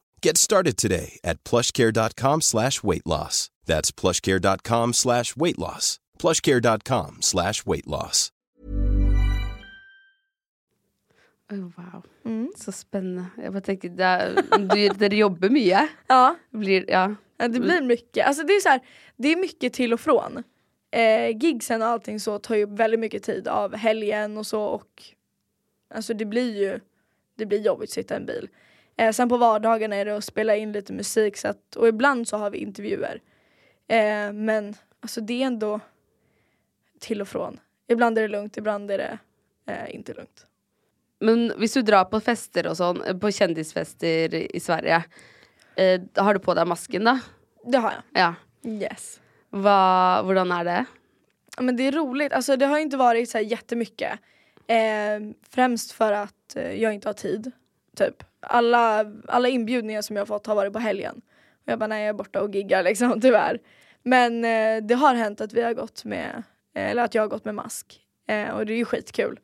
Get 0.25 0.37
started 0.37 0.77
today 0.77 1.19
at 1.23 1.43
plushcare.com 1.43 2.41
slash 2.41 2.83
weight 2.83 3.07
loss. 3.07 3.49
That's 3.65 3.91
plushcare.com 3.91 4.93
slash 4.93 5.35
weight 5.35 5.57
loss. 5.57 5.99
plushcare.com 6.19 7.17
slash 7.21 7.65
weight 7.65 7.87
loss. 7.87 8.31
Oi, 11.51 11.57
wow. 11.77 12.03
Så 12.55 12.71
spennende. 12.71 13.25
Jeg 13.37 13.51
bare 13.51 13.61
tenker, 13.61 13.89
det 13.89 14.45
du, 14.69 14.89
Dere 14.99 15.15
jobber 15.15 15.49
mye. 15.49 15.87
Ja, 16.07 16.35
Blir, 16.51 16.85
ja. 16.89 17.15
Ja, 17.37 17.47
det 17.47 17.59
blir 17.59 17.81
mycket. 17.81 18.27
Alltså 18.27 18.43
det 18.43 18.53
är 18.53 18.61
så 18.61 18.69
här, 18.69 18.79
det 19.17 19.27
är 19.31 19.35
mycket 19.35 19.73
till 19.73 19.93
och 19.93 19.99
från. 19.99 20.43
Eh, 20.91 21.37
gigsen 21.37 21.81
och 21.81 21.87
allting 21.87 22.19
så 22.19 22.39
tar 22.39 22.55
ju 22.55 22.65
väldigt 22.65 22.99
mycket 22.99 23.23
tid 23.23 23.47
av 23.47 23.75
helgen 23.75 24.37
och 24.37 24.47
så 24.47 24.61
och 24.63 25.03
alltså 25.93 26.13
det 26.13 26.25
blir 26.25 26.59
ju 26.59 26.79
det 27.35 27.45
blir 27.45 27.59
jobbigt 27.59 27.89
att 27.89 27.93
sitta 27.93 28.13
i 28.13 28.17
en 28.17 28.25
bil. 28.25 28.49
Eh, 29.01 29.11
sen 29.11 29.29
på 29.29 29.37
vardagarna 29.37 29.95
är 29.95 30.05
det 30.05 30.17
att 30.17 30.23
spela 30.23 30.55
in 30.55 30.71
lite 30.71 30.93
musik 30.93 31.37
så 31.37 31.47
att, 31.47 31.75
och 31.75 31.87
ibland 31.87 32.27
så 32.27 32.37
har 32.37 32.49
vi 32.49 32.57
intervjuer. 32.57 33.21
Eh, 33.87 34.33
men 34.33 34.75
alltså 34.99 35.21
det 35.21 35.43
är 35.43 35.47
ändå 35.47 35.79
till 36.99 37.21
och 37.21 37.27
från. 37.27 37.59
Ibland 37.87 38.17
är 38.17 38.21
det 38.21 38.27
lugnt, 38.27 38.57
ibland 38.57 38.91
är 38.91 38.97
det 38.97 39.19
eh, 39.73 39.95
inte 39.95 40.13
lugnt. 40.13 40.45
Men 41.19 41.53
hvis 41.57 41.73
du 41.73 41.81
drar 41.81 42.05
på 42.05 42.19
fester 42.19 42.67
og 42.67 42.77
sånn, 42.77 43.01
på 43.21 43.31
kjendisfester 43.31 44.33
i 44.33 44.59
Sverige, 44.59 45.03
eh, 45.75 46.01
har 46.15 46.33
du 46.33 46.39
på 46.39 46.53
deg 46.57 46.67
masken 46.67 47.05
da? 47.05 47.19
Det 47.65 47.77
har 47.77 47.93
jag. 47.97 48.21
Ja. 48.21 48.33
Yes. 48.65 49.19
Hvordan 49.51 50.51
er 50.51 50.65
det? 50.65 50.85
Men 51.59 51.77
det 51.77 51.87
är 51.87 51.91
roligt. 51.91 52.33
Alltså, 52.33 52.57
det 52.57 52.65
har 52.65 52.79
inte 52.79 52.97
varit 52.97 53.29
så 53.29 53.37
här 53.37 53.45
jättemycket. 53.45 54.19
Eh, 54.67 55.19
främst 55.49 55.91
för 55.91 56.11
att 56.11 56.55
eh, 56.55 56.73
jag 56.73 56.93
inte 56.93 57.09
har 57.09 57.13
tid. 57.13 57.51
Typ. 57.97 58.23
Alla, 58.39 59.11
alla 59.27 59.47
inbjudningar 59.47 60.01
som 60.01 60.15
jag 60.15 60.27
fått 60.27 60.47
har 60.47 60.55
varit 60.55 60.73
på 60.73 60.79
helgen. 60.79 61.21
Och 61.51 61.71
jag 61.71 61.79
bara 61.79 61.87
nej 61.87 62.01
jag 62.01 62.09
är 62.09 62.13
borta 62.13 62.41
och 62.41 62.55
giggar 62.55 62.83
liksom 62.89 63.21
tyvärr. 63.21 63.59
Men 64.03 64.45
eh, 64.45 64.83
det 64.83 64.95
har 64.95 65.15
hänt 65.15 65.41
att 65.41 65.53
vi 65.53 65.61
har 65.61 65.73
gått 65.73 66.05
med, 66.05 66.43
eh, 66.75 66.89
eller 66.89 67.03
att 67.03 67.15
jag 67.15 67.21
har 67.21 67.27
gått 67.27 67.45
med 67.45 67.55
mask. 67.55 68.01
Eh, 68.27 68.49
och 68.49 68.65
det 68.65 68.73
är 68.73 68.77
ju 68.77 68.85
skitkul. 68.85 69.39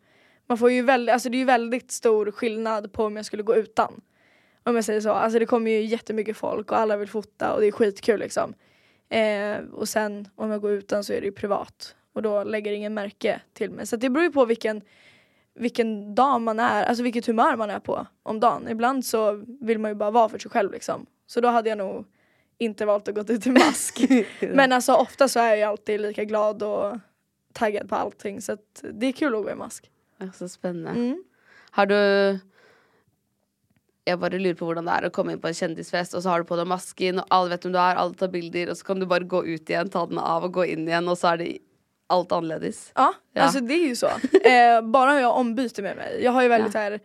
Man 0.48 0.58
får 0.58 0.72
ju 0.72 0.82
väldigt, 0.82 1.14
alltså 1.14 1.30
det 1.30 1.38
är 1.38 1.40
ju 1.40 1.46
väldigt 1.46 1.92
stor 1.92 2.32
skillnad 2.32 2.94
på 2.94 3.04
om 3.06 3.16
jag 3.16 3.26
skulle 3.26 3.44
gå 3.44 3.56
utan. 3.56 4.02
Om 4.64 4.76
jag 4.76 4.86
säger 4.86 5.02
så. 5.02 5.12
Alltså 5.12 5.40
det 5.40 5.46
kommer 5.46 5.72
ju 5.72 5.82
jättemycket 5.82 6.38
folk 6.38 6.72
och 6.72 6.80
alla 6.80 6.98
vill 6.98 7.10
fota 7.10 7.54
och 7.54 7.62
det 7.62 7.68
är 7.68 7.72
skitkul 7.72 8.20
liksom. 8.20 8.54
Eh, 9.10 9.58
och 9.74 9.90
sen 9.90 10.28
om 10.36 10.52
jag 10.52 10.62
går 10.62 10.72
utan 10.72 11.04
så 11.04 11.14
är 11.14 11.22
det 11.22 11.26
ju 11.26 11.32
privat. 11.32 11.96
Och 12.14 12.22
då 12.22 12.44
lägger 12.44 12.72
ingen 12.72 12.94
märke 12.94 13.42
till 13.54 13.72
mig. 13.72 13.88
Så 13.88 13.96
det 13.96 14.10
beror 14.10 14.24
ju 14.24 14.32
på 14.32 14.46
vilken, 14.46 14.82
vilken 15.58 16.16
dag 16.16 16.42
man 16.42 16.60
är, 16.60 16.84
alltså 16.84 17.04
vilket 17.04 17.26
humör 17.26 17.56
man 17.56 17.70
är 17.70 17.80
på 17.80 18.08
om 18.24 18.40
dagen. 18.40 18.68
Ibland 18.68 19.06
så 19.06 19.44
vill 19.62 19.80
man 19.80 19.92
ju 19.92 19.96
bara 19.96 20.12
vara 20.12 20.30
för 20.30 20.40
sig 20.40 20.52
själv 20.52 20.72
liksom. 20.72 21.06
Så 21.28 21.42
då 21.42 21.48
hade 21.48 21.70
jag 21.70 21.78
nog 21.78 22.06
inte 22.58 22.86
valt 22.86 23.08
att 23.08 23.16
gå 23.16 23.34
ut 23.34 23.48
i 23.48 23.52
mask. 23.52 24.06
Men 24.42 24.72
alltså 24.72 24.94
ofta 24.94 25.28
så 25.28 25.40
är 25.40 25.56
jag 25.56 25.70
alltid 25.70 26.02
lika 26.02 26.24
glad 26.24 26.64
och 26.64 26.98
taggad 27.54 27.90
på 27.90 27.96
allting 27.96 28.42
så 28.42 28.52
att 28.52 28.84
det 28.94 29.08
är 29.08 29.12
kul 29.12 29.36
att 29.36 29.44
gå 29.44 29.50
i 29.50 29.56
mask. 29.56 29.92
Så 30.34 30.50
spennende. 30.50 30.90
Mm. 30.90 31.24
Har 31.72 31.86
du 31.86 32.40
Jeg 34.08 34.20
bare 34.22 34.40
lurer 34.40 34.56
på 34.56 34.70
hvordan 34.70 34.88
det 34.88 34.94
er 34.96 35.06
å 35.10 35.12
komme 35.12 35.34
inn 35.36 35.42
på 35.44 35.50
en 35.50 35.58
kjendisfest, 35.58 36.14
og 36.16 36.22
så 36.24 36.32
har 36.32 36.40
du 36.40 36.48
på 36.48 36.56
deg 36.56 36.70
masken, 36.72 37.18
og 37.20 37.34
alle 37.36 37.52
vet 37.52 37.66
hvem 37.66 37.74
du 37.76 37.80
er, 37.82 37.98
alle 38.00 38.16
tar 38.16 38.30
bilder, 38.32 38.70
og 38.72 38.78
så 38.80 38.88
kan 38.88 39.02
du 39.02 39.06
bare 39.10 39.28
gå 39.28 39.42
ut 39.44 39.68
igjen, 39.68 39.90
ta 39.92 40.06
den 40.08 40.22
av 40.22 40.46
og 40.48 40.54
gå 40.56 40.64
inn 40.72 40.86
igjen, 40.88 41.10
og 41.12 41.18
så 41.20 41.34
er 41.34 41.42
det 41.42 41.48
alt 42.08 42.32
annerledes. 42.32 42.92
Ja, 42.96 43.14
Ja. 43.34 43.42
alltså 43.42 43.60
det 43.60 43.74
är 43.74 43.88
ju 43.88 43.96
så. 43.96 44.08
Eh, 44.44 44.82
bara 44.82 45.20
jag 45.22 45.36
ombyter 45.38 45.84
med 45.84 45.96
mig. 45.96 46.24
Jag 46.24 46.32
har 46.32 46.42
ju 46.42 46.48
väldigt 46.48 46.68
Ja. 46.68 46.72
så 46.72 46.78
här, 46.78 47.00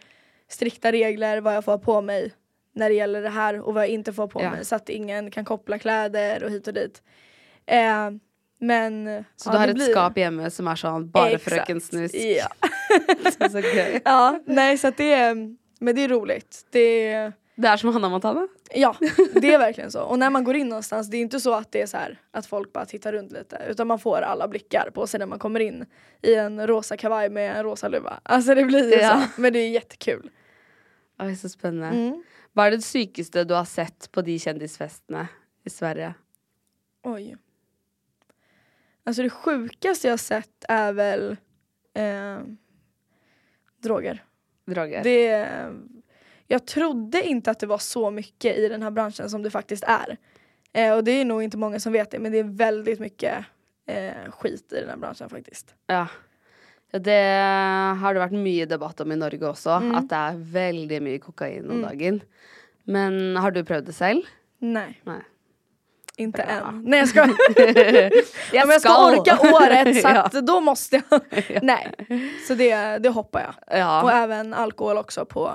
strikta 0.49 0.93
regler 0.93 1.41
vad 1.41 1.55
jag 1.55 1.65
får 1.65 1.79
på 1.79 2.01
mig 2.01 2.33
när 2.75 2.89
det 2.89 2.95
gäller 2.95 3.23
det 3.23 3.29
här 3.31 3.61
och 3.61 3.75
vad 3.75 3.83
jag 3.83 3.91
inte 3.91 4.13
får 4.13 4.27
på 4.29 4.43
Ja. 4.43 4.51
mig 4.51 4.65
så 4.65 4.75
att 4.75 4.89
ingen 4.89 5.31
kan 5.31 5.45
koppla 5.45 5.79
kläder 5.79 6.45
och 6.45 6.51
hit 6.51 6.67
och 6.69 6.75
dit. 6.75 7.03
Eh, 7.67 8.11
men 8.61 9.25
Så 9.37 9.49
ja, 9.49 9.53
du 9.53 9.59
har 9.59 9.67
det 9.67 9.71
et 9.71 9.75
blir- 9.77 9.91
skap 9.91 10.19
hjemme 10.19 10.51
som 10.51 10.77
sånn 10.77 11.11
bare 11.11 11.31
Exakt. 11.31 11.55
Frøken 11.57 11.81
Snusk. 11.81 12.15
Ja. 12.15 12.47
Så 13.51 13.59
gøy. 13.61 14.01
ja, 14.05 14.41
nej 14.47 14.79
så 14.79 14.89
att 14.89 14.97
det 14.97 15.13
är, 15.13 15.35
men 15.81 15.95
det 15.97 16.05
är 16.05 16.09
roligt. 16.09 16.67
Det 16.71 17.33
Det 17.57 17.69
er 17.69 17.77
som 17.77 17.93
Hanna 17.93 18.09
Montana. 18.09 18.49
Ja, 18.75 18.97
det 19.41 19.53
är 19.55 19.59
verkligen 19.67 19.91
så. 19.91 20.03
Och 20.03 20.19
när 20.19 20.31
man 20.31 20.45
går 20.45 20.57
in 20.57 20.69
någonstans, 20.69 21.11
det 21.11 21.17
är 21.17 21.21
inte 21.21 21.41
så 21.41 21.55
att 21.55 21.73
det 21.73 21.83
är 21.83 21.87
så 21.87 21.97
här 21.97 22.21
att 22.31 22.47
folk 22.47 22.73
bara 22.73 22.85
tittar 22.87 23.13
runt 23.13 23.33
lite. 23.33 23.63
Utan 23.69 23.87
man 23.87 23.99
får 23.99 24.23
alla 24.23 24.49
blickar 24.49 24.91
på 24.95 25.07
sig 25.07 25.19
när 25.21 25.27
man 25.27 25.39
kommer 25.39 25.61
in 25.61 25.87
i 26.23 26.35
en 26.35 26.67
rosa 26.67 26.97
kavaj 26.97 27.31
med 27.31 27.57
en 27.57 27.63
rosa 27.63 27.89
luva. 27.89 28.21
Alltså 28.23 28.55
det 28.55 28.65
blir 28.65 28.93
ju 28.95 29.01
Ja. 29.01 29.27
så. 29.37 29.41
Men 29.41 29.53
det 29.53 29.59
är 29.59 29.71
jättekul. 29.71 30.31
Oi, 31.19 31.37
så 31.37 31.49
spennende. 31.49 31.87
Mm. 31.87 32.23
Hva 32.55 32.67
er 32.67 32.71
det 32.77 32.83
sykeste 32.85 33.45
du 33.45 33.55
har 33.55 33.65
sett 33.65 34.09
på 34.13 34.23
de 34.23 34.39
kjendisfestene 34.39 35.27
i 35.65 35.71
Sverige? 35.71 36.15
Oj. 37.05 37.37
Alltså 39.05 39.23
det 39.23 39.31
sjukaste 39.31 40.07
jag 40.07 40.13
har 40.13 40.19
sett 40.19 40.65
är 40.69 40.93
väl 40.93 41.37
eh, 41.95 42.39
droger. 43.83 44.25
Droger. 44.67 45.03
Det, 45.05 45.49
jag 46.53 46.67
trodde 46.67 47.23
inte 47.23 47.51
att 47.51 47.59
det 47.59 47.67
var 47.67 47.79
så 47.79 48.11
mycket 48.11 48.57
i 48.59 48.69
den 48.69 48.83
här 48.83 48.91
branschen 48.91 49.31
som 49.31 49.43
det 49.43 49.51
faktiskt 49.51 49.85
är. 49.87 50.17
Eh, 50.75 50.93
och 50.95 51.05
det 51.05 51.11
är 51.13 51.25
nog 51.25 51.43
inte 51.43 51.57
många 51.57 51.81
som 51.81 51.93
vet 51.93 52.11
det 52.11 52.19
men 52.19 52.33
det 52.33 52.39
är 52.39 52.45
väldigt 52.57 53.01
mycket 53.01 53.45
eh, 53.87 54.31
skit 54.31 54.73
i 54.73 54.81
den 54.81 54.89
här 54.89 54.97
branschen 54.97 55.29
faktiskt. 55.29 55.75
Ja. 55.87 56.07
ja. 56.93 56.99
Det 56.99 57.21
har 58.03 58.15
det 58.15 58.21
vært 58.21 58.33
mye 58.37 58.67
debatt 58.69 59.01
om 59.01 59.13
i 59.13 59.17
Norge 59.17 59.49
også, 59.49 59.71
Mm. 59.81 59.95
at 59.97 60.09
det 60.09 60.17
er 60.17 60.37
veldig 60.53 61.03
mye 61.03 61.19
kokain 61.19 61.65
om 61.71 61.77
Mm. 61.77 61.83
dagen. 61.89 62.21
Men 62.85 63.37
har 63.37 63.51
du 63.51 63.65
prøvd 63.65 63.87
det 63.87 63.93
selv? 63.97 64.23
Nej. 64.59 65.01
Nej. 65.05 65.23
Inte 66.17 66.43
Bra. 66.47 66.69
än. 66.69 66.83
Nej 66.85 66.99
jag 66.99 67.09
ska. 67.09 67.21
Jag 68.53 68.65
Om 68.65 68.71
jag 68.71 68.81
ska 68.81 69.07
orka 69.13 69.39
året 69.41 70.03
så 70.03 70.09
Ja. 70.15 70.23
att 70.23 70.47
då 70.47 70.61
måste 70.61 71.03
jag. 71.11 71.21
Nej. 71.63 71.89
Så 72.49 72.55
det, 72.55 72.99
det 72.99 73.09
hoppar 73.09 73.41
jag. 73.41 73.79
Ja. 73.79 74.03
Och 74.03 74.13
även 74.13 74.55
alkohol 74.55 74.99
också 74.99 75.25
på 75.25 75.51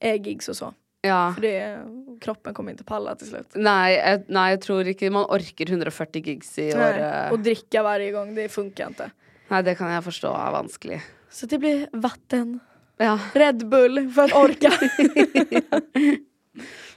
eh, 0.00 0.14
gigs 0.22 0.48
och 0.48 0.56
så. 0.56 0.74
ja. 1.00 1.32
För 1.34 1.42
det, 1.42 1.78
kroppen 2.20 2.54
kommer 2.54 2.70
inte 2.70 2.84
palla 2.84 3.14
till 3.14 3.26
slut. 3.26 3.54
Nei, 3.54 3.92
jeg, 3.94 4.24
nei, 4.28 4.50
jeg 4.50 4.60
tror 4.62 4.88
ikke 4.88 5.10
man 5.10 5.24
orker 5.30 5.68
140 5.70 6.22
gigs 6.22 6.58
i 6.58 6.72
Nej. 6.74 6.74
året. 6.76 7.32
Och 7.32 7.38
dricka 7.38 7.82
varje 7.82 8.10
gång, 8.12 8.34
det 8.34 8.48
funkar 8.48 8.86
inte. 8.86 9.10
Nei, 9.48 9.62
det 9.62 9.74
kan 9.78 9.90
jeg 9.92 10.04
forstå 10.04 10.28
er 10.34 10.50
vanskelig. 10.52 11.00
Så 11.30 11.46
det 11.46 11.58
blir 11.58 11.86
vatten, 11.92 12.60
Ja. 13.00 13.18
Red 13.34 13.68
Bull 13.68 14.10
för 14.10 14.22
att 14.24 14.32
orka. 14.34 14.72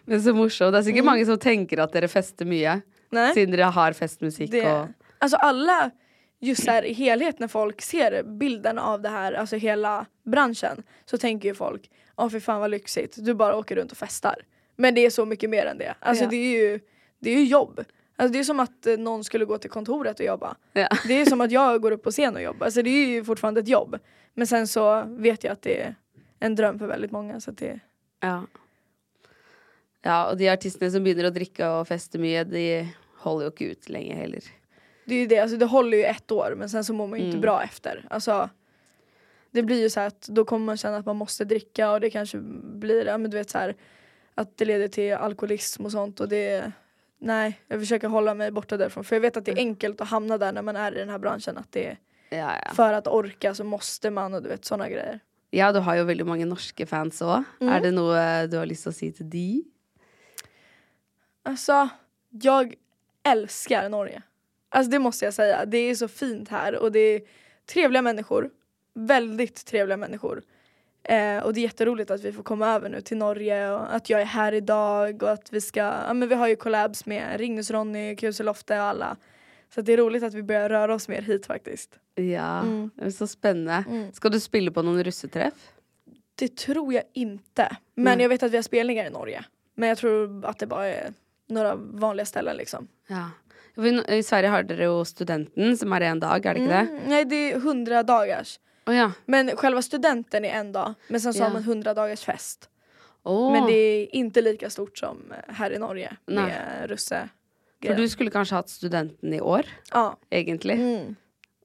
Men 0.05 0.21
så 0.23 0.33
morsomt. 0.33 0.73
Det 0.73 0.79
er 0.79 0.85
sikkert 0.87 1.05
mange 1.05 1.25
som 1.27 1.37
tenker 1.39 1.83
at 1.83 1.93
dere 1.93 2.07
fester 2.09 2.47
mye. 2.49 2.79
Nej. 3.13 3.33
Siden 3.35 3.53
dere 3.53 3.69
har 3.75 3.93
festmusikk 3.93 4.51
Det, 4.51 4.63
og 4.65 4.87
alltså 5.19 5.37
alla, 5.37 5.91
just 6.41 6.67
här, 6.67 6.83
i 6.85 6.93
helhet 6.93 7.39
när 7.39 7.47
folk 7.47 7.81
ser 7.81 8.23
bilden 8.23 8.79
av 8.79 9.01
det 9.01 9.09
här, 9.09 9.33
alltså 9.33 9.55
hela 9.55 10.05
branschen, 10.25 10.83
så 11.05 11.17
tänker 11.17 11.49
ju 11.49 11.55
folk, 11.55 11.89
åh 12.21 12.29
för 12.29 12.39
fan 12.39 12.59
vad 12.59 12.71
lyxigt, 12.71 13.15
du 13.25 13.33
bara 13.33 13.55
åker 13.57 13.75
runt 13.75 13.91
och 13.91 13.97
festar. 13.97 14.35
Men 14.75 14.95
det 14.95 15.05
är 15.05 15.09
så 15.09 15.25
mycket 15.25 15.49
mer 15.49 15.65
än 15.65 15.77
det. 15.77 15.95
Alltså 15.99 16.23
Ja. 16.23 16.29
det 16.29 16.35
är 16.37 16.59
ju, 16.61 16.79
det 17.19 17.29
är 17.29 17.35
ju 17.37 17.43
jobb. 17.43 17.83
Alltså 18.15 18.33
det 18.33 18.39
är 18.39 18.43
som 18.43 18.59
att 18.59 18.87
eh, 18.87 18.97
någon 18.97 19.23
skulle 19.23 19.45
gå 19.45 19.57
till 19.57 19.69
kontoret 19.69 20.19
och 20.19 20.25
jobba. 20.25 20.55
ja. 20.73 20.87
Det 21.07 21.13
är 21.21 21.25
som 21.25 21.41
att 21.41 21.51
jag 21.51 21.81
går 21.81 21.91
upp 21.91 22.03
på 22.03 22.11
scen 22.11 22.35
och 22.35 22.41
jobbar. 22.41 22.65
Alltså 22.65 22.81
det 22.81 22.89
är 22.89 23.07
ju 23.07 23.23
fortfarande 23.23 23.59
ett 23.59 23.67
jobb. 23.67 23.97
Men 24.33 24.47
sen 24.47 24.67
så 24.67 25.03
vet 25.07 25.43
jag 25.43 25.51
att 25.53 25.61
det 25.61 25.81
är 25.81 25.95
en 26.39 26.55
dröm 26.55 26.79
för 26.79 26.87
väldigt 26.87 27.11
många. 27.11 27.39
Så 27.39 27.51
att 27.51 27.57
det, 27.57 27.79
Ja. 28.19 28.43
ja, 30.03 30.31
og 30.31 30.37
de 30.37 30.49
artistene 30.49 30.91
som 30.91 31.03
begynner 31.03 31.27
å 31.29 31.33
drikke 31.33 31.67
og 31.79 31.87
feste 31.89 32.19
mye, 32.21 32.43
de 32.47 32.65
holder 33.23 33.47
jo 33.49 33.53
ikke 33.53 33.71
ut 33.75 33.89
lenge 33.89 34.15
heller. 34.17 34.43
det 35.05 35.15
är 35.15 35.19
ju 35.19 35.27
det, 35.27 35.39
alltså 35.39 35.57
det 35.57 35.65
håller 35.65 35.97
ju 35.97 36.03
ett 36.03 36.31
år 36.31 36.53
men 36.57 36.69
sen 36.69 36.83
så 36.85 36.93
mår 36.93 37.07
man 37.07 37.19
ju 37.19 37.25
inte 37.25 37.35
Mm. 37.37 37.41
bra 37.41 37.63
efter. 37.63 38.05
Alltså, 38.09 38.49
det 39.51 39.63
blir 39.63 39.81
ju 39.81 39.89
så 39.89 39.99
att 39.99 40.21
då 40.21 40.45
kommer 40.45 40.65
man 40.65 40.77
känna 40.77 40.97
att 40.97 41.05
man 41.05 41.15
måste 41.17 41.45
dricka 41.45 41.91
och 41.91 42.01
det 42.01 42.09
kanske 42.09 42.37
blir, 42.63 43.05
ja 43.05 43.17
men 43.17 43.31
du 43.31 43.37
vet 43.37 43.49
så 43.49 43.57
här 43.57 43.75
att 44.35 44.57
det 44.57 44.65
leder 44.65 44.87
till 44.87 45.13
alkoholism 45.13 45.85
och 45.85 45.91
sånt 45.91 46.19
och 46.19 46.29
det 46.29 46.71
Nej, 47.23 47.61
jag 47.67 47.79
försöker 47.79 48.07
hålla 48.07 48.33
mig 48.33 48.51
borta 48.51 48.77
därifrån 48.77 49.03
för 49.03 49.15
jag 49.15 49.21
vet 49.21 49.37
att 49.37 49.45
det 49.45 49.51
är 49.51 49.57
enkelt 49.57 50.01
att 50.01 50.07
hamna 50.07 50.37
där 50.37 50.51
när 50.51 50.61
man 50.61 50.75
är 50.75 50.95
i 50.95 50.99
den 50.99 51.09
här 51.09 51.17
branschen 51.19 51.57
att 51.57 51.71
det 51.71 51.97
Ja, 52.29 52.37
ja. 52.65 52.73
för 52.73 52.93
att 52.93 53.07
orka 53.07 53.53
så 53.55 53.63
måste 53.63 54.09
man 54.09 54.33
och 54.33 54.43
du 54.43 54.49
vet 54.49 54.65
sådana 54.65 54.89
grejer. 54.89 55.19
ja, 55.49 55.71
du 55.71 55.79
har 55.79 55.95
jo 55.95 56.03
veldig 56.05 56.25
mange 56.25 56.45
norske 56.45 56.85
fans 56.85 57.21
òg. 57.21 57.43
Mm. 57.59 57.73
Er 57.73 57.79
det 57.81 57.91
noe 57.91 58.47
du 58.47 58.57
har 58.57 58.65
lyst 58.65 58.83
til 58.87 58.89
å 58.91 58.95
si 58.95 59.11
til 59.11 59.29
de? 59.29 59.63
Alltså, 61.43 61.89
jag 62.29 62.73
älskar 63.23 63.89
Norge. 63.89 64.21
Alltså 64.69 64.91
det 64.91 64.99
måste 64.99 65.25
jag 65.25 65.33
säga. 65.33 65.65
Det 65.65 65.77
är 65.77 65.95
så 65.95 66.07
fint 66.07 66.49
här 66.49 66.75
och 66.75 66.91
det 66.91 66.99
är 66.99 67.21
trevliga 67.65 68.01
människor. 68.01 68.49
Väldigt 68.93 69.65
trevliga 69.65 69.97
människor. 69.97 70.41
Eh, 71.03 71.37
och 71.43 71.53
det 71.53 71.59
är 71.59 71.63
jätteroligt 71.63 72.11
att 72.11 72.21
vi 72.21 72.31
får 72.31 72.43
komma 72.43 72.67
över 72.75 72.89
nu 72.89 73.01
till 73.01 73.17
Norge 73.17 73.71
och 73.71 73.95
att 73.95 74.09
jag 74.09 74.21
är 74.21 74.25
här 74.25 74.51
idag 74.53 75.23
och 75.23 75.31
att 75.31 75.53
vi 75.53 75.61
ska, 75.61 75.79
ja 75.79 76.13
men 76.13 76.29
vi 76.29 76.35
har 76.35 76.47
ju 76.47 76.55
collabs 76.55 77.05
med 77.05 77.39
Ringnus-Ronny, 77.39 78.15
Kuselofte 78.15 78.77
och 78.79 78.83
alla. 78.85 79.17
Så 79.75 79.81
det 79.81 79.93
är 79.93 79.97
roligt 79.97 80.23
att 80.23 80.33
vi 80.33 80.43
börjar 80.43 80.69
röra 80.69 80.93
oss 80.95 81.07
mer 81.07 81.21
hit 81.21 81.45
faktiskt. 81.45 81.99
Ja, 82.15 82.59
Mm. 82.61 82.89
det 82.95 83.05
er 83.05 83.09
så 83.09 83.27
spennende. 83.27 83.83
Mm. 83.89 84.11
Skal 84.13 84.31
du 84.31 84.39
spille 84.39 84.71
på 84.71 84.81
noen 84.81 85.03
russetreff? 85.03 85.53
Det 86.35 86.55
tror 86.57 86.93
jag 86.93 87.03
inte. 87.13 87.77
Men 87.95 88.17
Nej. 88.17 88.21
jag 88.21 88.29
vet 88.29 88.43
att 88.43 88.51
vi 88.51 88.57
har 88.57 88.63
spelningar 88.63 89.05
i 89.05 89.09
Norge. 89.09 89.43
Men 89.75 89.89
jag 89.89 89.97
tror 89.97 90.45
att 90.45 90.59
det 90.59 90.67
bara 90.67 90.87
är 90.87 91.13
några 91.47 91.75
vanliga 91.75 92.25
ställen 92.25 92.57
liksom. 92.57 92.87
Ja. 93.07 93.29
I 94.07 94.23
Sverige 94.23 94.49
har 94.49 94.63
dere 94.63 94.83
jo 94.83 95.05
Studenten, 95.05 95.77
som 95.77 95.93
er 95.93 96.01
én 96.01 96.19
dag, 96.19 96.45
er 96.45 96.53
det 96.53 96.61
ikke 96.61 96.73
det? 96.73 96.87
Mm, 96.89 96.99
nej 97.09 97.25
det 97.25 97.51
är 97.51 97.55
100 97.57 98.03
dagars. 98.03 98.59
Å 98.85 98.93
ja. 98.93 99.11
Men 99.25 99.55
själva 99.57 99.81
studenten 99.81 100.45
är 100.45 100.49
en 100.49 100.71
dag, 100.71 100.93
men 101.07 101.21
sen 101.21 101.33
så 101.33 101.39
Ja. 101.39 101.43
har 101.45 101.53
man 101.53 101.61
100 101.63 101.93
dagars 101.93 102.23
fest. 102.23 102.69
Åh. 103.23 103.51
Men 103.51 103.65
det 103.67 103.73
är 103.73 104.15
inte 104.15 104.41
lika 104.41 104.69
stort 104.69 104.97
som 104.97 105.17
här 105.47 105.71
i 105.71 105.77
Norge 105.79 106.15
Nej. 106.25 106.43
med 106.43 106.89
russe. 106.89 107.29
For 107.85 107.93
du 107.93 108.09
skulle 108.09 108.31
kanskje 108.31 108.55
hatt 108.55 108.69
Studenten 108.69 109.33
i 109.33 109.41
år, 109.41 109.65
Ja. 109.91 110.17
egentlig. 110.29 110.73
Mm. 110.79 111.15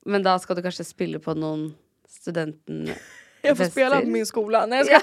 Men 0.07 0.23
da 0.23 0.39
skal 0.39 0.57
du 0.57 0.63
kanskje 0.63 0.85
spille 0.85 1.19
på 1.19 1.35
noen 1.35 1.75
Studenten 2.09 2.91
Jag 3.43 3.57
får 3.57 3.65
spela 3.65 4.01
på 4.01 4.07
min 4.07 4.27
skola. 4.27 4.67
Nej, 4.67 4.79
jag 4.79 4.87
ska... 4.87 5.01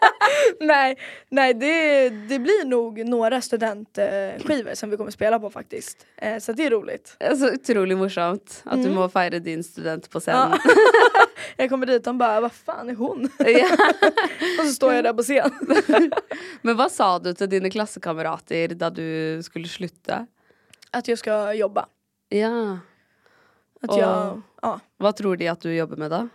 nej, 0.60 0.96
nej 1.28 1.54
det, 1.54 2.08
det 2.10 2.38
blir 2.38 2.64
nog 2.64 3.08
några 3.08 3.40
studentskivor 3.40 4.74
som 4.74 4.90
vi 4.90 4.96
kommer 4.96 5.10
spela 5.10 5.38
på 5.40 5.50
faktiskt. 5.50 6.06
Eh, 6.16 6.38
så 6.38 6.52
det 6.52 6.66
är 6.66 6.70
roligt. 6.70 7.16
Det 7.18 7.24
er 7.26 7.34
Så 7.36 7.48
utrolig 7.48 7.96
morsomt 7.98 8.62
at 8.64 8.78
du 8.82 8.88
Mm. 8.88 8.94
må 8.94 9.08
feire 9.08 9.38
din 9.38 9.64
student 9.64 10.10
på 10.10 10.20
scenen. 10.20 10.50
Ja. 10.50 10.58
jag 11.56 11.70
kommer 11.70 11.86
dit 11.86 12.06
och 12.06 12.14
bara, 12.14 12.40
vad 12.40 12.52
fan 12.52 12.90
är 12.90 12.94
hon? 12.94 13.24
Och 14.60 14.66
så 14.66 14.72
står 14.72 14.92
jag 14.94 15.04
där 15.04 15.12
på 15.12 15.22
scen. 15.22 15.50
Men 16.62 16.76
hva 16.76 16.88
sa 16.88 17.18
du 17.18 17.32
til 17.34 17.48
dine 17.50 17.70
klassekamerater 17.70 18.74
da 18.74 18.90
du 18.90 19.40
skulle 19.42 19.68
slutte? 19.68 20.26
Att 20.90 21.08
jag 21.08 21.18
ska 21.18 21.52
jobba. 21.54 21.86
Ja. 22.28 22.78
Att 23.82 23.90
Och- 23.90 23.98
jag, 23.98 24.42
ja, 24.62 24.80
Hva 24.98 25.12
tror 25.12 25.36
de 25.36 25.48
at 25.48 25.60
du 25.60 25.74
jobber 25.74 25.96
med 25.96 26.10
da? 26.10 26.28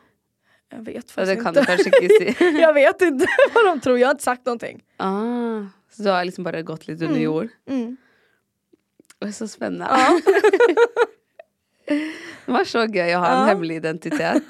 jag 0.69 0.81
vet 0.85 1.11
faktiskt 1.11 1.37
det 1.37 1.43
kan 1.43 1.57
inte. 1.57 2.35
si. 2.37 2.59
jag 2.59 2.73
vet 2.73 3.01
inte 3.01 3.25
vad 3.53 3.65
de 3.65 3.79
tror, 3.81 3.99
jag 3.99 4.07
har 4.07 4.11
inte 4.11 4.23
sagt 4.23 4.45
någonting. 4.45 4.83
Ah, 4.97 5.63
så 5.91 6.03
du 6.03 6.09
har 6.09 6.25
liksom 6.25 6.43
bare 6.43 6.61
gått 6.63 6.87
litt 6.87 7.01
under 7.01 7.19
jord? 7.19 7.47
Mm. 7.69 7.97
Oi, 9.25 9.31
så 9.33 9.47
spennende. 9.47 9.87
Ja. 9.89 10.19
Det 12.45 12.51
var 12.51 12.63
så 12.67 12.83
gøy 12.85 13.13
å 13.15 13.19
ha 13.23 13.27
en 13.31 13.39
Ja. 13.39 13.45
hemmelig 13.53 13.75
identitet. 13.75 14.43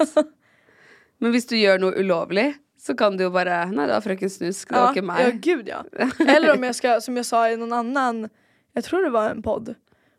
Men 1.20 1.32
hvis 1.32 1.48
du 1.50 1.56
gjør 1.58 1.80
noe 1.82 1.96
ulovlig, 1.98 2.54
så 2.80 2.94
kan 2.98 3.18
du 3.18 3.24
jo 3.26 3.30
bare 3.34 3.66
Nei, 3.72 3.88
var 3.90 4.02
frøken 4.06 4.30
Snusk, 4.30 4.70
det 4.70 4.78
var 4.78 4.92
ikke 4.94 5.02
ja, 5.02 5.08
meg. 5.10 5.40
gud 5.42 5.68
ja. 5.68 5.84
Eller 6.20 6.54
om 6.56 6.64
jag 6.64 6.76
ska, 6.76 7.02
som 7.02 7.18
jag 7.18 7.26
sa 7.26 7.50
i 7.50 7.58
någon 7.58 7.74
annan, 7.74 8.30
jag 8.74 8.84
tror 8.84 9.04
det 9.04 9.10
var 9.10 9.30
en 9.30 9.42
podd. 9.42 9.76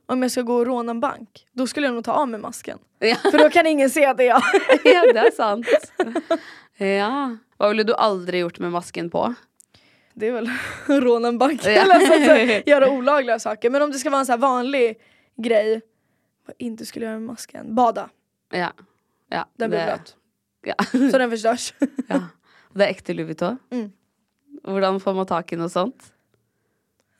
Om 0.06 0.22
jag 0.22 0.30
ska 0.30 0.42
gå 0.42 0.54
och 0.54 0.66
råna 0.66 0.90
en 0.90 1.00
bank, 1.00 1.46
då 1.52 1.66
skulle 1.66 1.86
jag 1.86 1.94
nog 1.94 2.04
ta 2.04 2.12
av 2.12 2.28
mig 2.28 2.40
masken. 2.40 2.78
Ja. 2.98 3.14
För 3.16 3.38
då 3.38 3.50
kan 3.50 3.66
ingen 3.66 3.90
se 3.90 4.04
att 4.06 4.16
det 4.16 4.24
är 4.24 4.28
jag. 4.28 4.42
ja, 4.84 5.12
det 5.12 5.18
er 5.20 5.30
sant. 5.30 5.66
Ja. 6.76 7.36
Hva 7.58 7.68
ville 7.68 7.82
du 7.84 7.94
aldri 7.94 8.38
gjort 8.38 8.58
med 8.58 8.72
masken 8.72 9.10
på? 9.10 9.34
Det 10.14 10.28
är 10.28 10.32
väl 10.32 10.50
råna 10.86 11.28
en 11.28 11.38
bank 11.38 11.60
Ja. 11.64 11.70
eller 11.70 11.98
så, 12.00 12.14
så, 12.64 12.70
göra 12.70 12.90
olagliga 12.90 13.38
saker. 13.38 13.70
Men 13.70 13.82
om 13.82 13.90
det 13.92 13.98
ska 13.98 14.10
vara 14.10 14.20
en 14.20 14.26
så 14.26 14.36
vanlig 14.36 14.98
grej, 15.36 15.80
vad 16.46 16.54
inte 16.58 16.86
skulle 16.86 17.04
göra 17.06 17.14
med 17.18 17.26
masken, 17.26 17.74
bada. 17.74 18.08
Ja. 18.52 18.72
ja 19.28 19.48
Den 19.56 19.70
blir 19.70 19.78
det- 19.80 19.84
blöt. 19.86 20.16
Ja. 20.68 20.76
Så 20.84 21.18
den 21.18 21.30
förstörs. 21.30 21.72
ja. 22.08 22.20
Det 22.76 22.84
er 22.84 22.92
ekte 22.92 23.14
Louis 23.16 23.32
Vuitton. 23.32 23.58
Mm. 23.72 23.88
Hvordan 24.68 25.00
får 25.00 25.14
man 25.16 25.26
tak 25.26 25.52
i 25.52 25.58
noe 25.58 25.70
sånt? 25.72 26.12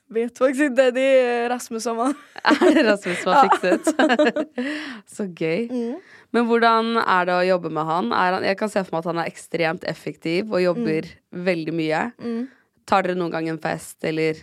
Vet 0.09 0.37
faktiskt 0.37 0.61
inte, 0.61 0.91
det 0.91 1.01
är 1.01 1.49
Rasmus 1.49 1.83
som 1.83 1.97
har. 1.97 2.13
Er 2.43 2.73
det 2.75 2.83
Rasmus 2.83 3.23
som 3.23 3.33
har 3.33 3.49
fikset? 3.49 3.89
Så 5.15 5.25
gøy. 5.25 5.67
Mm. 5.69 5.99
Men 6.33 6.47
hvordan 6.49 6.97
er 7.01 7.27
det 7.29 7.35
å 7.35 7.45
jobbe 7.45 7.69
med 7.73 7.85
han? 7.85 8.11
Han? 8.13 8.45
Jeg 8.45 8.57
kan 8.57 8.71
se 8.73 8.83
for 8.85 8.95
meg 8.95 9.03
at 9.03 9.09
han 9.11 9.21
er 9.21 9.29
ekstremt 9.29 9.85
effektiv 9.89 10.53
og 10.53 10.63
jobber 10.63 11.09
veldig 11.29 11.75
mye. 11.77 12.01
Mm. 12.21 12.47
Tar 12.89 13.05
dere 13.05 13.17
noen 13.19 13.33
gang 13.33 13.49
en 13.49 13.61
fest 13.61 14.05
eller 14.05 14.41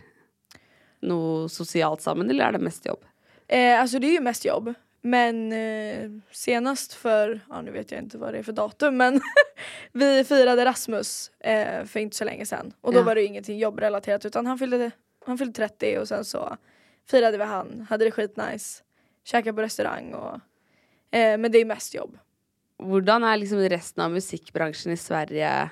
noe 1.06 1.46
sosialt 1.50 2.02
sammen, 2.02 2.30
eller 2.30 2.46
er 2.46 2.58
det 2.58 2.66
mest 2.66 2.86
jobb? 2.86 3.02
Eh, 3.48 3.80
alltså 3.80 3.98
det 3.98 4.06
är 4.06 4.18
ju 4.18 4.20
mest 4.20 4.44
jobb. 4.44 4.74
Men 5.06 5.52
eh, 5.52 6.10
senast 6.30 6.92
för, 6.92 7.40
ja 7.48 7.62
nu 7.62 7.70
vet 7.70 7.90
jag 7.90 8.00
inte 8.02 8.18
vad 8.18 8.34
det 8.34 8.38
är 8.38 8.42
för 8.42 8.52
datum 8.52 8.96
men 8.96 9.20
vi 9.92 10.24
firade 10.24 10.64
Rasmus 10.64 11.30
eh, 11.40 11.84
för 11.84 12.00
inte 12.00 12.16
så 12.16 12.24
länge 12.24 12.46
sedan. 12.46 12.72
Och 12.80 12.92
då 12.92 12.98
Ja. 12.98 13.02
var 13.04 13.14
det 13.14 13.20
ju 13.20 13.26
ingenting 13.26 13.58
jobbrelaterat 13.58 14.24
utan 14.24 14.46
han 14.46 14.58
fyllde, 14.58 14.90
han 15.26 15.38
fyllde 15.38 15.52
30 15.52 15.98
och 15.98 16.08
sen 16.08 16.24
så 16.24 16.56
firade 17.10 17.38
vi 17.38 17.44
han, 17.44 17.86
hade 17.90 18.04
det 18.04 18.10
skitnice, 18.10 18.82
käkade 19.24 19.52
på 19.56 19.62
restaurang 19.62 20.14
och 20.14 20.34
eh, 21.18 21.38
men 21.38 21.52
det 21.52 21.58
är 21.58 21.64
mest 21.64 21.94
jobb. 21.94 22.18
Hvordan 22.82 23.24
er 23.24 23.36
liksom 23.40 23.58
resten 23.68 24.02
av 24.04 24.10
musikkbransjen 24.12 24.92
i 24.92 24.96
Sverige 25.00 25.70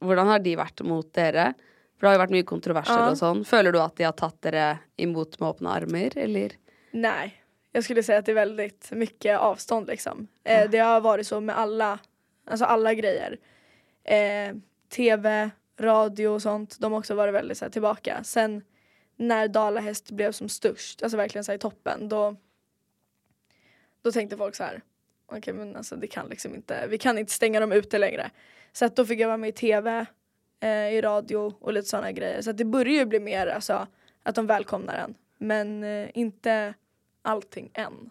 Hvordan 0.00 0.28
har 0.28 0.38
de 0.38 0.54
vært 0.56 0.80
mot 0.84 1.08
dere? 1.14 1.50
For 1.96 2.06
det 2.06 2.08
har 2.08 2.14
jo 2.16 2.20
vært 2.22 2.32
mye 2.36 2.44
kontroverser 2.48 2.98
Ja. 3.02 3.10
og 3.10 3.16
sånn. 3.18 3.42
Føler 3.48 3.72
du 3.72 3.78
at 3.80 3.96
de 3.96 4.04
har 4.04 4.12
tatt 4.16 4.38
dere 4.44 4.78
imot 5.00 5.38
med 5.40 5.48
åpne 5.48 5.70
armer, 5.72 6.12
eller? 6.16 6.52
Nej, 6.92 7.32
jag 7.76 7.84
skulle 7.84 8.02
säga 8.02 8.18
att 8.18 8.26
det 8.26 8.32
är 8.32 8.34
väldigt 8.34 8.90
mycket 8.90 9.38
avstånd 9.38 9.86
liksom. 9.86 10.28
Eh, 10.44 10.70
det 10.70 10.78
har 10.78 11.00
varit 11.00 11.26
så 11.26 11.40
med 11.40 11.58
alla, 11.58 11.98
alltså 12.44 12.64
alla 12.64 12.94
grejer. 12.94 13.38
Eh, 14.04 14.56
TV, 14.88 15.50
radio 15.78 16.28
och 16.28 16.42
sånt, 16.42 16.76
de 16.80 16.92
har 16.92 16.98
också 16.98 17.14
varit 17.14 17.34
väldigt 17.34 17.58
så 17.58 17.64
här, 17.64 17.72
tillbaka. 17.72 18.24
Sen 18.24 18.62
när 19.16 19.48
Dalahäst 19.48 20.10
blev 20.10 20.32
som 20.32 20.48
störst, 20.48 21.02
alltså 21.02 21.16
verkligen 21.16 21.44
så 21.44 21.52
här, 21.52 21.56
i 21.56 21.58
toppen, 21.58 22.08
då, 22.08 22.36
då 24.02 24.12
tänkte 24.12 24.36
folk 24.36 24.54
så 24.54 24.64
här. 24.64 24.82
Okej 25.26 25.54
men 25.54 25.76
alltså 25.76 25.96
det 25.96 26.06
kan 26.06 26.28
liksom 26.28 26.54
inte, 26.54 26.86
vi 26.88 26.98
kan 26.98 27.18
inte 27.18 27.32
stänga 27.32 27.60
dem 27.60 27.72
ute 27.72 27.98
längre. 27.98 28.30
Så 28.72 28.84
att 28.84 28.96
då 28.96 29.04
fick 29.06 29.20
jag 29.20 29.28
vara 29.28 29.36
med 29.36 29.48
i 29.48 29.52
TV, 29.52 30.06
eh, 30.60 30.68
i 30.68 31.00
radio 31.00 31.54
och 31.60 31.72
lite 31.72 31.88
sådana 31.88 32.12
grejer. 32.12 32.42
Så 32.42 32.50
att 32.50 32.56
det 32.56 32.64
börjar 32.64 32.94
ju 32.94 33.04
bli 33.04 33.20
mer 33.20 33.46
alltså 33.46 33.86
att 34.22 34.34
de 34.34 34.46
välkomnar 34.46 34.94
en. 34.94 35.14
Men 35.38 35.84
eh, 35.84 36.08
inte 36.14 36.74
allting 37.26 37.70
än. 37.74 38.10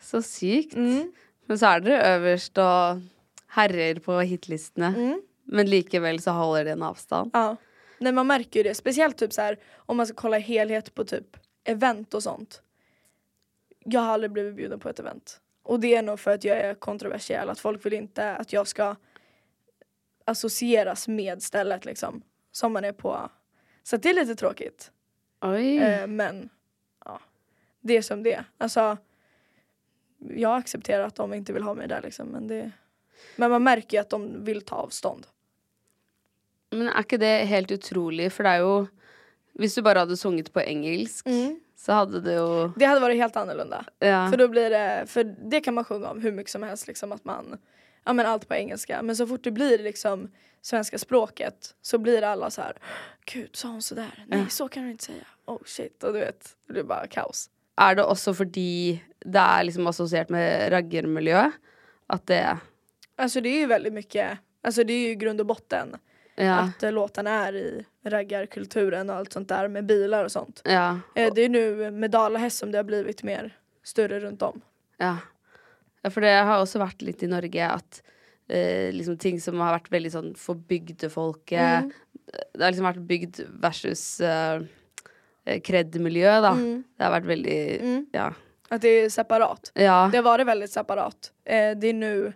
Så 0.00 0.22
sykt. 0.22 0.74
Mm. 0.74 1.12
Men 1.46 1.58
så 1.58 1.66
er 1.76 1.84
dere 1.84 2.16
øverst 2.16 2.58
og 2.58 3.02
herrer 3.56 4.00
på 4.04 4.18
hitlistene. 4.20 4.90
Mm. 4.96 5.22
Men 5.44 5.70
likevel 5.70 6.20
så 6.22 6.34
holder 6.36 6.64
de 6.64 6.76
en 6.76 6.82
avstand. 6.82 7.30
Ja. 7.34 7.56
Nej 7.98 8.12
man 8.12 8.26
märker 8.26 8.60
ju 8.60 8.62
det, 8.62 8.74
speciellt 8.74 9.18
typ 9.18 9.32
så 9.32 9.42
här 9.42 9.58
om 9.76 9.96
man 9.96 10.06
ska 10.06 10.14
kolla 10.14 10.38
helhet 10.38 10.94
på 10.94 11.04
typ 11.04 11.36
event 11.64 12.14
och 12.14 12.22
sånt. 12.22 12.62
Jag 13.84 14.00
har 14.00 14.12
aldrig 14.12 14.32
blivit 14.32 14.54
bjuden 14.54 14.80
på 14.80 14.88
ett 14.88 14.98
event. 14.98 15.40
Och 15.62 15.80
det 15.80 15.94
är 15.94 16.02
nog 16.02 16.20
för 16.20 16.30
att 16.30 16.44
jag 16.44 16.56
är 16.58 16.74
kontroversiell, 16.74 17.50
att 17.50 17.60
folk 17.60 17.86
vill 17.86 17.92
inte 17.92 18.36
att 18.36 18.52
jag 18.52 18.68
ska 18.68 18.96
associeras 20.24 21.08
med 21.08 21.42
stället 21.42 21.84
liksom. 21.84 22.22
Som 22.52 22.72
man 22.72 22.84
är 22.84 22.92
på. 22.92 23.30
Så 23.82 23.96
det 23.96 24.10
är 24.10 24.14
lite 24.14 24.34
tråkigt. 24.34 24.90
Oi. 25.40 25.78
Eh, 25.78 26.06
men 26.06 26.48
det 27.84 27.96
är 27.96 28.02
som 28.02 28.22
det 28.22 28.32
är. 28.32 28.44
Alltså, 28.58 28.96
jag 30.18 30.56
accepterar 30.56 31.04
att 31.06 31.14
de 31.14 31.34
inte 31.34 31.52
vill 31.52 31.62
ha 31.62 31.74
mig 31.74 31.88
där 31.88 32.02
liksom. 32.02 32.26
Men, 32.28 32.46
det, 32.48 32.70
men 33.36 33.50
man 33.50 33.62
märker 33.62 33.96
ju 33.96 34.00
att 34.00 34.10
de 34.10 34.44
vill 34.44 34.62
ta 34.62 34.76
avstånd. 34.76 35.26
Men 36.74 36.88
er 36.88 37.04
ikke 37.04 37.18
det 37.22 37.44
helt 37.46 37.70
utrolig? 37.70 38.32
For 38.34 38.42
det 38.42 38.50
er 38.56 38.62
jo 38.64 38.86
Hvis 39.54 39.74
du 39.76 39.82
bare 39.86 40.00
hadde 40.02 40.16
sunget 40.18 40.48
på 40.52 40.58
engelsk, 40.60 41.28
så 41.78 41.92
hadde 41.92 42.20
det 42.24 42.32
jo 42.34 42.72
Det 42.76 42.84
hade 42.88 43.00
varit 43.00 43.16
helt 43.16 43.36
annorlunda. 43.36 43.84
Ja. 43.98 44.26
För 44.30 44.36
då 44.36 44.48
blir 44.48 44.70
det, 44.70 45.04
för 45.06 45.24
det 45.24 45.60
kan 45.60 45.74
man 45.74 45.84
sjunga 45.84 46.10
om 46.10 46.20
hur 46.22 46.32
mycket 46.32 46.50
som 46.50 46.62
helst 46.62 46.86
liksom 46.86 47.12
att 47.12 47.24
man, 47.24 47.58
ja 48.04 48.12
men 48.12 48.26
allt 48.26 48.48
på 48.48 48.54
engelska. 48.54 49.02
Men 49.02 49.16
så 49.16 49.26
fort 49.26 49.44
det 49.44 49.50
blir 49.50 49.78
liksom 49.78 50.30
svenska 50.62 50.98
språket 50.98 51.74
så 51.82 51.98
blir 51.98 52.22
alla 52.22 52.50
så 52.50 52.62
här, 52.62 52.76
gud 53.24 53.56
sa 53.56 53.68
hon 53.68 53.82
sådär? 53.82 54.24
Nej 54.26 54.38
Ja. 54.40 54.46
så 54.48 54.68
kan 54.68 54.82
du 54.84 54.90
inte 54.90 55.04
säga. 55.04 55.26
Oh 55.46 55.62
shit, 55.66 56.04
og 56.04 56.12
du 56.14 56.18
vet, 56.20 56.56
det 56.66 56.72
blir 56.72 56.82
bara 56.82 57.06
kaos. 57.06 57.50
Er 57.80 57.94
det 57.98 58.04
også 58.04 58.34
fordi 58.34 59.00
det 59.24 59.40
er 59.40 59.64
liksom 59.66 59.86
assosiert 59.90 60.30
med 60.30 60.70
raggermiljø? 60.72 61.50
At 62.08 62.26
det 62.26 62.58
Alltså 63.16 63.40
det 63.40 63.48
är 63.48 63.60
ju 63.60 63.66
väldigt 63.66 63.92
mycket, 63.92 64.38
alltså 64.62 64.84
det 64.84 64.92
är 64.92 65.08
ju 65.08 65.14
grund 65.14 65.40
och 65.40 65.46
botten 65.46 65.96
Ja. 66.36 66.54
att 66.54 66.82
eh, 66.82 66.92
låtarna 66.92 67.30
är 67.46 67.52
i 67.54 67.84
raggarkulturen 68.04 69.10
och 69.10 69.16
allt 69.16 69.32
sånt 69.32 69.48
där 69.48 69.68
med 69.68 69.86
bilar 69.86 70.24
och 70.24 70.32
sånt. 70.32 70.62
Ja. 70.64 70.98
Eh, 71.14 71.32
det 71.34 71.40
är 71.44 71.48
nu 71.48 71.90
med 71.90 72.10
Dalahäst 72.10 72.58
som 72.58 72.72
det 72.72 72.78
har 72.78 72.84
blivit 72.84 73.22
mer 73.22 73.56
större 73.84 74.20
runt 74.20 74.42
om. 74.42 74.60
Ja. 74.98 75.16
ja, 76.02 76.10
for 76.10 76.20
det 76.20 76.32
har 76.42 76.58
også 76.60 76.78
vært 76.82 77.02
litt 77.02 77.22
i 77.22 77.26
Norge 77.30 77.68
at 77.70 78.02
eh, 78.48 78.92
liksom 78.92 79.18
ting 79.18 79.40
som 79.40 79.60
har 79.60 79.72
vært 79.78 79.90
veldig 79.92 80.10
sånn 80.12 80.34
for 80.34 80.54
bygdefolket 80.54 81.60
Mm. 81.84 81.92
Det 82.54 82.62
har 82.64 82.70
liksom 82.72 82.86
vært 82.86 83.06
bygd 83.06 83.40
versus 83.62 84.20
uh, 84.20 84.62
kred-miljø, 85.44 86.40
da. 86.40 86.52
Mm. 86.52 86.84
Det 86.96 87.04
har 87.04 87.12
vært 87.20 87.28
veldig 87.28 87.80
Mm. 87.80 88.06
Ja. 88.12 88.32
Att 88.68 88.82
det 88.82 88.88
är 88.88 89.08
separat. 89.08 89.72
Ja. 89.74 90.08
Det 90.12 90.18
har 90.18 90.24
varit 90.24 90.46
väldigt 90.46 90.70
separat. 90.70 91.32
Eh, 91.44 91.76
det 91.76 91.86
är 91.86 91.92
nu, 91.92 92.32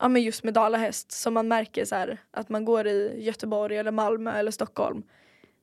ja 0.00 0.08
men 0.08 0.22
just 0.22 0.44
med 0.44 0.54
Dalahäst, 0.54 1.12
som 1.12 1.34
man 1.34 1.48
märker 1.48 1.84
så 1.84 1.94
här 1.94 2.18
att 2.30 2.48
man 2.48 2.64
går 2.64 2.86
i 2.86 3.22
Göteborg 3.24 3.76
eller 3.76 3.90
Malmö 3.90 4.32
eller 4.32 4.50
Stockholm 4.50 5.02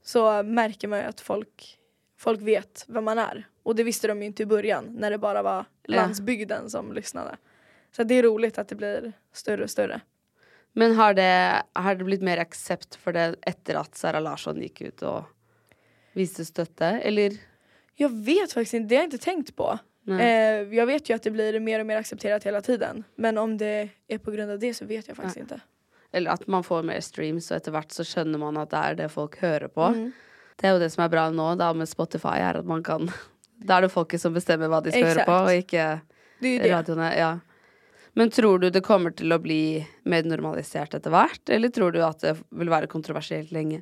så 0.04 0.44
märker 0.44 0.88
man 0.88 1.00
ju 1.00 1.06
att 1.06 1.20
folk, 1.22 1.78
folk 2.18 2.42
vet 2.42 2.86
vem 2.88 3.04
man 3.06 3.20
är. 3.20 3.48
Och 3.64 3.76
det 3.76 3.84
visste 3.84 4.08
de 4.08 4.22
ju 4.22 4.26
inte 4.26 4.44
i 4.44 4.46
början 4.46 4.86
när 4.92 5.12
det 5.12 5.18
bara 5.18 5.42
var 5.42 5.66
landsbygden 5.88 6.70
som 6.70 6.94
lyssnade. 6.94 7.38
Så 7.96 8.04
det 8.04 8.16
är 8.16 8.24
roligt 8.24 8.58
att 8.58 8.68
det 8.68 8.76
blir 8.76 9.14
större 9.34 9.64
och 9.64 9.70
större. 9.70 10.02
Men 10.74 10.96
har 10.96 11.14
det, 11.14 11.64
har 11.74 11.96
det 11.96 12.04
blitt 12.04 12.22
mer 12.22 12.38
aksept 12.38 12.96
for 12.96 13.14
det 13.14 13.36
etter 13.42 13.76
at 13.76 13.96
Sara 13.96 14.20
Larsson 14.20 14.62
gikk 14.62 14.82
ut 14.82 15.02
og 16.18 16.24
viste 16.24 16.46
støtte, 16.46 16.96
eller? 17.06 17.38
Jag 17.96 18.10
vet 18.26 18.54
faktiskt 18.54 18.74
inte, 18.74 18.90
det 18.90 18.96
har 18.96 19.02
jag 19.04 19.08
inte 19.08 19.18
tänkt 19.18 19.56
på. 19.56 19.80
Nej. 20.04 20.22
Eh, 20.22 20.74
jag 20.76 20.86
vet 20.86 21.10
ju 21.10 21.14
att 21.16 21.24
det 21.24 21.32
blir 21.32 21.60
mer 21.60 21.80
och 21.80 21.86
mer 21.86 21.98
accepterat 21.98 22.44
hela 22.44 22.62
tiden. 22.62 23.04
Men 23.16 23.38
om 23.38 23.58
det 23.58 23.90
är 24.08 24.18
på 24.18 24.32
grund 24.32 24.52
av 24.52 24.60
det 24.60 24.74
så 24.74 24.86
vet 24.86 25.08
jag 25.08 25.18
faktiskt 25.18 25.38
inte. 25.38 25.60
Eller 26.12 26.32
at 26.32 26.48
man 26.48 26.64
får 26.64 26.84
mer 26.84 27.00
streams, 27.02 27.52
og 27.52 27.58
etter 27.58 27.74
hvert 27.76 27.92
så 27.92 28.06
skjønner 28.08 28.40
man 28.40 28.58
at 28.58 28.70
det 28.72 28.78
er 28.80 28.96
det 28.96 29.10
folk 29.12 29.36
hører 29.42 29.68
på. 29.68 29.90
Mm. 29.92 30.12
Det 30.56 30.68
er 30.68 30.72
jo 30.78 30.80
det 30.80 30.90
som 30.94 31.04
er 31.04 31.10
bra 31.12 31.26
nå 31.30 31.50
da 31.60 31.74
med 31.74 31.90
Spotify, 31.90 32.38
er 32.40 32.62
at 32.62 32.66
man 32.66 32.84
kan 32.84 33.12
Da 33.58 33.78
er 33.78 33.82
det 33.88 33.92
folket 33.92 34.22
som 34.22 34.34
bestemmer 34.34 34.70
hva 34.72 34.80
de 34.86 34.90
Exakt. 34.94 35.08
høre 35.08 35.26
på, 35.26 35.34
og 35.34 35.52
ikke 35.54 36.00
Det 36.40 36.48
är 36.48 36.54
ju 36.54 36.60
det. 36.60 36.72
radioene. 36.72 37.18
Ja. 37.18 37.40
Men 38.14 38.30
tror 38.30 38.60
du 38.60 38.70
det 38.70 38.82
kommer 38.82 39.12
til 39.12 39.34
å 39.34 39.40
bli 39.40 39.86
mer 40.06 40.24
normalisert 40.24 40.94
etter 40.94 41.10
hvert, 41.12 41.50
eller 41.50 41.70
tror 41.70 41.92
du 41.92 42.02
at 42.06 42.20
det 42.22 42.38
vil 42.50 42.70
være 42.70 42.88
kontroversielt 42.88 43.52
lenge? 43.52 43.82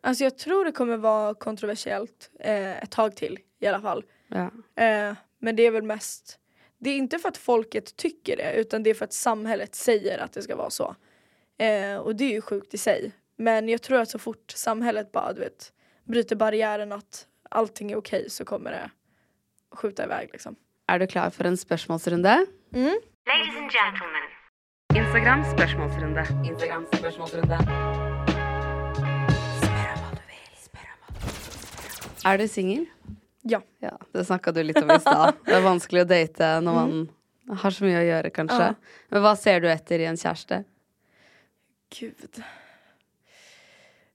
Alltså 0.00 0.24
jag 0.24 0.38
tror 0.38 0.64
det 0.64 0.72
kommer 0.72 0.96
vara 0.96 1.34
kontroversiellt 1.34 2.30
eh, 2.40 2.82
ett 2.82 2.90
tag 2.90 3.16
till 3.16 3.38
i 3.60 3.66
alla 3.66 3.80
fall. 3.80 4.04
Ja. 4.28 4.50
Eh, 4.84 5.14
men 5.38 5.56
det 5.56 5.62
är 5.62 5.70
väl 5.70 5.82
mest, 5.82 6.38
det 6.78 6.90
är 6.90 6.96
inte 6.96 7.18
för 7.18 7.28
att 7.28 7.36
folket 7.36 7.96
tycker 7.96 8.36
det 8.36 8.54
utan 8.54 8.82
det 8.82 8.90
är 8.90 8.94
för 8.94 9.04
att 9.04 9.12
samhället 9.12 9.74
säger 9.74 10.18
att 10.18 10.32
det 10.32 10.42
ska 10.42 10.56
vara 10.56 10.70
så. 10.70 10.96
Eh, 11.58 11.96
och 11.96 12.16
det 12.16 12.24
är 12.24 12.32
ju 12.32 12.40
sjukt 12.40 12.74
i 12.74 12.78
sig. 12.78 13.12
Men 13.36 13.68
jag 13.68 13.82
tror 13.82 14.00
att 14.00 14.10
så 14.10 14.18
fort 14.18 14.50
samhället 14.50 15.12
bara 15.12 15.32
du 15.32 15.40
vet, 15.40 15.72
bryter 16.04 16.36
barriären 16.36 16.92
att 16.92 17.26
allting 17.50 17.92
är 17.92 17.96
okej 17.96 18.30
så 18.30 18.44
kommer 18.44 18.70
det 18.70 18.90
skjuta 19.72 20.04
iväg 20.04 20.28
liksom. 20.32 20.56
Er 20.92 20.98
du 20.98 21.06
klar 21.06 21.30
for 21.30 21.44
en 21.44 21.56
spørsmålsrunde? 21.56 22.46
Mm. 22.74 23.00
Ladies 23.26 23.56
and 23.56 23.70
gentlemen. 23.72 24.22
Instagram 24.94 25.44
spørsmålsrunde. 25.44 26.26
Instagram 26.44 26.86
spørsmålsrunde. 26.94 28.09
Er 32.26 32.40
du 32.40 32.48
singel? 32.48 32.84
Ja. 33.42 33.62
ja. 33.80 33.94
Det 34.12 34.26
snakka 34.28 34.52
du 34.52 34.62
litt 34.62 34.82
om 34.82 34.90
i 34.90 34.98
stad. 35.00 35.38
Det 35.46 35.56
er 35.56 35.64
vanskelig 35.64 36.04
å 36.04 36.08
date 36.10 36.50
når 36.64 36.76
man 36.76 36.98
har 37.62 37.74
så 37.74 37.86
mye 37.86 38.02
å 38.02 38.04
gjøre, 38.04 38.32
kanskje. 38.34 38.66
Ja. 38.72 38.98
Men 39.14 39.24
hva 39.24 39.32
ser 39.38 39.64
du 39.64 39.70
etter 39.70 40.02
i 40.02 40.10
en 40.10 40.20
kjæreste? 40.20 40.64
gud. 41.98 42.42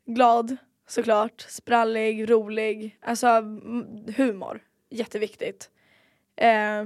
Glad 0.06 0.58
såklart, 0.88 1.46
sprallig, 1.50 2.30
rolig, 2.30 2.98
alltså 3.02 3.28
mm, 3.28 4.14
humor, 4.18 4.60
jätteviktigt. 4.90 5.70
Eh, 6.38 6.86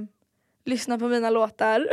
lyssna 0.64 0.98
på 0.98 1.08
mina 1.08 1.30
låtar. 1.30 1.88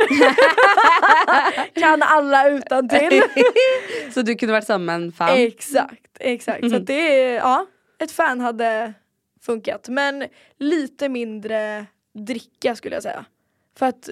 kan 1.80 2.02
alla 2.02 2.48
utan 2.48 2.88
till. 2.88 3.22
Så 4.14 4.22
du 4.22 4.34
kunde 4.34 4.52
varit 4.52 4.66
samman 4.66 4.86
med 4.86 5.06
en 5.06 5.12
fan? 5.12 5.38
Exakt, 5.38 6.16
exakt. 6.20 6.70
Så 6.70 6.76
att 6.76 6.86
det 6.86 7.22
är, 7.22 7.34
ja, 7.34 7.66
ett 7.98 8.12
fan 8.12 8.40
hade 8.40 8.94
funkat. 9.40 9.88
Men 9.88 10.24
lite 10.56 11.08
mindre 11.08 11.86
dricka 12.12 12.76
skulle 12.76 12.96
jag 12.96 13.02
säga. 13.02 13.24
För 13.76 13.86
att 13.86 14.08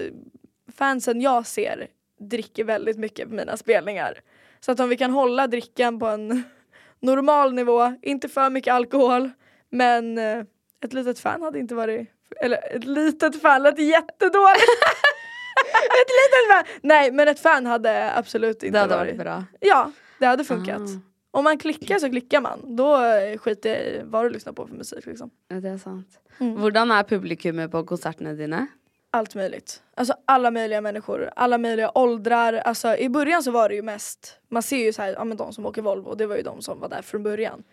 fansen 0.77 1.21
jag 1.21 1.45
ser 1.45 1.87
dricker 2.19 2.63
väldigt 2.63 2.97
mycket 2.97 3.29
på 3.29 3.35
mina 3.35 3.57
spelningar. 3.57 4.21
Så 4.59 4.71
att 4.71 4.79
om 4.79 4.89
vi 4.89 4.97
kan 4.97 5.11
hålla 5.11 5.47
drickan 5.47 5.99
på 5.99 6.07
en 6.07 6.43
normal 6.99 7.53
nivå, 7.53 7.93
inte 8.01 8.29
för 8.29 8.49
mycket 8.49 8.73
alkohol, 8.73 9.31
men 9.69 10.17
eh, 10.17 10.43
ett 10.83 10.93
litet 10.93 11.19
fan 11.19 11.41
hade 11.41 11.59
inte 11.59 11.75
varit, 11.75 12.09
eller 12.41 12.75
ett 12.75 12.85
litet 12.85 13.41
fan 13.41 13.63
lät 13.63 13.79
jättedåligt. 13.79 14.61
ett 16.01 16.09
litet 16.09 16.51
fan! 16.51 16.63
Nej 16.81 17.11
men 17.11 17.27
ett 17.27 17.39
fan 17.39 17.65
hade 17.65 18.13
absolut 18.17 18.63
inte 18.63 18.77
Det 18.77 18.79
hade 18.79 18.95
varit 18.95 19.07
varit 19.07 19.19
bra. 19.19 19.43
Ja, 19.59 19.91
det 20.19 20.25
hade 20.25 20.43
funkat. 20.43 20.81
Ah. 20.81 21.06
Om 21.31 21.43
man 21.43 21.57
klickar 21.57 21.99
så 21.99 22.09
klickar 22.09 22.41
man. 22.41 22.75
Då 22.75 23.03
eh, 23.03 23.37
skiter 23.37 23.69
jag 23.69 23.79
i 23.79 24.01
vad 24.03 24.25
du 24.25 24.29
lyssnar 24.29 24.53
på 24.53 24.67
för 24.67 24.75
musik 24.75 25.05
liksom. 25.05 25.29
Ja, 25.47 25.55
det 25.55 25.69
är 25.69 25.77
sant. 25.77 26.19
Mm. 26.39 26.57
Hvordan 26.57 26.91
er 26.91 27.03
publikummet 27.03 27.71
på 27.71 27.83
konsertene 27.85 28.33
dine? 28.33 28.67
Allt 29.11 29.35
möjligt. 29.35 29.83
Alltså 29.95 30.13
alla 30.25 30.51
möjliga 30.51 30.81
människor, 30.81 31.29
alla 31.35 31.57
möjliga 31.57 31.91
åldrar. 31.95 32.53
Alltså 32.53 32.97
i 32.97 33.09
början 33.09 33.43
så 33.43 33.51
var 33.51 33.69
det 33.69 33.75
ju 33.75 33.81
mest, 33.81 34.39
man 34.49 34.63
ser 34.63 34.77
ju 34.77 34.93
så 34.93 35.01
här, 35.01 35.13
ja 35.13 35.23
men 35.23 35.37
de 35.37 35.53
som 35.53 35.65
åker 35.65 35.81
Volvo, 35.81 36.15
det 36.15 36.25
var 36.25 36.35
ju 36.35 36.41
de 36.41 36.61
som 36.61 36.79
var 36.79 36.89
där 36.89 37.01
från 37.01 37.23
början. 37.23 37.63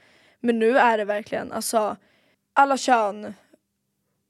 Men 0.41 0.59
nu 0.59 0.79
är 0.79 0.99
det 0.99 1.05
verkligen 1.05 1.53
alltså 1.53 1.97
alla 2.53 2.77
kön, 2.77 3.35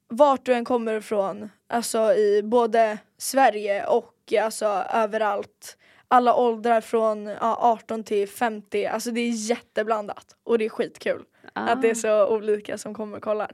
vart 0.07 0.45
du 0.45 0.53
än 0.53 0.65
kommer 0.65 0.93
ifrån, 0.93 1.49
alltså 1.67 2.13
i 2.13 2.41
både 2.43 2.97
Sverige 3.17 3.85
och 3.85 4.33
alltså 4.41 4.65
överallt. 4.93 5.77
Alla 6.07 6.35
åldrar 6.35 6.81
från 6.81 7.25
ja, 7.25 7.57
18 7.61 8.03
till 8.03 8.27
50, 8.27 8.85
alltså 8.85 9.11
det 9.11 9.21
är 9.21 9.29
jätteblandat 9.29 10.35
och 10.43 10.57
det 10.57 10.65
är 10.65 10.69
skitkul. 10.69 11.23
Att 11.53 11.81
det 11.81 11.89
är 11.89 11.95
så 11.95 12.27
olika 12.27 12.77
som 12.77 12.93
kommer 12.93 13.17
och 13.17 13.23
kollar. 13.23 13.51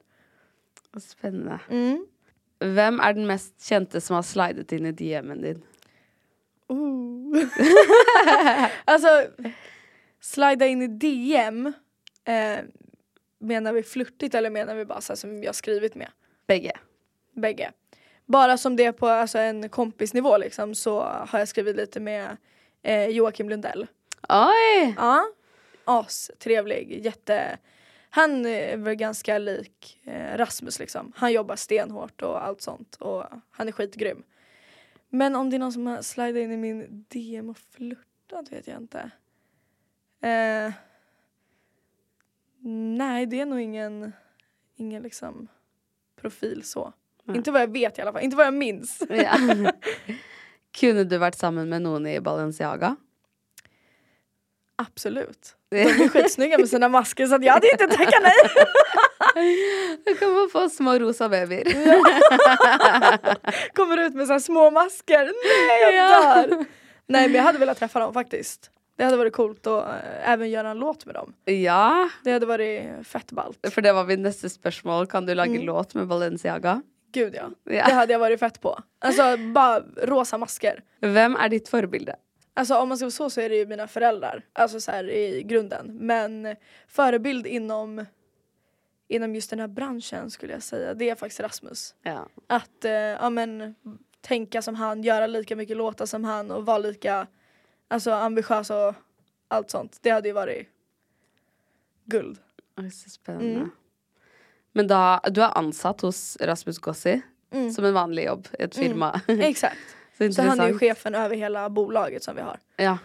Spennende. 0.99 1.59
Mm. 1.69 2.05
Hvem 2.59 2.99
er 2.99 3.13
den 3.13 3.27
mest 3.27 3.55
kjente 3.63 4.01
som 4.01 4.15
har 4.15 4.23
slidet 4.23 4.71
inn 4.71 4.85
i 4.85 4.91
DM-en 4.91 5.41
din? 5.41 5.61
Ooh. 6.67 7.37
alltså, 8.85 9.07
slida 10.19 10.67
in 10.67 10.81
i 10.81 10.87
DM. 10.87 11.73
Eh, 12.25 12.59
menar 13.39 13.73
vi 13.73 13.83
flörtigt 13.83 14.35
eller 14.35 14.49
menar 14.49 14.75
vi 14.75 14.85
bara 14.85 15.01
så 15.01 15.15
som 15.15 15.43
jag 15.43 15.55
skrivit 15.55 15.95
med? 15.95 16.11
Begge. 16.47 16.71
Bägge. 17.35 17.71
Bara 18.31 18.57
som 18.57 18.75
det 18.75 18.93
på 18.93 19.07
alltså, 19.07 19.37
en 19.37 19.69
kompisnivå 19.69 20.37
liksom 20.37 20.75
så 20.75 21.01
har 21.01 21.39
jag 21.39 21.47
skrivit 21.47 21.75
lite 21.75 21.99
med 21.99 22.37
eh, 22.81 23.07
Joakim 23.07 23.49
Lundell. 23.49 23.87
Oi! 24.29 24.93
Ja. 24.97 25.25
As, 25.85 26.31
trevlig, 26.39 27.05
jätte... 27.05 27.57
Han 28.09 28.45
är 28.45 28.77
väl 28.77 28.95
ganska 28.95 29.37
lik 29.37 29.99
eh, 30.03 30.37
Rasmus 30.37 30.79
liksom. 30.79 31.13
Han 31.15 31.33
jobbar 31.33 31.55
stenhårt 31.55 32.21
och 32.21 32.45
allt 32.45 32.61
sånt 32.61 32.95
och 32.95 33.25
han 33.51 33.67
är 33.67 33.71
skitgrym. 33.71 34.23
Men 35.09 35.35
om 35.35 35.49
det 35.49 35.57
är 35.57 35.59
någon 35.59 35.73
som 35.73 35.87
har 35.87 36.01
slidat 36.01 36.41
in 36.41 36.51
i 36.51 36.57
min 36.57 37.05
DM 37.09 37.49
och 37.49 37.57
flörtat 37.57 38.51
vet 38.51 38.67
jag 38.67 38.77
inte. 38.77 39.11
Eh, 40.21 40.71
nej, 42.97 43.25
det 43.25 43.39
är 43.39 43.45
nog 43.45 43.59
ingen, 43.59 44.13
ingen 44.75 45.03
liksom 45.03 45.47
profil 46.15 46.63
så. 46.63 46.93
Nej. 47.31 47.37
Inte 47.37 47.51
vad 47.51 47.61
jag 47.61 47.71
vet 47.73 47.97
i 47.97 48.01
alla 48.01 48.11
fall, 48.11 48.21
inte 48.21 48.35
vad 48.37 48.45
jag 48.45 48.53
minns. 48.53 49.01
Ja. 49.09 49.33
Kunne 50.79 51.03
du 51.03 51.17
vært 51.17 51.35
sammen 51.35 51.69
med 51.69 51.81
noen 51.81 52.07
i 52.07 52.19
Balenciaga? 52.21 52.95
Absolut. 54.75 55.55
De 55.71 55.81
är 55.81 56.09
skitsnygga 56.09 56.57
med 56.57 56.69
sina 56.69 56.89
masker 56.89 57.27
så 57.27 57.37
jag 57.41 57.53
hade 57.53 57.71
inte 57.71 57.87
tackat 57.87 58.23
nej. 58.23 58.35
Kan 60.19 60.33
man 60.33 60.49
få 60.49 60.69
små 60.69 60.99
rosa 60.99 61.29
babyer. 61.29 61.63
Kommer 63.73 63.97
ut 63.97 64.13
med 64.15 64.27
så 64.27 64.39
små 64.39 64.71
masker. 64.71 65.23
Nej 65.23 65.95
jag 65.95 66.11
Ja. 66.11 66.35
dör. 66.47 66.65
Nej 67.07 67.27
men 67.27 67.35
jag 67.35 67.43
hade 67.43 67.59
velat 67.59 67.77
träffa 67.79 67.99
dem 67.99 68.13
faktiskt. 68.13 68.71
Det 68.97 69.03
hade 69.03 69.17
varit 69.17 69.33
coolt 69.33 69.67
att 69.67 69.87
eh, 69.87 70.29
även 70.31 70.49
göra 70.49 70.69
en 70.69 70.79
låt 70.79 71.05
med 71.05 71.15
dem. 71.15 71.33
Ja, 71.45 72.09
Det 72.23 72.31
hade 72.31 72.45
varit 72.45 72.83
fett 73.07 73.31
ballt. 73.31 73.73
for 73.73 73.81
det 73.81 73.93
var 73.93 74.05
mitt 74.05 74.19
neste 74.19 74.49
spørsmål. 74.49 75.07
Kan 75.07 75.25
du 75.25 75.35
lage 75.35 75.49
Mm. 75.51 75.65
låt 75.65 75.93
med 75.93 76.07
Balenciaga? 76.07 76.81
Gud 77.11 77.35
ja. 77.35 77.51
Ja. 77.63 77.85
Det 77.87 77.93
hade 77.93 78.13
jag 78.13 78.19
varit 78.19 78.39
fett 78.39 78.61
på. 78.61 78.79
Alltså 78.99 79.37
bara 79.53 79.79
rosa 79.97 80.37
masker. 80.37 80.83
Hvem 80.99 81.35
er 81.35 81.49
ditt 81.49 81.69
forbilde? 81.69 82.15
Alltså 82.53 82.75
om 82.75 82.89
man 82.89 82.97
ska 82.97 83.05
vara 83.05 83.11
så 83.11 83.29
så 83.29 83.41
är 83.41 83.49
det 83.49 83.55
ju 83.55 83.65
mina 83.65 83.87
föräldrar. 83.87 84.45
Alltså 84.53 84.79
så 84.79 84.91
här 84.91 85.09
i 85.09 85.43
grunden. 85.43 85.97
Men 85.99 86.55
förebild 86.87 87.47
inom 87.47 88.05
inom 89.07 89.35
just 89.35 89.49
den 89.49 89.59
här 89.59 89.67
branschen 89.67 90.31
skulle 90.31 90.53
jag 90.53 90.63
säga. 90.63 90.93
Det 90.93 91.09
är 91.09 91.15
faktiskt 91.15 91.39
Rasmus. 91.39 91.95
Ja. 92.03 92.27
Att 92.47 92.85
eh, 92.85 92.91
ja, 92.91 93.29
men, 93.29 93.75
tänka 94.21 94.61
som 94.61 94.75
han, 94.75 95.03
göra 95.03 95.27
lika 95.27 95.55
mycket 95.55 95.77
låtar 95.77 96.05
som 96.05 96.23
han 96.23 96.51
och 96.51 96.65
vara 96.65 96.77
lika 96.77 97.27
alltså, 97.87 98.11
ambitiös 98.11 98.69
och 98.69 98.95
allt 99.47 99.69
sånt. 99.69 99.99
Det 100.01 100.09
hade 100.09 100.27
ju 100.27 100.33
varit 100.33 100.67
guld. 102.05 102.39
Oi, 102.77 102.91
så 102.91 103.09
spennende. 103.09 103.59
Mm. 103.59 103.71
Men 104.73 104.87
da, 104.87 105.19
du 105.29 105.41
er 105.41 105.57
ansatt 105.57 106.01
hos 106.01 106.37
Rasmus 106.41 106.79
Gossi 106.79 107.21
Mm. 107.53 107.71
som 107.71 107.85
en 107.85 107.93
vanlig 107.93 108.25
jobb 108.25 108.47
i 108.59 108.63
et 108.63 108.75
firma. 108.75 109.21
Exakt. 109.27 109.77
så 110.17 110.31
Så 110.33 110.41
han 110.41 110.59
är 110.59 110.67
ju 110.67 110.77
chefen 110.79 111.15
över 111.15 111.35
hela 111.35 111.69
bolaget 111.69 112.23
som 112.23 112.35
vi 112.35 112.41
har. 112.41 112.59
Ja. 112.77 112.97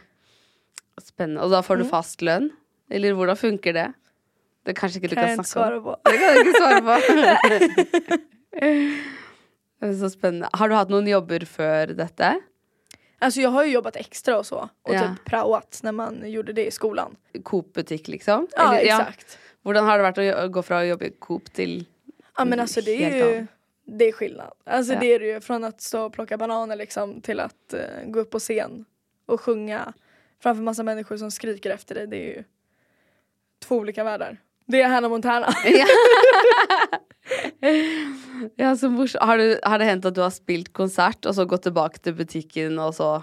Spennende. 1.03 1.43
Og 1.43 1.51
da 1.51 1.62
får 1.62 1.77
du 1.77 1.83
Mm. 1.83 1.91
fast 1.91 2.23
lønn? 2.23 2.51
Eller 2.91 3.12
hvordan 3.12 3.37
funker 3.37 3.73
det? 3.73 3.93
Det 4.64 4.75
kanskje 4.79 4.99
ikke 5.01 5.09
du 5.09 5.14
Kan 5.14 5.25
kan 5.25 5.31
jag 5.31 5.33
inte 5.33 5.41
om. 5.41 5.45
svara 5.45 5.81
på. 5.81 5.97
Det 6.05 6.19
kan 6.19 6.35
du 6.35 6.41
ikke 6.41 6.59
svare 6.59 6.81
på. 6.83 8.17
Det 9.81 9.89
er 9.91 9.99
så 10.01 10.09
spennende. 10.11 10.49
Har 10.53 10.69
du 10.69 10.75
hatt 10.75 10.89
noen 10.91 11.07
jobber 11.11 11.45
før 11.45 11.93
dette? 11.97 12.31
Alltså 13.21 13.41
jag 13.41 13.51
har 13.51 13.64
ju 13.64 13.73
jobbat 13.73 13.97
extra 13.97 14.39
och 14.39 14.47
så. 14.47 14.69
Och 14.83 14.95
Ja. 14.95 15.01
typ 15.03 15.25
praoat 15.25 15.81
när 15.83 15.93
man 15.93 16.31
gjorde 16.31 16.53
det 16.53 16.67
i 16.67 16.71
skolan. 16.71 17.17
Coop-butikk, 17.43 18.09
liksom? 18.09 18.47
Ja 18.57 18.75
Eller- 18.75 18.99
exakt. 18.99 19.39
Hvordan 19.67 19.85
har 19.89 19.99
det 19.99 20.05
vært 20.07 20.19
å 20.23 20.27
jo- 20.27 20.49
gå 20.55 20.62
fra 20.62 20.79
å 20.81 20.87
jobbe 20.87 21.07
i 21.11 21.14
Coop 21.19 21.49
til 21.53 21.81
Ja 22.39 22.45
men 22.45 22.61
alltså 22.61 22.81
det 22.81 23.05
är 23.05 23.17
ju 23.17 23.47
det 23.89 24.05
är 24.09 24.12
skillnad. 24.12 24.53
Alltså 24.64 24.93
Ja. 24.93 25.01
det 25.01 25.14
är 25.14 25.19
det 25.21 25.27
ju 25.27 25.41
från 25.41 25.64
att 25.64 25.81
stå 25.81 26.07
och 26.07 26.12
plocka 26.12 26.37
bananer 26.37 26.77
liksom 26.77 27.21
till 27.21 27.41
att 27.41 27.73
eh, 27.73 28.05
gå 28.07 28.21
upp 28.21 28.31
på 28.31 28.39
scen 28.39 28.85
och 29.27 29.41
sjunga 29.41 29.93
framför 30.43 30.62
massa 30.62 30.83
människor 30.83 31.17
som 31.17 31.31
skriker 31.31 31.71
efter 31.71 31.95
dig. 31.95 32.07
Det 32.07 32.17
är 32.17 32.37
ju 32.37 32.45
två 33.64 33.77
olika 33.77 34.05
världar. 34.05 34.37
Det 34.67 34.83
är 34.83 34.89
Hannah 34.89 35.11
Montana. 35.11 35.49
Ja, 38.57 38.77
så 38.77 38.91
morsomt. 38.91 39.23
Har, 39.25 39.39
du- 39.39 39.61
har 39.62 39.79
det 39.79 39.85
hendt 39.85 40.05
at 40.05 40.14
du 40.14 40.21
har 40.21 40.31
spilt 40.31 40.73
konsert, 40.73 41.27
og 41.27 41.35
så 41.35 41.45
gått 41.45 41.62
tilbake 41.67 41.99
til 41.99 42.14
butikken, 42.14 42.79
og 42.79 42.95
så 42.95 43.23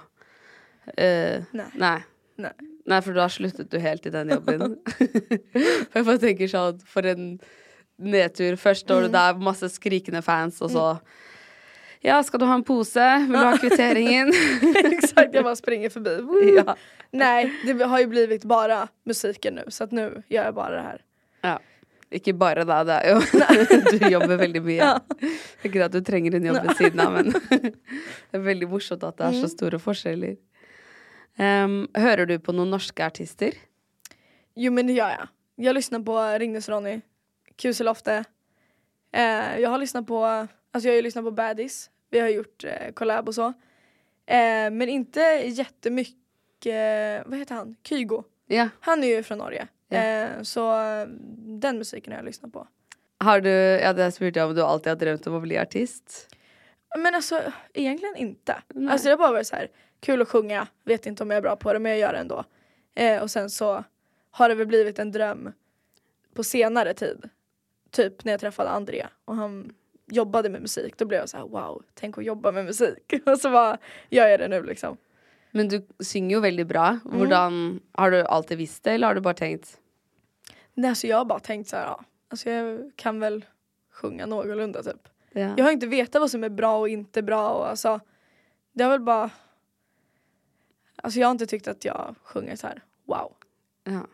eh, 0.98 1.44
Nej. 1.52 2.04
Nej. 2.36 2.52
Nei, 2.86 3.00
for 3.02 3.16
da 3.16 3.30
sluttet 3.32 3.70
du 3.72 3.78
helt 3.80 4.06
i 4.06 4.12
den 4.12 4.30
jobben. 4.34 4.76
for 5.92 6.00
jeg 6.00 6.08
bare 6.08 6.20
tenker 6.20 6.50
sånn, 6.52 6.82
for 6.84 7.08
en 7.08 7.28
nedtur. 8.04 8.58
Først 8.60 8.84
står 8.88 9.06
du 9.08 9.14
der, 9.14 9.38
masse 9.40 9.70
skrikende 9.72 10.22
fans, 10.26 10.62
og 10.62 10.72
så 10.74 10.88
Ja, 12.04 12.18
skal 12.24 12.42
du 12.42 12.46
ha 12.50 12.58
en 12.60 12.66
pose? 12.68 13.04
Vil 13.30 13.38
du 13.38 13.46
ha 13.48 13.54
kvitteringen? 13.58 14.34
Exakt, 14.92 15.32
jag 15.34 15.44
bara 15.44 15.56
springer 15.56 15.90
förbi. 15.90 16.18
Ja. 16.58 16.76
Nej, 17.12 17.54
det 17.66 17.84
har 17.86 18.00
ju 18.00 18.08
blivit 18.08 18.44
bara 18.44 18.88
musiken 19.06 19.56
nu 19.56 19.64
så 19.68 19.84
att 19.84 19.92
nu 19.92 20.24
gör 20.28 20.44
jag 20.44 20.56
bara 20.56 20.76
det 20.76 20.82
här. 20.82 21.02
ja. 21.42 21.60
Ikke 22.14 22.34
bare 22.38 22.62
da, 22.64 22.84
det 22.86 22.94
er 22.94 23.16
jo 23.16 23.22
Du 23.98 24.10
jobber 24.10 24.38
veldig 24.38 24.60
mye. 24.62 24.76
Ja. 24.78 25.00
Ikke 25.66 25.82
at 25.82 25.96
du 25.96 26.02
trenger 26.06 26.36
en 26.38 26.46
jobb 26.46 26.60
ved 26.68 26.76
siden 26.78 27.00
av, 27.02 27.14
men 27.16 27.32
det 27.50 28.38
er 28.38 28.44
veldig 28.46 28.68
morsomt 28.70 29.02
at 29.08 29.18
det 29.18 29.26
er 29.32 29.40
så 29.42 29.50
store 29.50 29.80
forskjeller. 29.82 30.36
Em, 31.38 31.88
hører 31.98 32.26
du 32.30 32.38
på 32.40 32.54
noen 32.54 32.70
norske 32.74 33.06
artister? 33.06 33.56
Jo 34.56 34.72
men 34.72 34.88
det 34.88 34.94
gör 34.94 35.10
jag. 35.10 35.28
Jag 35.56 35.74
lyssnar 35.76 36.00
på 36.00 36.18
Ringnes 36.40 36.70
Ronny, 36.70 37.02
Kuselofte. 37.56 38.24
Eh, 39.12 39.60
jag 39.60 39.70
har 39.70 39.78
lyssnat 39.78 40.08
på, 40.08 40.26
alltså 40.26 40.88
jag 40.88 40.92
har 40.92 40.96
ju 40.96 41.02
lyssnat 41.02 41.26
på 41.26 41.32
Baddies. 41.32 41.90
Vi 42.10 42.20
har 42.20 42.30
gjort 42.30 42.64
eh, 42.64 42.92
collab 42.94 43.28
och 43.28 43.36
så. 43.36 43.46
Eh, 44.26 44.70
men 44.72 44.90
inte 44.90 45.22
jättemycket, 45.46 47.26
vad 47.26 47.40
heter 47.40 47.56
han? 47.56 47.76
Kygo. 47.84 48.24
Ja. 48.48 48.70
Han 48.80 49.04
är 49.04 49.08
ju 49.08 49.24
från 49.24 49.38
Norge. 49.38 49.68
Eh, 49.90 50.42
så 50.42 50.72
den 51.62 51.78
musiken 51.78 52.14
har 52.14 52.18
jag 52.18 52.26
lyssnat 52.26 52.54
på. 52.54 52.68
Har 53.18 53.42
du, 53.42 53.50
ja 53.50 53.94
det 53.94 54.12
spurte 54.12 54.40
jeg 54.40 54.48
om 54.48 54.56
du 54.56 54.62
alltid 54.62 54.92
har 54.92 54.98
drømt 54.98 55.28
om 55.28 55.34
å 55.34 55.40
bli 55.40 55.58
artist? 55.58 56.28
Men 56.98 57.16
alltså 57.16 57.42
egentligen 57.74 58.16
inte. 58.16 58.56
Nej. 58.74 58.92
Alltså 58.92 59.08
det 59.08 59.12
har 59.12 59.18
bara 59.18 59.32
varit 59.32 59.48
så 59.48 59.56
här 59.56 59.68
kul 60.04 60.22
att 60.22 60.28
sjunga, 60.30 60.68
vet 60.84 61.06
inte 61.06 61.24
om 61.24 61.30
jag 61.30 61.38
är 61.38 61.42
bra 61.42 61.56
på 61.56 61.74
det 61.74 61.80
men 61.80 61.92
jag 61.92 62.00
gör 62.00 62.14
det 62.14 62.20
ändå. 62.20 62.44
Eh, 62.96 63.22
och 63.22 63.32
sen 63.32 63.50
så 63.50 63.84
har 64.32 64.50
det 64.50 64.56
väl 64.56 64.68
blivit 64.68 65.00
en 65.00 65.12
dröm 65.12 65.52
på 66.34 66.44
senare 66.44 66.94
tid. 66.94 67.30
Typ 67.92 68.24
när 68.24 68.34
jag 68.34 68.40
träffade 68.40 68.70
Andrea 68.70 69.10
och 69.26 69.36
han 69.36 69.74
jobbade 70.06 70.50
med 70.50 70.62
musik. 70.62 70.98
Då 70.98 71.06
blev 71.06 71.20
jag 71.20 71.30
så 71.30 71.38
här: 71.38 71.44
wow, 71.44 71.84
tänk 71.94 72.18
att 72.18 72.26
jobba 72.26 72.52
med 72.52 72.66
musik. 72.66 73.14
och 73.26 73.40
så 73.40 73.52
bara 73.52 73.78
gör 74.10 74.28
jag 74.28 74.40
det 74.40 74.48
nu 74.48 74.64
liksom. 74.64 74.98
Men 75.52 75.68
du 75.68 75.88
synger 76.00 76.36
jo 76.36 76.42
veldig 76.42 76.68
bra. 76.68 77.00
Hvordan, 77.04 77.80
Har 77.92 78.12
du 78.12 78.22
alltid 78.22 78.58
visst 78.58 78.84
det, 78.84 78.92
eller 78.92 79.08
har 79.08 79.16
du 79.16 79.22
bare 79.22 79.34
tenkt 79.34 79.80
Nej, 80.74 80.90
alltså 80.90 81.08
jag 81.08 81.18
har 81.18 81.26
bara 81.26 81.40
tänkt 81.40 81.70
så 81.70 81.76
här, 81.76 81.86
ja, 81.86 82.04
alltså 82.30 82.50
jag 82.50 82.92
kan 82.96 83.20
väl 83.20 83.46
sjunga 83.92 84.26
någorlunda 84.26 84.84
typ. 84.84 85.08
ja. 85.32 85.54
Jag 85.58 85.66
har 85.66 85.72
inte 85.72 85.88
vetat 85.88 86.20
vad 86.20 86.32
som 86.32 86.44
är 86.44 86.50
bra 86.50 86.80
och 86.80 86.90
inte 86.90 87.22
bra 87.22 87.50
och 87.50 87.68
alltså 87.68 88.00
det 88.74 88.84
har 88.84 88.92
väl 88.92 89.00
bara 89.00 89.30
Alltså 91.04 91.20
jag 91.20 91.28
har 91.28 91.32
inte 91.32 91.46
tyckt 91.46 91.68
att 91.68 91.86
jag 91.86 92.16
sjunger 92.24 92.56
så 92.56 92.68
här 92.68 92.82
wow. 93.08 93.34
Ja. 93.84 94.06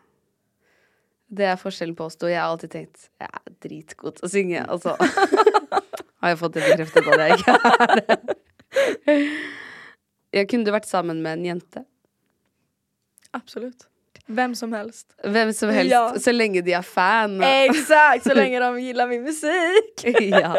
Det 1.30 1.46
er 1.46 1.56
forskjellen 1.62 1.96
på 1.96 2.04
oss 2.10 2.16
to. 2.18 2.26
Jeg 2.28 2.42
har 2.42 2.50
alltid 2.50 2.72
tenkt 2.74 3.04
jeg 3.22 3.30
er 3.30 3.52
dritgod 3.62 4.16
til 4.18 4.26
å 4.26 4.30
synge, 4.34 4.64
og 4.74 4.82
så 4.82 4.96
har 4.98 6.32
jeg 6.32 6.40
fått 6.42 6.56
det 6.58 6.64
bekreftet 6.66 7.06
at 7.06 7.22
jeg 7.28 7.38
ikke 7.38 7.54
er 7.70 7.94
det. 8.00 8.18
Jeg 10.34 10.50
kunne 10.50 10.66
du 10.66 10.72
vært 10.74 10.90
sammen 10.90 11.22
med 11.22 11.38
en 11.38 11.46
jente? 11.52 11.84
Absolut. 13.38 13.86
Vem 14.26 14.56
som 14.58 14.74
helst. 14.74 15.14
Hvem 15.26 15.54
som 15.54 15.70
helst, 15.74 15.92
Ja. 15.94 16.02
så 16.22 16.34
lenge 16.34 16.62
de 16.66 16.74
er 16.78 16.82
fan. 16.86 17.38
Exakt, 17.46 18.24
så 18.26 18.34
länge 18.34 18.60
de 18.66 18.82
gillar 18.82 19.08
min 19.10 19.24
musik. 19.30 20.04
ja. 20.34 20.56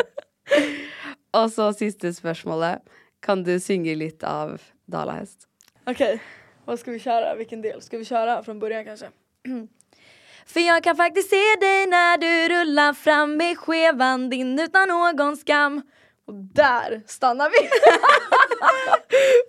Og 1.35 1.51
så 1.55 1.72
siste 1.74 2.14
spørsmålet. 2.14 2.78
Kan 3.22 3.43
du 3.47 3.57
synge 3.61 3.95
litt 3.99 4.22
av 4.26 4.61
Dalahest? 4.91 5.50
Okej, 5.91 6.22
vad 6.64 6.78
ska 6.78 6.91
vi 6.91 6.99
köra? 6.99 7.34
Vilken 7.34 7.62
del? 7.62 7.82
Ska 7.82 7.99
vi 7.99 8.05
köra 8.05 8.43
från 8.43 8.59
början 8.59 8.84
kanske? 8.84 9.07
För 10.47 10.61
jag 10.61 10.84
kan 10.84 10.97
faktiskt 10.97 11.30
se 11.30 11.57
dig 11.61 11.86
när 11.86 12.18
du 12.18 12.55
rullar 12.55 12.93
fram 12.93 13.36
med 13.36 13.59
skevan 13.59 14.30
din 14.30 14.59
utan 14.59 14.88
någon 14.88 15.36
skam. 15.36 15.82
Och 16.26 16.34
där 16.34 17.03
stannar 17.07 17.51
vi. 17.51 17.59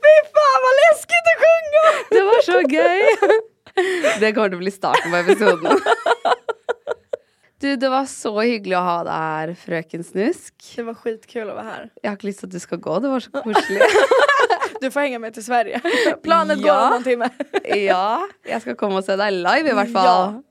Fy 0.04 0.16
fan 0.34 0.60
vad 0.66 0.76
läskigt 0.86 1.26
att 1.32 1.40
sjunga! 1.44 1.86
Det 2.10 2.22
var 2.22 2.42
så 2.42 2.62
gøy! 2.76 3.06
Det 4.20 4.34
kommer 4.34 4.56
å 4.56 4.58
bli 4.58 4.72
starten 4.72 5.12
på 5.12 5.18
episoden. 5.18 5.80
Du, 7.62 7.76
det 7.76 7.90
var 7.90 8.06
så 8.06 8.34
hyggelig 8.42 8.76
å 8.78 8.82
ha 8.82 8.98
deg 9.06 9.14
her, 9.14 9.54
frøken 9.54 10.04
Snusk. 10.04 10.56
Det 10.76 10.84
var 10.84 10.94
skitkul 10.94 11.50
att 11.50 11.56
vara 11.56 11.64
här. 11.64 11.90
Jeg 12.02 12.10
har 12.10 12.18
ikke 12.18 12.28
lyst 12.28 12.40
til 12.40 12.48
at 12.48 12.54
du 12.54 12.60
skal 12.60 12.78
gå, 12.82 13.00
det 13.00 13.10
var 13.10 13.20
så 13.20 13.32
koselig. 13.32 13.82
Du 14.82 14.92
får 14.92 15.00
hänga 15.00 15.20
med 15.20 15.34
till 15.34 15.46
Sverige. 15.46 15.82
Planet 16.24 16.58
går 16.58 16.68
Ja. 16.68 16.84
om 16.86 16.90
någon 16.94 17.04
timme. 17.04 17.30
Ja, 17.64 18.28
jeg 18.46 18.62
skal 18.62 18.76
komme 18.76 18.98
og 18.98 19.04
se 19.06 19.16
deg 19.16 19.32
live, 19.34 19.70
i 19.70 19.74
hvert 19.78 19.92
fall. 19.94 20.06
Ja. 20.06 20.44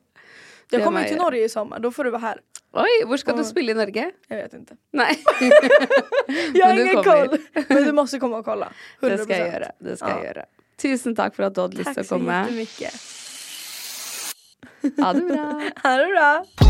Jag 0.70 0.85
kommer 0.85 1.03
till 1.05 1.16
jag 1.16 1.22
Norge 1.22 1.45
i 1.45 1.49
sommar, 1.49 1.78
då 1.78 1.91
får 1.91 2.05
du 2.05 2.11
vara 2.11 2.20
här. 2.20 2.41
Oi, 2.72 3.05
hvor 3.07 3.16
skal 3.16 3.37
du 3.37 3.45
spille 3.45 3.72
i 3.72 3.74
Norge? 3.74 4.11
Jag 4.28 4.37
vet 4.37 4.53
inte. 4.55 4.74
Nei. 4.93 5.16
Jag 6.55 6.66
har 6.66 6.74
ingen 6.74 6.95
kommer. 7.03 7.26
koll. 7.26 7.39
Men 7.68 7.85
du 7.85 7.93
måste 7.93 8.18
komma 8.18 8.37
och 8.39 8.45
kolla. 8.45 8.68
100%. 9.01 9.09
Det 9.09 9.18
skal 9.18 9.37
jeg 9.37 9.53
gjøre. 9.53 9.70
Det 9.78 9.97
skal 9.97 10.09
Ja. 10.11 10.16
jeg 10.16 10.24
gjøre. 10.35 10.45
Tusen 10.83 11.16
takk 11.16 11.35
for 11.35 11.43
at 11.51 11.55
du 11.55 11.61
hadde 11.61 11.76
lyst 11.76 11.91
Tack 11.95 11.95
til 11.97 12.05
å 12.05 12.09
så 12.09 12.18
jättemycket. 12.22 12.95
Ha 15.03 15.12
det 15.12 15.22
bra. 15.26 15.61
Ha 15.83 15.97
det 15.97 16.07
bra. 16.14 16.70